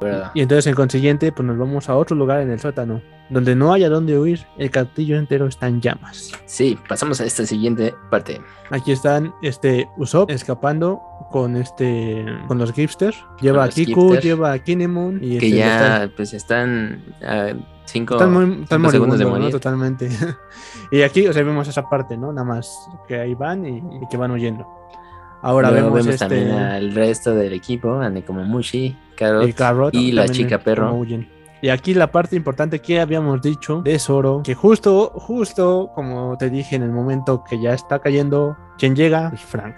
¿Verdad? 0.00 0.30
Y 0.34 0.40
entonces, 0.40 0.66
en 0.66 0.74
consiguiente, 0.74 1.32
pues 1.32 1.46
nos 1.46 1.58
vamos 1.58 1.88
a 1.88 1.96
otro 1.96 2.16
lugar 2.16 2.40
en 2.40 2.50
el 2.50 2.60
sótano, 2.60 3.00
donde 3.30 3.54
no 3.54 3.72
haya 3.72 3.88
dónde 3.88 4.18
huir. 4.18 4.46
El 4.58 4.70
castillo 4.70 5.18
entero 5.18 5.46
está 5.46 5.68
en 5.68 5.80
llamas. 5.80 6.32
Sí, 6.46 6.78
pasamos 6.88 7.20
a 7.20 7.24
esta 7.24 7.44
siguiente 7.46 7.94
parte. 8.10 8.40
Aquí 8.70 8.92
están 8.92 9.32
este 9.42 9.88
Usopp 9.96 10.30
escapando 10.30 11.00
con 11.30 11.56
este 11.56 12.24
con 12.48 12.58
los 12.58 12.72
Gipsters. 12.72 13.16
Lleva 13.40 13.64
a 13.64 13.68
Kiku, 13.68 14.16
lleva 14.16 14.52
a 14.52 14.58
Kinemon 14.58 15.18
y 15.22 15.38
Que 15.38 15.46
este, 15.46 15.58
ya 15.58 15.76
están, 15.76 16.12
pues 16.16 16.34
están 16.34 17.04
cinco, 17.84 18.14
están 18.14 18.32
muy 18.32 18.62
están 18.62 18.80
cinco 18.80 18.90
segundos 18.90 19.18
de 19.18 19.24
moribundos, 19.24 19.24
¿no? 19.24 19.30
morir. 19.30 19.52
Totalmente. 19.52 20.08
y 20.90 21.02
aquí, 21.02 21.26
o 21.26 21.32
sea, 21.32 21.42
vemos 21.42 21.68
esa 21.68 21.88
parte, 21.88 22.16
¿no? 22.16 22.32
Nada 22.32 22.46
más 22.46 22.88
que 23.08 23.18
ahí 23.18 23.34
van 23.34 23.66
y, 23.66 23.78
y 23.78 24.08
que 24.10 24.16
van 24.16 24.30
huyendo. 24.30 24.66
Ahora 25.46 25.70
Luego 25.70 25.92
vemos, 25.92 26.06
vemos 26.06 26.20
este 26.20 26.26
también 26.26 26.58
al 26.58 26.92
resto 26.92 27.32
del 27.32 27.52
equipo, 27.52 28.00
a 28.00 28.10
Nekomamushi, 28.10 28.96
Carrot, 29.14 29.54
Carrot 29.54 29.94
y 29.94 30.10
la 30.10 30.28
chica 30.28 30.58
perro. 30.58 30.92
huyen. 30.92 31.28
Y 31.62 31.68
aquí 31.68 31.94
la 31.94 32.10
parte 32.10 32.34
importante 32.34 32.80
que 32.80 32.98
habíamos 32.98 33.40
dicho 33.42 33.80
de 33.80 33.96
Zoro, 34.00 34.42
que 34.42 34.56
justo, 34.56 35.12
justo 35.14 35.92
como 35.94 36.36
te 36.36 36.50
dije 36.50 36.74
en 36.74 36.82
el 36.82 36.90
momento 36.90 37.44
que 37.48 37.60
ya 37.60 37.74
está 37.74 38.00
cayendo, 38.00 38.56
quien 38.76 38.96
llega 38.96 39.30
es 39.32 39.40
Frank. 39.40 39.76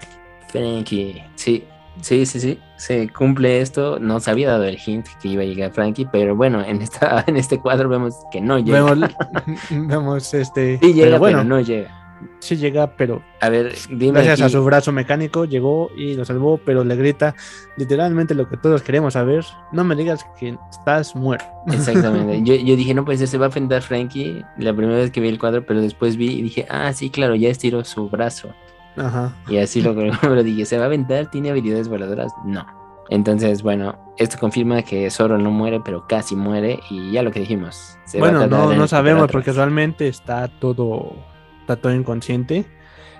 Frankie. 0.49 1.23
Sí, 1.35 1.67
sí, 2.01 2.25
sí, 2.25 2.41
sí. 2.41 2.59
Se 2.79 3.07
cumple 3.11 3.61
esto. 3.61 3.99
No 3.99 4.21
se 4.21 4.31
había 4.31 4.49
dado 4.49 4.65
el 4.65 4.79
hint 4.85 5.07
que 5.21 5.29
iba 5.29 5.43
a 5.43 5.47
llegar 5.47 5.71
Frankie, 5.73 6.09
pero 6.11 6.35
bueno, 6.35 6.65
en 6.65 6.81
esta, 6.81 7.25
en 7.27 7.37
este 7.37 7.61
cuadro 7.61 7.91
vemos 7.91 8.15
que 8.33 8.41
no 8.41 8.59
llega. 8.59 8.83
Vemos, 8.85 9.11
vemos 9.71 10.33
este. 10.33 10.79
sí 10.79 10.95
llega, 10.95 11.09
pero 11.09 11.19
bueno, 11.19 11.39
pero 11.41 11.49
no 11.51 11.61
llega. 11.61 12.08
Sí 12.41 12.57
llega, 12.57 12.97
pero 12.97 13.23
A 13.41 13.49
ver, 13.49 13.75
dime 13.91 14.23
gracias 14.23 14.43
a 14.43 14.49
su 14.49 14.65
brazo 14.65 14.93
mecánico 14.93 15.45
llegó 15.45 15.91
y 15.97 16.15
lo 16.15 16.25
salvó, 16.25 16.59
pero 16.59 16.85
le 16.85 16.97
grita 16.97 17.35
literalmente 17.77 18.35
lo 18.35 18.49
que 18.49 18.57
todos 18.57 18.83
queremos 18.83 19.15
saber. 19.15 19.45
No 19.73 19.85
me 19.85 19.95
digas 19.95 20.25
que 20.39 20.57
estás 20.71 21.15
muerto. 21.15 21.47
Exactamente. 21.69 22.43
Yo, 22.45 22.55
yo 22.55 22.77
dije, 22.77 22.95
no, 22.95 23.05
pues 23.05 23.19
se 23.19 23.39
va 23.39 23.47
a 23.47 23.49
enfrentar 23.49 23.83
Frankie 23.83 24.45
la 24.57 24.75
primera 24.75 24.99
vez 24.99 25.11
que 25.11 25.21
vi 25.21 25.29
el 25.29 25.39
cuadro, 25.39 25.65
pero 25.65 25.81
después 25.81 26.17
vi 26.17 26.39
y 26.39 26.43
dije, 26.43 26.67
ah, 26.71 26.93
sí, 26.93 27.11
claro, 27.11 27.35
ya 27.35 27.49
estiró 27.49 27.85
su 27.85 28.09
brazo. 28.09 28.55
Ajá. 28.97 29.33
Y 29.49 29.59
así 29.59 29.81
lo, 29.81 29.93
lo 29.93 30.43
dije, 30.43 30.65
¿se 30.65 30.77
va 30.79 30.85
a 30.85 30.87
aventar? 30.87 31.31
¿Tiene 31.31 31.51
habilidades 31.51 31.89
voladoras? 31.89 32.33
No. 32.45 32.67
Entonces, 33.11 33.63
bueno, 33.63 33.97
esto 34.19 34.37
confirma 34.39 34.83
que 34.83 35.11
Zoro 35.11 35.39
no 35.39 35.51
muere, 35.51 35.81
pero 35.81 36.07
casi 36.07 36.37
muere. 36.37 36.81
Y 36.91 37.13
ya 37.13 37.23
lo 37.23 37.31
que 37.31 37.41
dijimos. 37.41 37.99
se 38.05 38.21
va 38.21 38.29
a 38.29 38.31
Bueno, 38.31 38.47
no, 38.47 38.75
no 38.75 38.89
sabemos 38.89 39.31
porque 39.31 39.53
realmente 39.53 40.09
está 40.09 40.49
todo, 40.49 41.17
está 41.69 41.77
todo 41.81 41.93
inconsciente. 41.95 42.65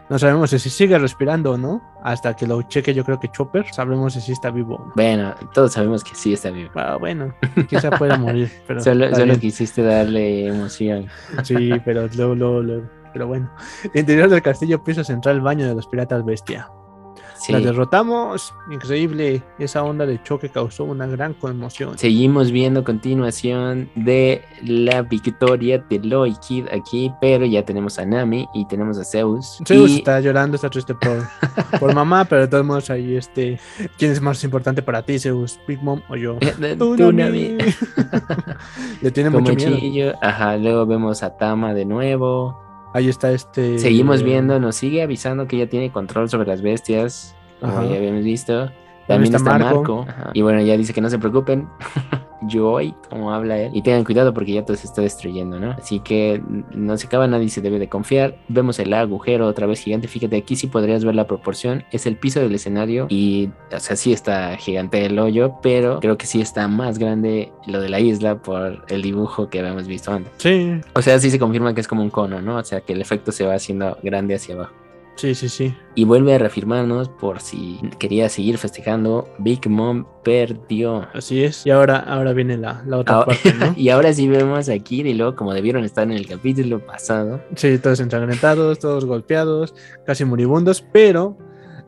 No 0.09 0.19
sabemos 0.19 0.49
si 0.51 0.59
sigue 0.59 0.99
respirando 0.99 1.53
o 1.53 1.59
no. 1.59 1.83
Hasta 2.03 2.35
que 2.35 2.47
lo 2.47 2.63
cheque, 2.63 2.95
yo 2.95 3.05
creo 3.05 3.21
que 3.21 3.29
Chopper, 3.29 3.67
sabremos 3.73 4.15
si 4.15 4.23
sí 4.23 4.33
está 4.33 4.51
vivo. 4.51 4.77
o 4.77 4.87
no. 4.87 4.93
Bueno, 4.97 5.35
todos 5.53 5.75
sabemos 5.75 6.03
que 6.03 6.15
sí 6.15 6.33
está 6.33 6.51
vivo. 6.51 6.71
Ah, 6.77 6.97
bueno, 6.99 7.35
quizá 7.69 7.91
pueda 7.91 8.17
morir, 8.17 8.51
pero 8.67 8.81
Solo, 8.81 9.15
solo 9.15 9.39
quisiste 9.39 9.83
darle 9.83 10.47
emoción. 10.49 11.09
sí, 11.43 11.73
pero 11.85 12.09
luego, 12.17 12.35
luego, 12.35 12.63
luego. 12.63 12.89
Pero 13.13 13.27
bueno, 13.27 13.51
interior 13.95 14.31
del 14.31 14.43
castillo, 14.43 14.83
piso 14.83 15.05
central, 15.05 15.41
baño 15.43 15.67
de 15.69 15.75
los 15.75 15.87
piratas 15.87 16.25
bestia. 16.25 16.71
Sí. 17.41 17.53
La 17.53 17.61
derrotamos, 17.61 18.53
increíble. 18.71 19.43
Esa 19.59 19.83
onda 19.83 20.07
de 20.07 20.23
choque 20.23 20.49
causó 20.49 20.85
una 20.85 21.07
gran 21.07 21.35
conmoción. 21.35 21.97
Seguimos 21.99 22.51
viendo 22.51 22.85
continuación 22.85 23.89
de 23.95 24.43
la 24.65 25.03
victoria 25.03 25.79
de 25.89 25.99
Loy 26.01 26.35
Kid 26.47 26.67
aquí, 26.73 27.13
pero 27.21 27.47
ya 27.47 27.65
tenemos 27.65 27.99
a 27.99 28.05
Nami 28.05 28.47
y 28.55 28.67
tenemos 28.67 28.99
a 28.99 29.05
Zeus. 29.05 29.59
Zeus 29.67 29.91
y 29.91 29.97
está 29.99 30.21
llorando, 30.21 30.57
está 30.57 30.69
triste 30.69 30.95
por, 30.95 31.23
por 31.79 31.95
mamá, 31.95 32.25
pero 32.29 32.43
de 32.43 32.49
todos 32.49 32.65
modos 32.65 32.91
ahí 32.91 33.17
este, 33.17 33.61
¿quién 33.99 34.13
es 34.13 34.21
más 34.21 34.43
importante 34.45 34.83
para 34.83 35.03
ti, 35.03 35.19
Zeus? 35.19 35.59
Big 35.67 35.83
Mom 35.83 36.01
o 36.09 36.17
yo? 36.17 36.39
Tú, 36.79 36.97
Tú, 36.97 37.13
Nami. 37.13 37.57
Le 39.01 39.11
tiene 39.11 39.31
Como 39.31 39.49
mucho 39.49 39.55
miedo. 39.55 39.79
chillo. 39.79 40.13
Ajá, 40.21 40.57
luego 40.57 40.87
vemos 40.87 41.23
a 41.23 41.37
Tama 41.37 41.73
de 41.75 41.85
nuevo. 41.85 42.68
Ahí 42.95 43.09
está 43.09 43.31
este. 43.33 43.79
Seguimos 43.79 44.23
viendo, 44.23 44.59
nos 44.59 44.77
sigue 44.77 45.03
avisando 45.03 45.47
que 45.47 45.59
ya 45.59 45.67
tiene 45.67 45.93
control 45.93 46.29
sobre 46.29 46.49
las 46.49 46.63
bestias, 46.63 47.37
como 47.61 47.73
Ajá. 47.73 47.87
ya 47.87 47.97
habíamos 47.97 48.25
visto. 48.25 48.71
También 49.09 49.35
está 49.35 49.39
está, 49.39 49.59
Marco. 49.59 50.07
Y 50.35 50.43
bueno, 50.43 50.61
ya 50.61 50.77
dice 50.77 50.93
que 50.93 51.01
no 51.01 51.11
se 51.11 51.19
preocupen. 51.19 51.67
Joy, 52.43 52.95
como 53.11 53.33
habla 53.33 53.59
él. 53.59 53.71
Y 53.75 53.83
tengan 53.83 54.05
cuidado 54.05 54.33
porque 54.33 54.53
ya 54.53 54.65
todo 54.65 54.77
se 54.77 54.87
está 54.87 55.03
destruyendo, 55.03 55.59
¿no? 55.59 55.73
Así 55.73 56.01
que 56.01 56.41
no 56.73 56.97
se 56.97 57.07
acaba, 57.07 57.27
nadie 57.27 57.49
se 57.49 57.61
debe 57.61 57.79
de 57.79 57.89
confiar. 57.89 58.37
Vemos 58.49 58.79
el 58.79 58.93
agujero 58.93 59.47
otra 59.47 59.67
vez 59.67 59.81
gigante. 59.81 60.09
Fíjate, 60.09 60.37
aquí 60.37 60.55
sí 60.55 60.67
podrías 60.69 61.05
ver 61.05 61.15
la 61.15 61.27
proporción. 61.27 61.85
Es 61.91 62.07
el 62.07 62.17
piso 62.17 62.41
del 62.41 62.55
escenario. 62.55 63.07
Y, 63.09 63.51
o 63.75 63.81
sea, 63.81 63.97
sí 63.97 64.13
está 64.13 64.57
gigante 64.57 65.05
el 65.05 65.19
hoyo, 65.19 65.55
pero 65.63 66.01
creo 66.01 66.17
que 66.17 66.27
sí 66.27 66.41
está 66.41 66.69
más 66.69 66.99
grande 66.99 67.51
lo 67.67 67.81
de 67.81 67.89
la 67.89 68.01
isla 68.01 68.37
por 68.37 68.85
el 68.89 69.03
dibujo 69.03 69.49
que 69.49 69.59
habíamos 69.59 69.87
visto 69.87 70.13
antes. 70.13 70.33
Sí, 70.37 70.81
O 70.95 71.03
sea, 71.03 71.19
sí 71.19 71.31
se 71.31 71.39
confirma 71.39 71.75
que 71.75 71.81
es 71.81 71.89
como 71.89 72.03
un 72.03 72.11
cono, 72.11 72.41
¿no? 72.41 72.57
O 72.57 72.65
sea, 72.65 72.81
que 72.83 72.93
el 72.93 73.01
efecto 73.01 73.33
se 73.33 73.45
va 73.45 73.55
haciendo 73.55 73.99
grande 74.03 74.35
hacia 74.35 74.55
abajo. 74.55 74.73
Sí, 75.19 75.35
sí, 75.35 75.49
sí. 75.49 75.75
Y 75.95 76.05
vuelve 76.05 76.35
a 76.35 76.39
reafirmarnos 76.39 77.09
por 77.09 77.41
si 77.41 77.79
quería 77.99 78.29
seguir 78.29 78.57
festejando. 78.57 79.29
Big 79.39 79.69
Mom 79.69 80.07
perdió. 80.25 81.07
Así 81.13 81.43
es. 81.45 81.67
Y 81.67 81.71
ahora, 81.71 81.99
ahora 81.99 82.33
viene 82.33 82.57
la, 82.57 82.83
la 82.87 82.99
otra 82.99 83.21
Ah, 83.21 83.27
parte, 83.27 83.53
¿no? 83.55 83.73
y 83.77 83.89
ahora 83.91 84.13
sí 84.13 84.29
vemos 84.29 84.69
a 84.69 84.79
Kid 84.79 85.07
y 85.07 85.15
luego, 85.15 85.35
como 85.37 85.53
debieron 85.53 85.85
estar 85.85 86.05
en 86.05 86.13
el 86.13 86.27
capítulo 86.27 86.85
pasado, 86.87 87.41
Sí, 87.57 87.79
todos 87.79 88.01
ensangrentados, 88.01 88.79
todos 88.79 89.05
golpeados, 89.05 89.75
casi 90.07 90.25
moribundos, 90.25 90.83
pero 90.93 91.37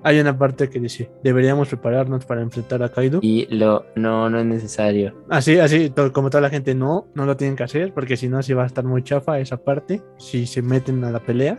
hay 0.03 0.19
una 0.19 0.37
parte 0.39 0.71
que 0.71 0.81
dice, 0.81 1.11
deberíamos 1.23 1.69
prepararnos 1.69 2.25
para 2.25 2.41
enfrentar 2.41 2.83
a 2.83 2.89
Kaido. 2.89 3.19
y 3.23 3.47
lo 3.55 3.85
no, 3.97 4.31
no 4.31 4.39
es 4.41 4.47
necesario. 4.47 5.15
Así, 5.29 5.59
así, 5.59 5.91
to- 5.91 6.11
como 6.13 6.31
toda 6.31 6.41
la 6.41 6.49
gente, 6.51 6.75
no, 6.75 7.07
no 7.15 7.27
lo 7.27 7.37
tienen 7.37 7.55
que 7.55 7.65
hacer, 7.65 7.93
porque 7.93 8.17
si 8.17 8.29
no, 8.29 8.43
sí 8.43 8.55
va 8.55 8.63
a 8.65 8.67
estar 8.67 8.83
muy 8.85 9.03
chafa 9.05 9.39
esa 9.39 9.59
parte, 9.59 10.03
si 10.19 10.47
se 10.47 10.63
meten 10.63 11.05
a 11.05 11.11
la 11.11 11.21
pelea. 11.21 11.59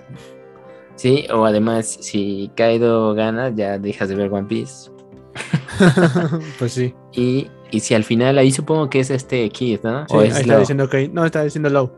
Sí, 1.02 1.26
o 1.34 1.46
además, 1.46 1.98
si 2.00 2.52
Kaido 2.56 3.16
gana, 3.16 3.50
ya 3.50 3.80
dejas 3.80 4.08
de 4.10 4.14
ver 4.14 4.32
One 4.32 4.48
Piece. 4.48 4.92
pues 6.60 6.74
sí, 6.74 6.94
Y, 7.12 7.48
y 7.72 7.80
si 7.80 7.96
al 7.96 8.04
final, 8.04 8.38
ahí 8.38 8.52
supongo 8.52 8.88
que 8.88 9.00
es 9.00 9.10
este 9.10 9.50
Kid, 9.50 9.80
¿no? 9.82 10.06
sí 10.08 10.16
o 10.16 10.20
ahí 10.20 10.28
es 10.28 10.38
está 10.42 10.60
diciendo 10.60 10.88
que 10.88 11.10
no, 11.10 11.26
está 11.26 11.44
diciendo 11.44 11.72
Low. 11.72 11.92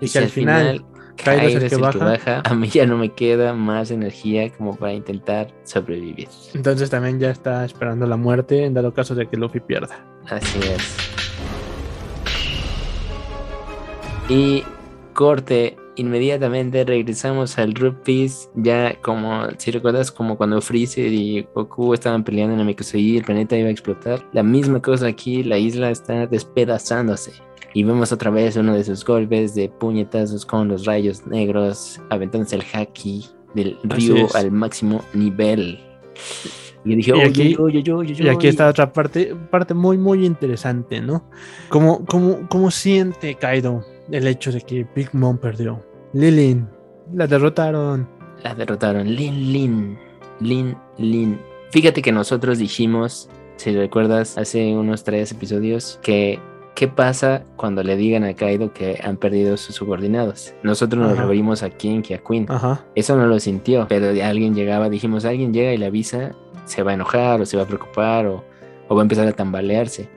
Y, 0.00 0.06
Y 0.06 0.08
si 0.08 0.18
al 0.18 0.28
final, 0.30 0.84
Kaido 1.16 1.42
Kaido 1.42 1.58
es 1.58 1.72
el 1.72 1.90
que 1.90 1.98
baja. 1.98 2.42
a 2.44 2.54
mí 2.56 2.68
ya 2.68 2.86
no 2.86 2.96
me 2.98 3.12
queda 3.12 3.54
más 3.54 3.92
energía 3.92 4.50
como 4.50 4.74
para 4.74 4.94
intentar 4.94 5.54
sobrevivir. 5.62 6.26
entonces 6.52 6.90
también 6.90 7.20
ya 7.20 7.30
está 7.30 7.64
esperando 7.64 8.04
la 8.08 8.16
muerte 8.16 8.64
en 8.64 8.74
dado 8.74 8.92
caso 8.92 9.14
de 9.14 9.28
que 9.28 9.36
Luffy 9.36 9.60
pierda. 9.60 10.04
Así 10.28 10.58
es. 10.58 10.96
Y 14.28 14.64
corte, 15.14 15.76
inmediatamente 16.00 16.84
regresamos 16.84 17.58
al 17.58 17.74
Rupees, 17.74 18.50
ya 18.54 18.94
como, 19.02 19.44
si 19.58 19.70
recuerdas, 19.70 20.10
como 20.10 20.36
cuando 20.36 20.60
Freezer 20.60 21.12
y 21.12 21.46
Goku 21.54 21.94
estaban 21.94 22.24
peleando 22.24 22.54
en 22.54 22.58
Namekusei 22.58 23.00
y 23.00 23.16
el 23.18 23.24
planeta 23.24 23.56
iba 23.56 23.68
a 23.68 23.72
explotar. 23.72 24.24
La 24.32 24.42
misma 24.42 24.80
cosa 24.82 25.06
aquí, 25.06 25.42
la 25.44 25.58
isla 25.58 25.90
está 25.90 26.26
despedazándose. 26.26 27.32
Y 27.72 27.84
vemos 27.84 28.10
otra 28.10 28.30
vez 28.30 28.56
uno 28.56 28.74
de 28.74 28.82
sus 28.82 29.04
golpes 29.04 29.54
de 29.54 29.68
puñetazos 29.68 30.44
con 30.44 30.66
los 30.68 30.86
rayos 30.86 31.26
negros, 31.26 32.00
aventándose 32.10 32.56
el 32.56 32.64
haki 32.72 33.26
del 33.54 33.76
río 33.84 34.26
al 34.34 34.50
máximo 34.50 35.04
nivel. 35.14 35.78
Y 36.84 36.90
yo 36.90 36.96
dije, 36.96 37.12
Y 37.14 37.20
aquí- 37.20 37.56
oye, 37.60 37.78
oye, 37.82 37.92
oye, 37.92 38.14
Y 38.24 38.28
aquí 38.28 38.38
oye". 38.38 38.48
está 38.48 38.68
otra 38.68 38.92
parte, 38.92 39.36
parte 39.50 39.74
muy, 39.74 39.98
muy 39.98 40.24
interesante, 40.26 41.00
¿no? 41.00 41.24
¿Cómo, 41.68 42.04
cómo, 42.06 42.48
cómo 42.48 42.70
siente 42.70 43.34
Kaido 43.34 43.84
el 44.10 44.26
hecho 44.26 44.50
de 44.50 44.62
que 44.62 44.86
Big 44.96 45.10
Mom 45.12 45.36
perdió? 45.38 45.84
Lilin, 46.12 46.68
la 47.14 47.26
derrotaron. 47.26 48.08
La 48.42 48.54
derrotaron. 48.54 49.06
Lin 49.06 49.52
Lin. 49.52 49.98
Lin 50.40 50.76
Lin. 50.98 51.38
Fíjate 51.70 52.02
que 52.02 52.12
nosotros 52.12 52.58
dijimos, 52.58 53.28
si 53.56 53.74
recuerdas, 53.76 54.38
hace 54.38 54.74
unos 54.74 55.04
tres 55.04 55.30
episodios, 55.32 55.98
que 56.02 56.40
qué 56.74 56.88
pasa 56.88 57.44
cuando 57.56 57.82
le 57.82 57.96
digan 57.96 58.24
a 58.24 58.34
Kaido 58.34 58.72
que 58.72 58.98
han 59.04 59.18
perdido 59.18 59.56
sus 59.56 59.74
subordinados. 59.76 60.54
Nosotros 60.62 61.02
nos 61.02 61.12
Ajá. 61.12 61.22
referimos 61.22 61.62
a 61.62 61.70
King 61.70 62.00
que 62.02 62.14
a 62.14 62.18
Queen. 62.18 62.46
Ajá. 62.48 62.84
Eso 62.94 63.16
no 63.16 63.26
lo 63.26 63.38
sintió, 63.38 63.86
pero 63.88 64.06
alguien 64.24 64.54
llegaba, 64.54 64.88
dijimos, 64.88 65.24
alguien 65.24 65.52
llega 65.52 65.72
y 65.74 65.76
le 65.76 65.86
avisa, 65.86 66.32
se 66.64 66.82
va 66.82 66.92
a 66.92 66.94
enojar 66.94 67.40
o 67.40 67.46
se 67.46 67.56
va 67.56 67.64
a 67.64 67.66
preocupar 67.66 68.26
o, 68.26 68.42
o 68.88 68.94
va 68.96 69.02
a 69.02 69.04
empezar 69.04 69.28
a 69.28 69.32
tambalearse. 69.32 70.08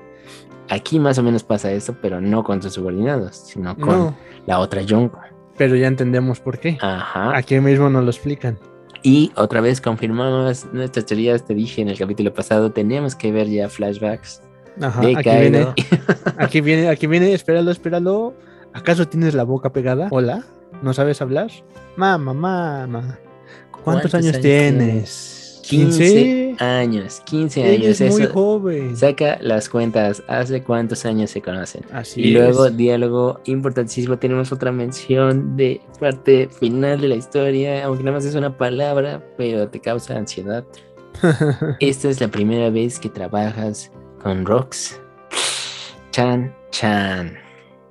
Aquí 0.69 0.97
más 0.99 1.17
o 1.17 1.23
menos 1.23 1.43
pasa 1.43 1.71
eso, 1.73 1.95
pero 2.01 2.21
no 2.21 2.43
con 2.43 2.62
sus 2.63 2.73
subordinados, 2.73 3.36
sino 3.36 3.75
con 3.75 3.89
No, 3.89 4.15
la 4.47 4.60
otra 4.60 4.82
Yonko. 4.82 5.19
Pero 5.57 5.75
ya 5.75 5.87
entendemos 5.87 6.39
por 6.39 6.59
qué. 6.59 6.77
Ajá. 6.81 7.35
Aquí 7.35 7.59
mismo 7.59 7.89
nos 7.89 8.03
lo 8.03 8.09
explican. 8.09 8.59
Y 9.01 9.31
otra 9.35 9.59
vez 9.59 9.81
confirmamos 9.81 10.65
nuestras 10.71 11.05
teorías, 11.05 11.45
te 11.45 11.53
dije 11.53 11.81
en 11.81 11.89
el 11.89 11.97
capítulo 11.97 12.33
pasado, 12.33 12.71
tenemos 12.71 13.15
que 13.15 13.31
ver 13.33 13.49
ya 13.49 13.67
flashbacks 13.67 14.41
Ajá. 14.81 15.01
de 15.01 15.17
Aquí 15.17 15.29
viene, 15.29 15.67
aquí 16.37 16.61
viene, 16.61 16.89
aquí 16.89 17.07
viene, 17.07 17.33
espéralo, 17.33 17.71
espéralo. 17.71 18.33
¿Acaso 18.73 19.07
tienes 19.07 19.33
la 19.33 19.43
boca 19.43 19.71
pegada? 19.71 20.07
Hola, 20.09 20.43
¿no 20.81 20.93
sabes 20.93 21.21
hablar? 21.21 21.51
Mamá, 21.97 22.33
mamá. 22.87 23.19
¿Cuántos, 23.71 23.83
¿Cuántos 23.83 24.13
años, 24.15 24.27
años 24.33 24.41
tienes? 24.41 25.33
15 25.63 26.56
años, 26.60 27.21
15 27.26 27.63
años. 27.63 27.99
Eres 28.02 28.12
muy 28.13 28.23
Eso, 28.23 28.34
joven. 28.34 28.95
saca 28.97 29.38
las 29.41 29.69
cuentas, 29.69 30.21
¿hace 30.28 30.62
cuántos 30.62 31.06
años 31.06 31.32
se 31.32 31.41
conocen? 31.41 31.84
Así 31.91 32.21
Y 32.21 32.32
luego, 32.32 32.65
es. 32.67 32.78
diálogo 32.78 33.39
importantísimo, 33.45 34.17
tenemos 34.17 34.52
otra 34.52 34.71
mención 34.71 35.56
de 35.58 35.82
parte 35.99 36.49
final 36.49 37.02
de 37.02 37.08
la 37.08 37.15
historia, 37.15 37.86
aunque 37.86 38.04
nada 38.04 38.17
más 38.17 38.26
es 38.26 38.36
una 38.36 38.56
palabra, 38.58 39.23
pero 39.38 39.67
te 39.69 39.80
causa 39.80 40.17
ansiedad. 40.17 40.63
Esta 41.80 42.10
es 42.10 42.19
la 42.21 42.28
primera 42.28 42.69
vez 42.69 42.99
que 42.99 43.10
trabajas 43.10 43.91
con 44.21 44.45
Rox. 44.45 44.99
Chan, 46.12 46.54
chan. 46.71 47.34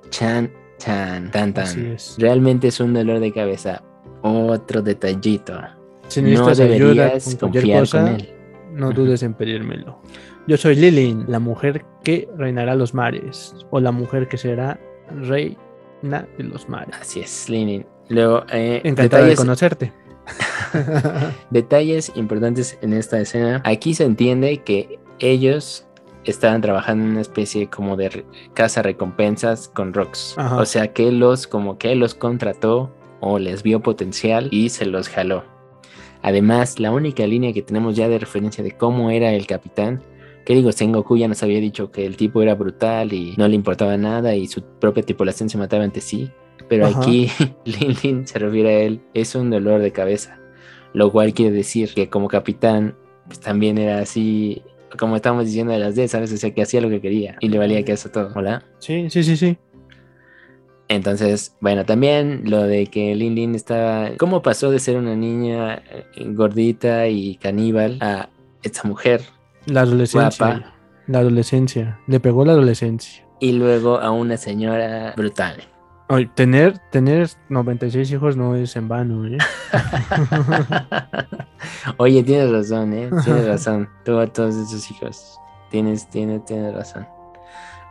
Chan, 0.09 0.51
chan, 0.77 1.31
tan, 1.31 1.57
Así 1.57 1.75
tan. 1.81 1.91
es. 1.93 2.15
Realmente 2.19 2.67
es 2.67 2.79
un 2.79 2.93
dolor 2.93 3.19
de 3.19 3.33
cabeza. 3.33 3.81
Otro 4.21 4.81
detallito. 4.81 5.59
Si 6.07 6.21
No 6.21 6.27
necesitas 6.29 6.59
ayuda 6.59 7.03
deberías 7.05 7.35
con 7.35 7.49
cualquier 7.51 7.79
cosa, 7.79 7.99
con 7.99 8.07
él. 8.15 8.29
no 8.73 8.91
dudes 8.91 9.23
en 9.23 9.33
pedírmelo. 9.33 9.99
Yo 10.47 10.57
soy 10.57 10.75
Lilin, 10.75 11.25
la 11.27 11.39
mujer 11.39 11.85
que 12.03 12.27
reinará 12.37 12.75
los 12.75 12.93
mares, 12.93 13.55
o 13.71 13.79
la 13.79 13.91
mujer 13.91 14.27
que 14.27 14.37
será 14.37 14.79
reina 15.21 16.27
de 16.37 16.43
los 16.43 16.67
mares. 16.67 16.95
Así 16.99 17.21
es, 17.21 17.49
Lenin. 17.49 17.85
Luego, 18.09 18.43
eh, 18.51 18.81
Encantada 18.83 19.25
de 19.25 19.35
conocerte. 19.35 19.93
detalles 21.49 22.11
importantes 22.15 22.77
en 22.81 22.93
esta 22.93 23.19
escena. 23.19 23.61
Aquí 23.65 23.93
se 23.93 24.03
entiende 24.03 24.57
que 24.63 24.99
ellos 25.19 25.85
estaban 26.25 26.61
trabajando 26.61 27.05
en 27.05 27.11
una 27.11 27.21
especie 27.21 27.69
como 27.69 27.95
de 27.97 28.25
casa 28.53 28.81
recompensas 28.81 29.69
con 29.69 29.93
Rox. 29.93 30.35
Ajá. 30.37 30.57
O 30.57 30.65
sea 30.65 30.93
que 30.93 31.11
los 31.11 31.47
como 31.47 31.77
que 31.77 31.95
los 31.95 32.15
contrató 32.15 32.91
o 33.19 33.39
les 33.39 33.63
vio 33.63 33.81
potencial 33.81 34.47
y 34.51 34.69
se 34.69 34.85
los 34.85 35.09
jaló. 35.09 35.43
Además, 36.23 36.79
la 36.79 36.91
única 36.91 37.27
línea 37.27 37.53
que 37.53 37.61
tenemos 37.61 37.95
ya 37.95 38.07
de 38.07 38.17
referencia 38.17 38.63
de 38.63 38.71
cómo 38.71 39.11
era 39.11 39.33
el 39.33 39.45
capitán, 39.45 40.01
que 40.45 40.55
digo, 40.55 40.71
Sengoku 40.71 41.17
ya 41.17 41.27
nos 41.27 41.43
había 41.43 41.59
dicho 41.59 41.91
que 41.91 42.05
el 42.05 42.17
tipo 42.17 42.41
era 42.41 42.55
brutal 42.55 43.13
y 43.13 43.35
no 43.37 43.47
le 43.47 43.55
importaba 43.55 43.97
nada 43.97 44.35
y 44.35 44.47
su 44.47 44.61
propia 44.63 45.03
tripulación 45.03 45.49
se 45.49 45.57
mataba 45.57 45.83
entre 45.83 46.01
sí. 46.01 46.31
Pero 46.69 46.85
Ajá. 46.87 46.99
aquí 46.99 47.29
Lin 47.65 47.95
Lin 48.01 48.27
se 48.27 48.39
refiere 48.39 48.69
a 48.69 48.79
él, 48.83 49.01
es 49.13 49.35
un 49.35 49.49
dolor 49.49 49.81
de 49.81 49.91
cabeza. 49.91 50.39
Lo 50.93 51.11
cual 51.11 51.33
quiere 51.33 51.51
decir 51.51 51.93
que 51.93 52.09
como 52.09 52.27
capitán, 52.27 52.95
pues 53.25 53.39
también 53.39 53.77
era 53.77 53.99
así, 53.99 54.61
como 54.97 55.15
estábamos 55.15 55.45
diciendo 55.45 55.73
de 55.73 55.79
las 55.79 55.95
D, 55.95 56.07
¿sabes? 56.07 56.31
O 56.31 56.37
sea, 56.37 56.51
que 56.53 56.61
hacía 56.61 56.81
lo 56.81 56.89
que 56.89 57.01
quería 57.01 57.35
y 57.41 57.49
le 57.49 57.57
valía 57.57 57.83
que 57.83 57.93
eso 57.93 58.09
todo. 58.09 58.31
Hola. 58.35 58.63
Sí, 58.79 59.09
sí, 59.09 59.23
sí, 59.23 59.35
sí. 59.35 59.57
Entonces, 60.95 61.55
bueno, 61.59 61.85
también 61.85 62.43
lo 62.45 62.63
de 62.63 62.87
que 62.87 63.15
Lin 63.15 63.35
Lin 63.35 63.55
estaba. 63.55 64.11
¿Cómo 64.17 64.41
pasó 64.41 64.71
de 64.71 64.79
ser 64.79 64.97
una 64.97 65.15
niña 65.15 65.75
eh, 65.75 66.05
gordita 66.27 67.07
y 67.07 67.35
caníbal 67.35 67.97
a 68.01 68.29
esta 68.61 68.87
mujer? 68.87 69.21
La 69.65 69.81
adolescencia. 69.81 70.45
Guapa. 70.45 70.73
La 71.07 71.19
adolescencia. 71.19 71.99
Le 72.07 72.19
pegó 72.19 72.45
la 72.45 72.53
adolescencia. 72.53 73.25
Y 73.39 73.53
luego 73.53 73.99
a 73.99 74.11
una 74.11 74.37
señora 74.37 75.13
brutal. 75.17 75.63
Oye, 76.09 76.29
tener, 76.35 76.77
tener 76.91 77.29
96 77.49 78.11
hijos 78.11 78.37
no 78.37 78.55
es 78.55 78.75
en 78.75 78.87
vano, 78.87 79.25
¿eh? 79.25 79.37
Oye, 81.97 82.23
tienes 82.23 82.51
razón, 82.51 82.93
¿eh? 82.93 83.09
Tienes 83.23 83.47
razón. 83.47 83.89
Tú 84.05 84.19
a 84.19 84.27
todos 84.27 84.55
esos 84.55 84.89
hijos. 84.91 85.39
Tienes, 85.71 86.09
tienes, 86.09 86.45
tienes 86.45 86.73
razón. 86.73 87.07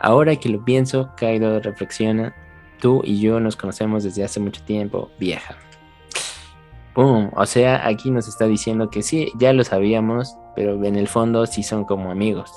Ahora 0.01 0.37
que 0.37 0.49
lo 0.49 0.65
pienso, 0.65 1.11
Kaido 1.17 1.61
reflexiona. 1.61 2.35
Tú 2.83 3.01
y 3.05 3.21
yo 3.21 3.39
nos 3.39 3.55
conocemos 3.55 4.03
desde 4.03 4.25
hace 4.25 4.41
mucho 4.41 4.61
tiempo, 4.65 5.09
vieja. 5.17 5.57
¡Pum! 6.97 7.31
O 7.37 7.47
sea, 7.47 7.87
aquí 7.87 8.11
nos 8.11 8.27
está 8.27 8.47
diciendo 8.47 8.91
que 8.91 9.03
sí, 9.03 9.31
ya 9.39 9.53
lo 9.53 9.63
sabíamos, 9.63 10.37
pero 10.57 10.85
en 10.85 10.97
el 10.97 11.07
fondo 11.07 11.47
sí 11.47 11.63
son 11.63 11.85
como 11.85 12.11
amigos. 12.11 12.51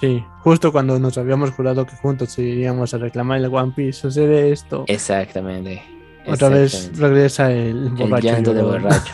Sí, 0.00 0.24
justo 0.44 0.70
cuando 0.70 1.00
nos 1.00 1.18
habíamos 1.18 1.50
jurado 1.50 1.84
que 1.86 1.96
juntos 1.96 2.38
iríamos 2.38 2.94
a 2.94 2.98
reclamar 2.98 3.38
el 3.38 3.52
One 3.52 3.72
Piece, 3.74 4.02
sucede 4.02 4.52
esto. 4.52 4.84
Exactamente. 4.86 5.82
Otra 6.28 6.50
vez 6.50 6.96
regresa 6.96 7.50
el 7.50 7.92
El 7.98 8.22
llanto 8.22 8.54
de 8.54 8.62
borracho. 8.62 9.12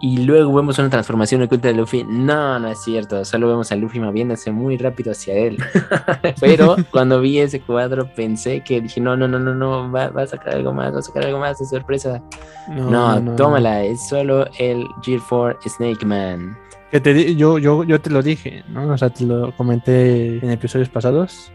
Y 0.00 0.18
luego 0.18 0.52
vemos 0.54 0.78
una 0.78 0.90
transformación 0.90 1.42
oculta 1.42 1.68
de 1.68 1.74
Luffy. 1.74 2.04
No, 2.04 2.58
no 2.58 2.68
es 2.68 2.82
cierto. 2.82 3.24
Solo 3.24 3.48
vemos 3.48 3.70
a 3.72 3.76
Luffy 3.76 4.00
moviéndose 4.00 4.50
muy 4.50 4.76
rápido 4.76 5.12
hacia 5.12 5.34
él. 5.34 5.58
Pero 6.40 6.76
cuando 6.90 7.20
vi 7.20 7.38
ese 7.38 7.60
cuadro 7.60 8.08
pensé 8.14 8.62
que 8.62 8.80
dije, 8.80 9.00
no, 9.00 9.16
no, 9.16 9.26
no, 9.28 9.38
no, 9.38 9.54
no, 9.54 9.90
va, 9.90 10.08
va 10.08 10.22
a 10.22 10.26
sacar 10.26 10.54
algo 10.54 10.72
más, 10.72 10.94
va 10.94 10.98
a 10.98 11.02
sacar 11.02 11.24
algo 11.24 11.38
más 11.38 11.58
de 11.58 11.66
sorpresa. 11.66 12.22
No, 12.68 13.34
tómala, 13.36 13.82
es 13.84 14.08
solo 14.08 14.46
el 14.58 14.84
G4 15.04 15.56
Snake 15.68 16.04
Man. 16.06 16.56
Que 16.90 17.00
te 17.00 17.12
di- 17.12 17.34
yo, 17.36 17.58
yo, 17.58 17.82
yo 17.84 18.00
te 18.00 18.10
lo 18.10 18.22
dije, 18.22 18.62
¿no? 18.68 18.86
O 18.92 18.96
sea, 18.98 19.10
te 19.10 19.24
lo 19.24 19.54
comenté 19.56 20.38
en 20.38 20.50
episodios 20.50 20.88
pasados. 20.88 21.52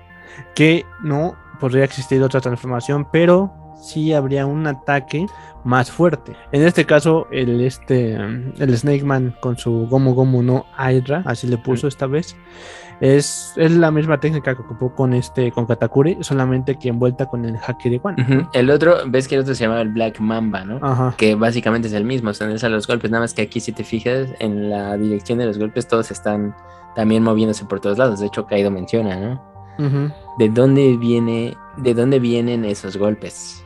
Que 0.55 0.85
no 1.03 1.35
podría 1.59 1.83
existir 1.85 2.21
otra 2.23 2.41
transformación, 2.41 3.07
pero 3.11 3.53
sí 3.81 4.13
habría 4.13 4.45
un 4.45 4.67
ataque 4.67 5.25
más 5.63 5.91
fuerte. 5.91 6.33
En 6.51 6.63
este 6.63 6.85
caso, 6.85 7.27
el, 7.31 7.61
este, 7.61 8.13
el 8.13 8.77
Snake 8.77 9.03
Man 9.03 9.35
con 9.41 9.57
su 9.57 9.87
Gomu 9.87 10.13
Gomu 10.13 10.41
no 10.41 10.65
Hydra, 10.77 11.23
así 11.25 11.47
le 11.47 11.57
puso 11.57 11.87
esta 11.87 12.07
vez. 12.07 12.35
Es, 12.99 13.53
es 13.55 13.71
la 13.71 13.89
misma 13.89 14.19
técnica 14.19 14.53
que 14.53 14.61
ocupó 14.61 14.93
con 14.93 15.13
este 15.13 15.51
con 15.51 15.65
Katakuri, 15.65 16.19
solamente 16.21 16.77
que 16.77 16.89
envuelta 16.89 17.25
con 17.25 17.45
el 17.45 17.55
Haki 17.57 17.89
de. 17.89 17.97
Ujú. 17.97 18.47
El 18.53 18.69
otro, 18.69 18.97
ves 19.07 19.27
que 19.27 19.33
el 19.35 19.41
otro 19.41 19.55
se 19.55 19.63
llamaba 19.63 19.81
el 19.81 19.89
Black 19.89 20.19
Mamba, 20.19 20.63
¿no? 20.63 20.79
Ajá. 20.83 21.15
que 21.17 21.33
básicamente 21.33 21.87
es 21.87 21.95
el 21.95 22.05
mismo, 22.05 22.31
son 22.35 22.51
esos 22.51 22.69
los 22.69 22.85
golpes, 22.85 23.09
nada 23.09 23.23
más 23.23 23.33
que 23.33 23.41
aquí 23.41 23.59
si 23.59 23.71
te 23.71 23.83
fijas 23.83 24.29
en 24.39 24.69
la 24.69 24.95
dirección 24.97 25.39
de 25.39 25.47
los 25.47 25.57
golpes 25.57 25.87
todos 25.87 26.11
están 26.11 26.55
también 26.95 27.23
moviéndose 27.23 27.65
por 27.65 27.79
todos 27.79 27.97
lados, 27.97 28.19
de 28.19 28.27
hecho 28.27 28.45
Kaido 28.45 28.69
menciona, 28.69 29.15
¿no? 29.19 29.51
¿De 30.37 30.49
dónde 30.49 30.95
viene, 30.97 31.57
de 31.77 31.95
dónde 31.95 32.19
vienen 32.19 32.65
esos 32.65 32.97
golpes? 32.97 33.60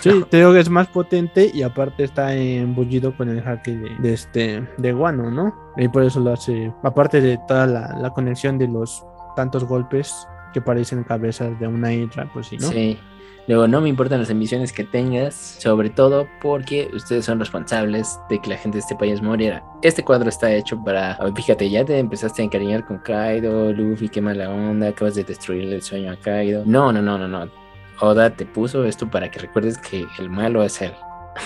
Sí, 0.00 0.24
te 0.30 0.38
digo 0.38 0.52
que 0.52 0.60
es 0.60 0.70
más 0.70 0.88
potente 0.88 1.50
y 1.52 1.62
aparte 1.62 2.04
está 2.04 2.34
embullido 2.34 3.16
con 3.16 3.28
el 3.28 3.46
haki 3.46 3.74
de, 3.74 3.96
de 3.98 4.12
este 4.12 4.68
de 4.78 4.92
Guano, 4.92 5.30
¿no? 5.30 5.54
Y 5.76 5.88
por 5.88 6.02
eso 6.02 6.20
lo 6.20 6.32
hace, 6.32 6.72
aparte 6.82 7.20
de 7.20 7.38
toda 7.48 7.66
la, 7.66 7.96
la 7.98 8.10
conexión 8.10 8.58
de 8.58 8.68
los 8.68 9.04
tantos 9.36 9.64
golpes 9.64 10.26
que 10.52 10.60
parecen 10.60 11.04
cabezas 11.04 11.58
de 11.58 11.66
una 11.66 11.92
hidra, 11.92 12.30
pues 12.32 12.46
sí, 12.46 12.56
¿no? 12.58 12.68
Sí. 12.68 12.98
Luego 13.46 13.68
no 13.68 13.82
me 13.82 13.90
importan 13.90 14.20
las 14.20 14.30
ambiciones 14.30 14.72
que 14.72 14.84
tengas, 14.84 15.34
sobre 15.34 15.90
todo 15.90 16.26
porque 16.40 16.88
ustedes 16.94 17.26
son 17.26 17.38
responsables 17.38 18.18
de 18.30 18.40
que 18.40 18.48
la 18.48 18.56
gente 18.56 18.76
de 18.76 18.80
este 18.80 18.96
país 18.96 19.20
muriera. 19.20 19.62
Este 19.82 20.02
cuadro 20.02 20.30
está 20.30 20.50
hecho 20.50 20.82
para, 20.82 21.18
ver, 21.18 21.34
fíjate, 21.34 21.68
ya 21.68 21.84
te 21.84 21.98
empezaste 21.98 22.40
a 22.40 22.46
encariñar 22.46 22.86
con 22.86 22.98
Kaido, 22.98 23.70
Luffy, 23.72 24.08
qué 24.08 24.22
mala 24.22 24.48
onda, 24.48 24.88
acabas 24.88 25.16
de 25.16 25.24
destruirle 25.24 25.76
el 25.76 25.82
sueño 25.82 26.12
a 26.12 26.16
Kaido. 26.16 26.62
No, 26.64 26.90
no, 26.90 27.02
no, 27.02 27.18
no, 27.18 27.28
no. 27.28 27.63
Oda 28.00 28.30
te 28.30 28.46
puso 28.46 28.84
esto 28.84 29.10
para 29.10 29.30
que 29.30 29.38
recuerdes 29.38 29.78
que 29.78 30.06
el 30.18 30.30
malo 30.30 30.62
es 30.62 30.80
él. 30.82 30.92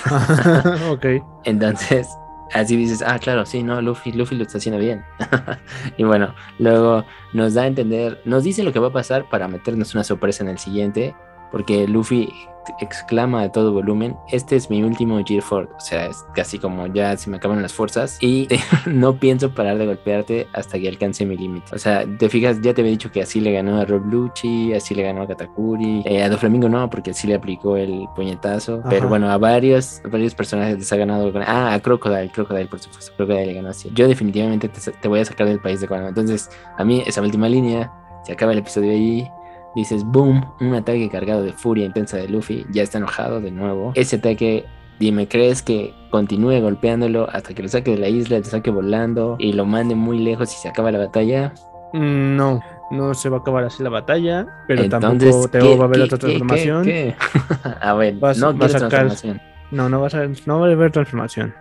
ok. 0.91 1.07
Entonces, 1.45 2.09
así 2.53 2.77
dices, 2.77 3.03
ah, 3.07 3.19
claro, 3.19 3.45
sí, 3.47 3.63
no, 3.63 3.81
Luffy, 3.83 4.13
Luffy 4.13 4.37
lo 4.37 4.43
está 4.43 4.59
haciendo 4.59 4.81
bien. 4.81 5.05
y 5.97 6.05
bueno, 6.05 6.35
luego 6.59 7.05
nos 7.33 7.55
da 7.55 7.63
a 7.63 7.67
entender, 7.67 8.21
nos 8.25 8.45
dice 8.45 8.63
lo 8.63 8.73
que 8.73 8.79
va 8.79 8.89
a 8.89 8.93
pasar 8.93 9.29
para 9.29 9.49
meternos 9.49 9.95
una 9.95 10.05
sorpresa 10.05 10.43
en 10.43 10.51
el 10.51 10.59
siguiente. 10.59 11.15
Porque 11.51 11.87
Luffy 11.87 12.33
exclama 12.81 13.43
a 13.43 13.53
todo 13.53 13.73
volumen, 13.73 14.17
este 14.31 14.57
es 14.57 14.71
mi 14.71 14.83
último 14.83 15.23
Gear 15.25 15.43
Ford, 15.43 15.69
o 15.77 15.81
sea, 15.81 16.07
es 16.07 16.25
casi 16.35 16.59
como 16.59 16.87
ya 16.87 17.17
se 17.17 17.31
me 17.31 17.37
acaban 17.37 17.63
las 17.63 17.73
fuerzas 17.73 18.19
y 18.21 18.49
no 18.87 19.19
pienso 19.19 19.55
parar 19.55 19.79
de 19.79 19.87
golpearte 19.87 20.49
hasta 20.53 20.79
que 20.79 20.89
alcance 20.89 21.25
mi 21.25 21.37
límite. 21.37 21.75
O 21.75 21.79
sea, 21.79 22.05
te 22.19 22.29
fijas, 22.29 22.61
ya 22.61 22.75
te 22.75 22.83
había 22.83 22.93
dicho 22.93 23.11
que 23.11 23.23
así 23.23 23.41
le 23.41 23.53
ganó 23.53 23.81
a 23.81 23.85
Rob 23.85 24.05
Lucci, 24.07 24.73
así 24.75 24.95
le 24.95 25.03
ganó 25.03 25.23
a 25.23 25.29
Katakuri, 25.29 26.03
eh, 26.05 26.23
a 26.23 26.29
Doflamingo 26.29 26.69
no, 26.69 26.89
porque 26.91 27.11
así 27.11 27.27
le 27.27 27.35
aplicó 27.35 27.77
el 27.77 28.07
puñetazo, 28.15 28.83
pero 28.89 29.09
bueno, 29.09 29.31
a 29.31 29.39
varios, 29.39 30.01
varios 30.11 30.35
personajes 30.35 30.79
les 30.79 30.93
ha 30.93 30.97
ganado, 30.97 31.33
ah, 31.47 31.75
a 31.75 31.81
Crocodile, 31.81 32.31
Crocodile 32.31 32.67
por 32.67 32.81
supuesto, 32.81 33.13
Crocodile 33.17 33.47
le 33.47 33.55
ganó 33.55 33.71
así. 33.71 33.91
Yo 33.95 34.09
definitivamente 34.09 34.69
te, 34.69 35.09
voy 35.09 35.21
a 35.21 35.25
sacar 35.25 35.47
del 35.47 35.61
país 35.61 35.81
de 35.81 35.89
cuando. 35.89 36.09
Entonces, 36.09 36.51
a 36.77 36.85
mí 36.85 37.03
esa 37.07 37.23
última 37.23 37.49
línea, 37.49 37.93
se 38.25 38.33
acaba 38.33 38.53
el 38.53 38.59
episodio 38.59 38.93
ahí, 38.93 39.31
dices, 39.79 40.05
boom, 40.05 40.45
un 40.61 40.75
ataque 40.75 41.09
cargado 41.09 41.43
de 41.43 41.53
furia 41.53 41.85
intensa 41.85 42.17
de 42.17 42.29
Luffy, 42.29 42.67
ya 42.71 42.83
está 42.83 42.99
enojado 42.99 43.41
de 43.41 43.51
nuevo. 43.51 43.93
Ese 43.95 44.17
ataque, 44.17 44.65
dime, 44.99 45.29
¿crees 45.29 45.63
que 45.63 45.95
continúe 46.11 46.61
golpeándolo 46.61 47.29
hasta 47.31 47.55
que 47.55 47.63
lo 47.63 47.69
saque 47.69 47.93
de 47.93 47.99
la 47.99 48.09
isla, 48.09 48.39
te 48.39 48.49
saque 48.49 48.71
volando 48.71 49.37
y 49.39 49.53
lo 49.53 49.65
mande 49.65 49.95
muy 49.95 50.19
lejos 50.19 50.53
y 50.53 50.57
se 50.57 50.69
acaba 50.69 50.91
la 50.91 50.99
batalla? 50.99 51.55
Mm, 51.93 52.37
no, 52.37 52.61
no 52.91 53.15
se 53.15 53.29
va 53.29 53.39
a 53.39 53.41
acabar 53.41 53.65
así 53.65 53.83
la 53.83 53.91
batalla, 53.91 54.47
pero 54.67 54.89
tampoco 54.89 55.49
te 55.49 55.61
va 55.61 55.85
a 55.85 55.87
haber 55.87 56.03
otra 56.03 56.19
transformación. 56.19 56.87
a 57.81 57.95
ver, 57.95 58.15
no 58.15 58.21
va 58.21 58.31
a 58.31 58.35
sacar, 58.35 58.89
transformación. 58.89 59.41
No, 59.71 59.89
no, 59.89 60.01
vas 60.01 60.15
a, 60.15 60.27
no 60.47 60.61
va 60.61 60.69
a 60.69 60.73
haber 60.73 60.93
transformación. 60.93 61.55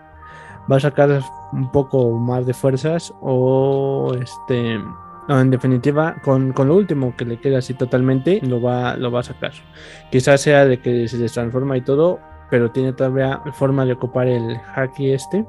Va 0.71 0.77
a 0.77 0.79
sacar 0.79 1.21
un 1.53 1.71
poco 1.71 2.11
más 2.11 2.45
de 2.45 2.53
fuerzas 2.53 3.13
o 3.21 4.13
este 4.21 4.79
no, 5.27 5.41
en 5.41 5.49
definitiva, 5.49 6.15
con, 6.23 6.53
lo 6.55 6.75
último 6.75 7.15
que 7.15 7.25
le 7.25 7.37
queda 7.37 7.59
así 7.59 7.73
totalmente, 7.73 8.39
lo 8.43 8.61
va, 8.61 8.95
lo 8.95 9.11
va 9.11 9.19
a 9.19 9.23
sacar. 9.23 9.51
Quizás 10.11 10.41
sea 10.41 10.65
de 10.65 10.79
que 10.79 11.07
se 11.07 11.17
les 11.17 11.33
transforma 11.33 11.75
y 11.75 11.81
todo, 11.81 12.19
pero 12.49 12.71
tiene 12.71 12.93
todavía 12.93 13.41
forma 13.53 13.85
de 13.85 13.93
ocupar 13.93 14.27
el 14.27 14.57
haki 14.75 15.11
este. 15.11 15.45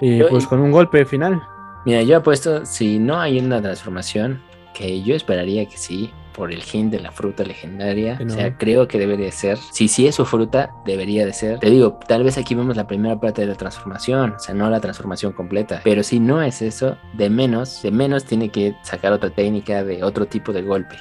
Y 0.00 0.22
pues 0.24 0.46
con 0.46 0.60
un 0.60 0.70
golpe 0.70 1.04
final. 1.04 1.42
Mira, 1.86 2.02
yo 2.02 2.18
apuesto, 2.18 2.66
si 2.66 2.98
no 2.98 3.18
hay 3.18 3.38
una 3.38 3.62
transformación, 3.62 4.42
que 4.74 5.02
yo 5.02 5.14
esperaría 5.14 5.66
que 5.66 5.76
sí, 5.76 6.12
por 6.38 6.52
el 6.52 6.62
gen 6.62 6.88
de 6.88 7.00
la 7.00 7.10
fruta 7.10 7.42
legendaria. 7.42 8.16
O 8.24 8.30
sea, 8.30 8.56
creo 8.56 8.86
que 8.86 8.96
debe 8.96 9.16
de 9.16 9.32
ser. 9.32 9.58
Si 9.58 9.88
sí 9.88 10.06
es 10.06 10.14
su 10.14 10.24
fruta, 10.24 10.70
debería 10.86 11.26
de 11.26 11.32
ser. 11.32 11.58
Te 11.58 11.68
digo, 11.68 11.98
tal 12.06 12.22
vez 12.22 12.38
aquí 12.38 12.54
vemos 12.54 12.76
la 12.76 12.86
primera 12.86 13.18
parte 13.18 13.40
de 13.40 13.48
la 13.48 13.56
transformación, 13.56 14.34
o 14.34 14.38
sea, 14.38 14.54
no 14.54 14.70
la 14.70 14.80
transformación 14.80 15.32
completa. 15.32 15.80
Pero 15.82 16.04
si 16.04 16.20
no 16.20 16.40
es 16.40 16.62
eso, 16.62 16.96
de 17.14 17.28
menos, 17.28 17.82
de 17.82 17.90
menos 17.90 18.24
tiene 18.24 18.50
que 18.50 18.76
sacar 18.82 19.12
otra 19.12 19.30
técnica 19.30 19.82
de 19.82 20.04
otro 20.04 20.26
tipo 20.26 20.52
de 20.52 20.62
golpe 20.62 20.96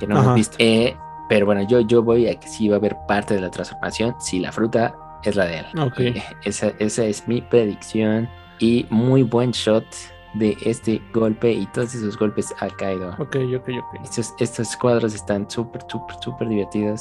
que 0.00 0.08
no 0.08 0.20
hemos 0.20 0.34
visto. 0.34 0.56
Eh, 0.58 0.96
pero 1.28 1.46
bueno, 1.46 1.62
yo, 1.68 1.80
yo 1.80 2.02
voy 2.02 2.26
a 2.26 2.34
que 2.34 2.48
sí 2.48 2.68
va 2.68 2.74
a 2.74 2.78
haber 2.78 2.96
parte 3.06 3.34
de 3.34 3.40
la 3.40 3.50
transformación 3.50 4.16
si 4.18 4.40
la 4.40 4.50
fruta 4.50 4.92
es 5.22 5.36
la 5.36 5.46
de 5.46 5.58
él. 5.58 5.66
Okay. 5.78 6.20
esa, 6.44 6.72
esa 6.80 7.04
es 7.04 7.28
mi 7.28 7.40
predicción. 7.42 8.28
Y 8.58 8.86
muy 8.90 9.22
buen 9.22 9.52
shot 9.52 9.86
de 10.34 10.56
este 10.64 11.02
golpe 11.12 11.52
y 11.52 11.66
todos 11.66 11.94
esos 11.94 12.16
golpes 12.18 12.54
al 12.60 12.74
caído. 12.76 13.10
Ok, 13.18 13.36
ok, 13.56 13.68
ok. 13.68 14.04
Estos, 14.04 14.34
estos 14.38 14.76
cuadros 14.76 15.14
están 15.14 15.50
súper, 15.50 15.82
súper, 15.88 16.16
súper 16.20 16.48
divertidos. 16.48 17.00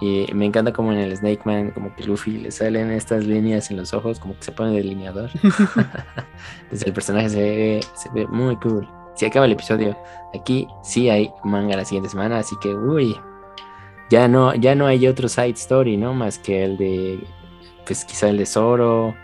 Y 0.00 0.26
me 0.34 0.46
encanta 0.46 0.72
como 0.72 0.92
en 0.92 0.98
el 0.98 1.16
Snake 1.16 1.42
Man, 1.44 1.70
como 1.70 1.94
que 1.94 2.02
Luffy 2.04 2.38
le 2.38 2.50
salen 2.50 2.90
estas 2.90 3.24
líneas 3.24 3.70
en 3.70 3.76
los 3.76 3.94
ojos, 3.94 4.18
como 4.18 4.34
que 4.34 4.42
se 4.42 4.52
pone 4.52 4.72
delineador. 4.72 5.30
Entonces 5.34 6.82
el 6.86 6.92
personaje 6.92 7.28
se 7.28 7.40
ve, 7.40 7.80
se 7.94 8.10
ve 8.10 8.26
muy 8.26 8.56
cool. 8.56 8.88
Si 9.14 9.26
acaba 9.26 9.46
el 9.46 9.52
episodio, 9.52 9.96
aquí 10.34 10.66
sí 10.82 11.08
hay 11.08 11.30
manga 11.44 11.76
la 11.76 11.84
siguiente 11.84 12.08
semana, 12.08 12.38
así 12.38 12.56
que 12.60 12.74
uy, 12.74 13.14
ya 14.10 14.26
no, 14.26 14.54
ya 14.54 14.74
no 14.74 14.86
hay 14.86 15.06
otro 15.06 15.28
side 15.28 15.50
story, 15.50 15.96
¿no? 15.96 16.14
Más 16.14 16.38
que 16.38 16.64
el 16.64 16.76
de, 16.78 17.24
pues 17.86 18.04
quizá 18.04 18.28
el 18.28 18.38
de 18.38 18.46
Zoro, 18.46 19.14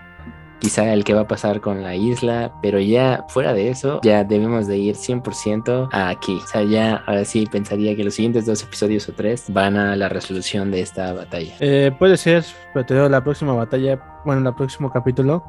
quizá 0.60 0.92
el 0.92 1.04
que 1.04 1.14
va 1.14 1.22
a 1.22 1.28
pasar 1.28 1.60
con 1.60 1.82
la 1.82 1.94
isla, 1.94 2.52
pero 2.62 2.80
ya 2.80 3.24
fuera 3.28 3.52
de 3.54 3.68
eso, 3.70 4.00
ya 4.02 4.24
debemos 4.24 4.66
de 4.66 4.78
ir 4.78 4.96
100% 4.96 5.88
a 5.92 6.08
aquí. 6.08 6.40
O 6.42 6.46
sea, 6.46 6.62
ya 6.62 7.02
ahora 7.06 7.24
sí 7.24 7.46
pensaría 7.46 7.94
que 7.96 8.04
los 8.04 8.14
siguientes 8.14 8.46
dos 8.46 8.62
episodios 8.62 9.08
o 9.08 9.12
tres 9.12 9.44
van 9.48 9.76
a 9.76 9.96
la 9.96 10.08
resolución 10.08 10.70
de 10.70 10.80
esta 10.80 11.12
batalla. 11.12 11.54
Eh, 11.60 11.92
puede 11.98 12.16
ser, 12.16 12.44
pero 12.72 12.86
te 12.86 12.94
digo, 12.94 13.08
la 13.08 13.22
próxima 13.22 13.52
batalla, 13.52 14.00
bueno, 14.24 14.48
el 14.48 14.54
próximo 14.54 14.90
capítulo, 14.90 15.44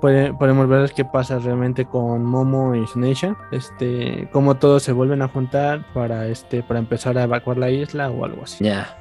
podemos 0.00 0.68
ver 0.68 0.92
qué 0.92 1.04
pasa 1.04 1.38
realmente 1.38 1.86
con 1.86 2.24
Momo 2.24 2.74
y 2.74 2.86
Suneisha, 2.86 3.36
este, 3.50 4.28
cómo 4.32 4.56
todos 4.56 4.82
se 4.82 4.92
vuelven 4.92 5.22
a 5.22 5.28
juntar 5.28 5.84
para, 5.92 6.28
este, 6.28 6.62
para 6.62 6.78
empezar 6.78 7.18
a 7.18 7.24
evacuar 7.24 7.58
la 7.58 7.70
isla 7.70 8.10
o 8.10 8.24
algo 8.24 8.44
así. 8.44 8.64
Ya. 8.64 8.96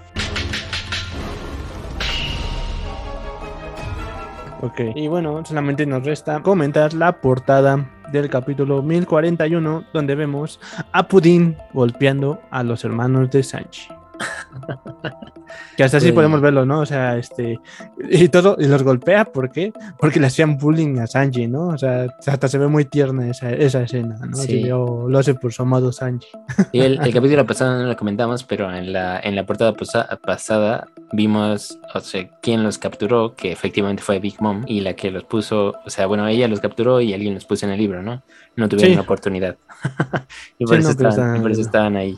Y 4.96 5.08
bueno, 5.08 5.44
solamente 5.46 5.86
nos 5.86 6.04
resta 6.04 6.42
comentar 6.42 6.94
la 6.94 7.22
portada 7.22 7.90
del 8.12 8.30
capítulo 8.30 8.82
1041, 8.82 9.86
donde 9.94 10.16
vemos 10.16 10.60
a 10.92 11.08
Pudín 11.08 11.58
golpeando 11.74 12.42
a 12.52 12.64
los 12.64 12.84
hermanos 12.84 13.30
de 13.32 13.44
Sanchi. 13.44 13.90
Que 15.78 15.84
hasta 15.84 15.98
así 15.98 16.12
podemos 16.12 16.42
verlo, 16.42 16.66
¿no? 16.66 16.80
O 16.82 16.86
sea, 16.86 17.18
este. 17.18 17.60
Y 18.10 18.30
todo, 18.30 18.56
y 18.60 18.66
los 18.66 18.84
golpea, 18.84 19.26
¿por 19.26 19.52
qué? 19.52 19.74
Porque 20.00 20.20
le 20.20 20.28
hacían 20.28 20.58
bullying 20.58 21.00
a 21.00 21.08
Sanji, 21.08 21.48
¿no? 21.48 21.68
O 21.68 21.78
sea, 21.78 22.08
hasta 22.26 22.48
se 22.48 22.58
ve 22.58 22.68
muy 22.68 22.86
tierna 22.86 23.30
esa, 23.30 23.52
esa 23.52 23.82
escena, 23.84 24.18
¿no? 24.26 24.38
Sí. 24.38 24.64
lo 24.64 25.18
hace 25.18 25.34
por 25.34 25.54
su 25.54 25.64
amado 25.64 25.92
Sanji. 25.92 26.28
Y 26.72 26.82
el, 26.82 27.00
el, 27.02 27.14
capítulo 27.14 27.46
pasado 27.46 27.80
no 27.80 27.88
lo 27.88 27.96
comentamos, 27.96 28.44
pero 28.44 28.74
en 28.74 28.94
la, 28.94 29.20
en 29.20 29.36
la 29.36 29.46
portada 29.46 29.74
pasada 29.74 30.88
vimos, 31.12 31.78
o 31.94 32.00
sea, 32.00 32.28
quién 32.42 32.64
los 32.64 32.78
capturó, 32.78 33.36
que 33.36 33.52
efectivamente 33.52 34.04
fue 34.04 34.20
Big 34.20 34.42
Mom, 34.42 34.64
y 34.68 34.82
la 34.82 34.94
que 34.94 35.12
los 35.12 35.24
puso, 35.24 35.76
o 35.86 35.90
sea, 35.90 36.08
bueno, 36.08 36.28
ella 36.28 36.48
los 36.48 36.60
capturó 36.60 37.02
y 37.02 37.14
alguien 37.14 37.34
los 37.34 37.46
puso 37.46 37.66
en 37.66 37.74
el 37.74 37.80
libro, 37.80 38.02
¿no? 38.02 38.24
No 38.56 38.70
tuvieron 38.70 39.00
oportunidad. 39.00 39.58
y 40.60 40.66
por, 40.66 40.78
eso, 40.78 40.92
estaban, 40.92 41.38
y 41.38 41.40
por 41.40 41.52
eso 41.52 41.62
estaban 41.62 41.96
ahí. 41.96 42.18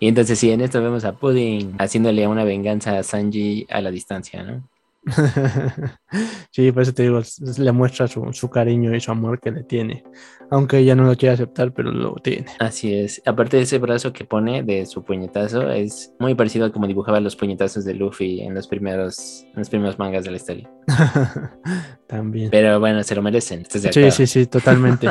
Y 0.00 0.08
entonces 0.08 0.38
sí, 0.38 0.50
en 0.50 0.60
esto 0.60 0.82
vemos 0.82 1.04
a 1.04 1.12
Pudding 1.12 1.74
haciéndole 1.78 2.26
una 2.28 2.44
venganza 2.44 2.98
a 2.98 3.02
Sanji 3.02 3.66
a 3.68 3.80
la 3.80 3.90
distancia, 3.90 4.42
¿no? 4.42 4.62
sí, 6.50 6.72
por 6.72 6.82
eso 6.82 6.92
te 6.92 7.04
digo, 7.04 7.20
le 7.58 7.72
muestra 7.72 8.06
su, 8.08 8.50
cariño 8.50 8.94
y 8.94 9.00
su 9.00 9.10
amor 9.10 9.40
que 9.40 9.50
le 9.50 9.64
tiene. 9.64 10.04
Aunque 10.50 10.78
ella 10.78 10.94
no 10.94 11.04
lo 11.04 11.16
quiere 11.16 11.34
aceptar, 11.34 11.72
pero 11.72 11.92
lo 11.92 12.14
tiene. 12.16 12.46
Así 12.58 12.94
es. 12.94 13.20
Aparte 13.26 13.58
de 13.58 13.64
ese 13.64 13.78
brazo 13.78 14.12
que 14.12 14.24
pone 14.24 14.62
de 14.62 14.86
su 14.86 15.04
puñetazo, 15.04 15.70
es 15.70 16.14
muy 16.18 16.34
parecido 16.34 16.66
a 16.66 16.72
como 16.72 16.86
dibujaba 16.86 17.20
los 17.20 17.36
puñetazos 17.36 17.84
de 17.84 17.94
Luffy 17.94 18.40
en 18.40 18.54
los 18.54 18.66
primeros, 18.66 19.44
en 19.52 19.58
los 19.58 19.68
primeros 19.68 19.98
mangas 19.98 20.24
de 20.24 20.30
la 20.30 20.36
historia. 20.38 20.70
También. 22.06 22.50
Pero 22.50 22.80
bueno, 22.80 23.02
se 23.02 23.14
lo 23.14 23.20
merecen. 23.20 23.66
Sí, 23.68 24.10
sí, 24.10 24.26
sí, 24.26 24.46
totalmente. 24.46 25.08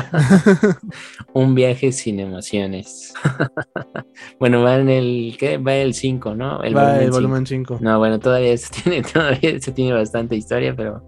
Un 1.34 1.54
viaje 1.54 1.92
sin 1.92 2.20
emociones. 2.20 3.14
bueno, 4.40 4.64
va 4.64 4.78
en 4.78 4.90
el, 4.90 5.38
¿qué? 5.40 5.60
Va 5.60 5.76
el 5.76 5.94
5, 5.94 6.34
¿no? 6.34 6.64
El 6.64 6.76
va 6.76 7.00
el 7.00 7.12
volumen 7.12 7.46
5. 7.46 7.78
No, 7.82 8.00
bueno, 8.00 8.18
todavía 8.20 8.58
se 8.58 8.82
tiene, 8.82 9.04
todavía 9.04 9.60
se 9.60 9.72
tiene 9.72 9.87
bastante 9.92 10.36
historia, 10.36 10.76
pero 10.76 11.04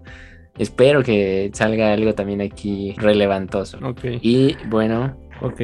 espero 0.58 1.02
que 1.02 1.50
salga 1.54 1.92
algo 1.92 2.14
también 2.14 2.40
aquí 2.40 2.94
relevantoso. 2.98 3.78
Ok. 3.82 4.04
Y 4.20 4.56
bueno. 4.68 5.16
Ok. 5.40 5.60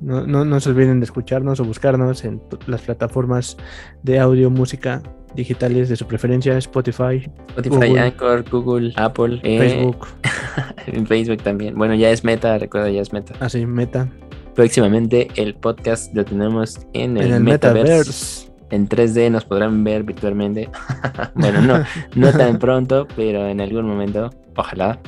No, 0.00 0.26
no, 0.26 0.44
no 0.44 0.60
se 0.60 0.70
olviden 0.70 1.00
de 1.00 1.04
escucharnos 1.04 1.58
o 1.60 1.64
buscarnos 1.64 2.24
en 2.24 2.42
las 2.66 2.82
plataformas 2.82 3.56
de 4.02 4.18
audio, 4.18 4.50
música 4.50 5.02
digitales 5.36 5.88
de 5.88 5.96
su 5.96 6.06
preferencia, 6.06 6.56
Spotify, 6.58 7.30
Spotify, 7.56 7.96
Anchor, 7.98 8.44
Google, 8.50 8.92
Apple, 8.96 9.40
eh, 9.42 9.58
Facebook. 9.58 10.06
en 10.86 11.06
Facebook 11.06 11.42
también. 11.42 11.76
Bueno, 11.76 11.94
ya 11.94 12.10
es 12.10 12.24
Meta, 12.24 12.58
recuerda, 12.58 12.90
ya 12.90 13.02
es 13.02 13.12
Meta. 13.12 13.34
Así, 13.40 13.62
ah, 13.62 13.66
Meta. 13.66 14.08
Próximamente 14.54 15.28
el 15.36 15.54
podcast 15.54 16.14
lo 16.14 16.24
tenemos 16.24 16.80
en 16.94 17.18
el, 17.18 17.40
metaverse. 17.40 18.50
En 18.70 18.88
3D 18.88 19.30
nos 19.30 19.44
podrán 19.44 19.84
ver 19.84 20.02
virtualmente. 20.02 20.68
bueno, 21.34 21.60
no, 21.62 21.84
no 22.14 22.32
tan 22.32 22.58
pronto, 22.60 23.06
pero 23.16 23.46
en 23.46 23.60
algún 23.60 23.86
momento, 23.86 24.30
ojalá. 24.56 24.98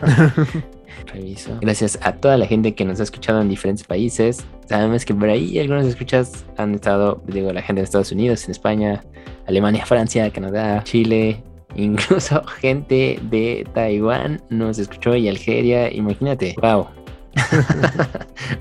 Reviso. 1.06 1.58
Gracias 1.60 1.98
a 2.02 2.12
toda 2.12 2.36
la 2.36 2.46
gente 2.46 2.74
que 2.74 2.84
nos 2.84 3.00
ha 3.00 3.02
escuchado 3.02 3.40
en 3.40 3.48
diferentes 3.48 3.84
países. 3.84 4.44
Sabemos 4.66 5.04
que 5.04 5.14
por 5.14 5.28
ahí 5.28 5.58
algunos 5.58 5.86
escuchas 5.86 6.46
han 6.56 6.74
estado, 6.74 7.22
digo, 7.26 7.52
la 7.52 7.60
gente 7.60 7.80
de 7.80 7.84
Estados 7.84 8.12
Unidos, 8.12 8.44
en 8.44 8.52
España, 8.52 9.02
Alemania, 9.46 9.84
Francia, 9.84 10.30
Canadá, 10.30 10.82
Chile, 10.84 11.42
incluso 11.74 12.42
gente 12.44 13.18
de 13.30 13.66
Taiwán 13.74 14.42
nos 14.48 14.78
escuchó 14.78 15.16
y 15.16 15.28
Algeria, 15.28 15.92
imagínate, 15.92 16.54
wow. 16.60 16.86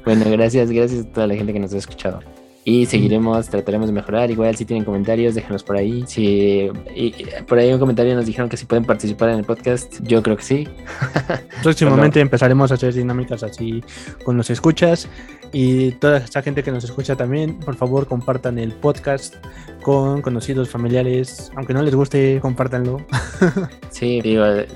bueno, 0.06 0.26
gracias, 0.32 0.72
gracias 0.72 1.06
a 1.06 1.12
toda 1.12 1.28
la 1.28 1.36
gente 1.36 1.54
que 1.54 1.60
nos 1.60 1.74
ha 1.74 1.78
escuchado. 1.78 2.22
Y 2.64 2.86
seguiremos, 2.86 3.50
trataremos 3.50 3.88
de 3.88 3.94
mejorar. 3.94 4.30
Igual 4.30 4.56
si 4.56 4.66
tienen 4.66 4.86
comentarios, 4.86 5.34
déjenos 5.34 5.64
por 5.64 5.78
ahí. 5.78 6.04
Si 6.06 6.70
y, 6.96 7.14
por 7.48 7.58
ahí 7.58 7.74
un 7.74 7.80
comentario 7.80 8.16
nos 8.16 8.26
dijeron 8.26 8.50
que 8.50 8.58
si 8.58 8.66
pueden 8.66 8.86
participar 8.86 9.30
en 9.30 9.40
el 9.40 9.46
podcast, 9.46 10.00
yo 10.02 10.22
creo 10.22 10.38
que 10.38 10.44
sí. 10.44 10.68
Próximamente 11.64 12.20
empezaremos 12.20 12.72
a 12.72 12.76
hacer 12.76 12.94
dinámicas 12.94 13.42
así 13.44 13.84
con 14.24 14.38
los 14.38 14.50
escuchas 14.50 15.08
y 15.52 15.92
toda 15.94 16.18
esta 16.20 16.42
gente 16.42 16.64
que 16.64 16.72
nos 16.72 16.84
escucha 16.84 17.16
también, 17.16 17.58
por 17.60 17.76
favor 17.76 18.08
compartan 18.08 18.58
el 18.60 18.72
podcast 18.74 19.36
con 19.82 20.22
conocidos, 20.22 20.70
familiares, 20.70 21.52
aunque 21.56 21.74
no 21.74 21.82
les 21.82 21.96
guste, 21.96 22.40
compártanlo. 22.42 23.04
sí, 23.90 24.22
digo, 24.22 24.46
eh, 24.46 24.68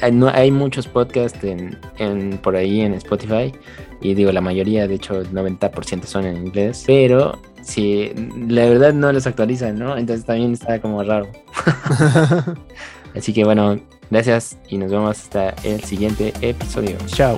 hay, 0.00 0.18
hay 0.32 0.50
muchos 0.50 0.88
podcasts 0.88 1.44
en, 1.44 1.78
en, 1.98 2.38
por 2.38 2.56
ahí 2.56 2.80
en 2.80 2.94
Spotify 2.94 3.52
y 4.00 4.14
digo, 4.14 4.32
la 4.32 4.40
mayoría, 4.40 4.88
de 4.88 4.94
hecho, 4.94 5.20
el 5.20 5.30
90% 5.32 6.04
son 6.04 6.24
en 6.24 6.36
inglés, 6.36 6.84
pero 6.86 7.38
si 7.62 8.12
la 8.48 8.66
verdad 8.66 8.92
no 8.92 9.12
los 9.12 9.26
actualizan, 9.26 9.78
¿no? 9.78 9.96
Entonces 9.96 10.24
también 10.24 10.52
está 10.52 10.80
como 10.80 11.02
raro. 11.02 11.28
Así 13.16 13.32
que 13.32 13.44
bueno, 13.44 13.78
gracias 14.10 14.56
y 14.68 14.78
nos 14.78 14.90
vemos 14.90 15.18
hasta 15.18 15.50
el 15.64 15.82
siguiente 15.84 16.32
episodio. 16.40 16.96
Chao. 17.06 17.36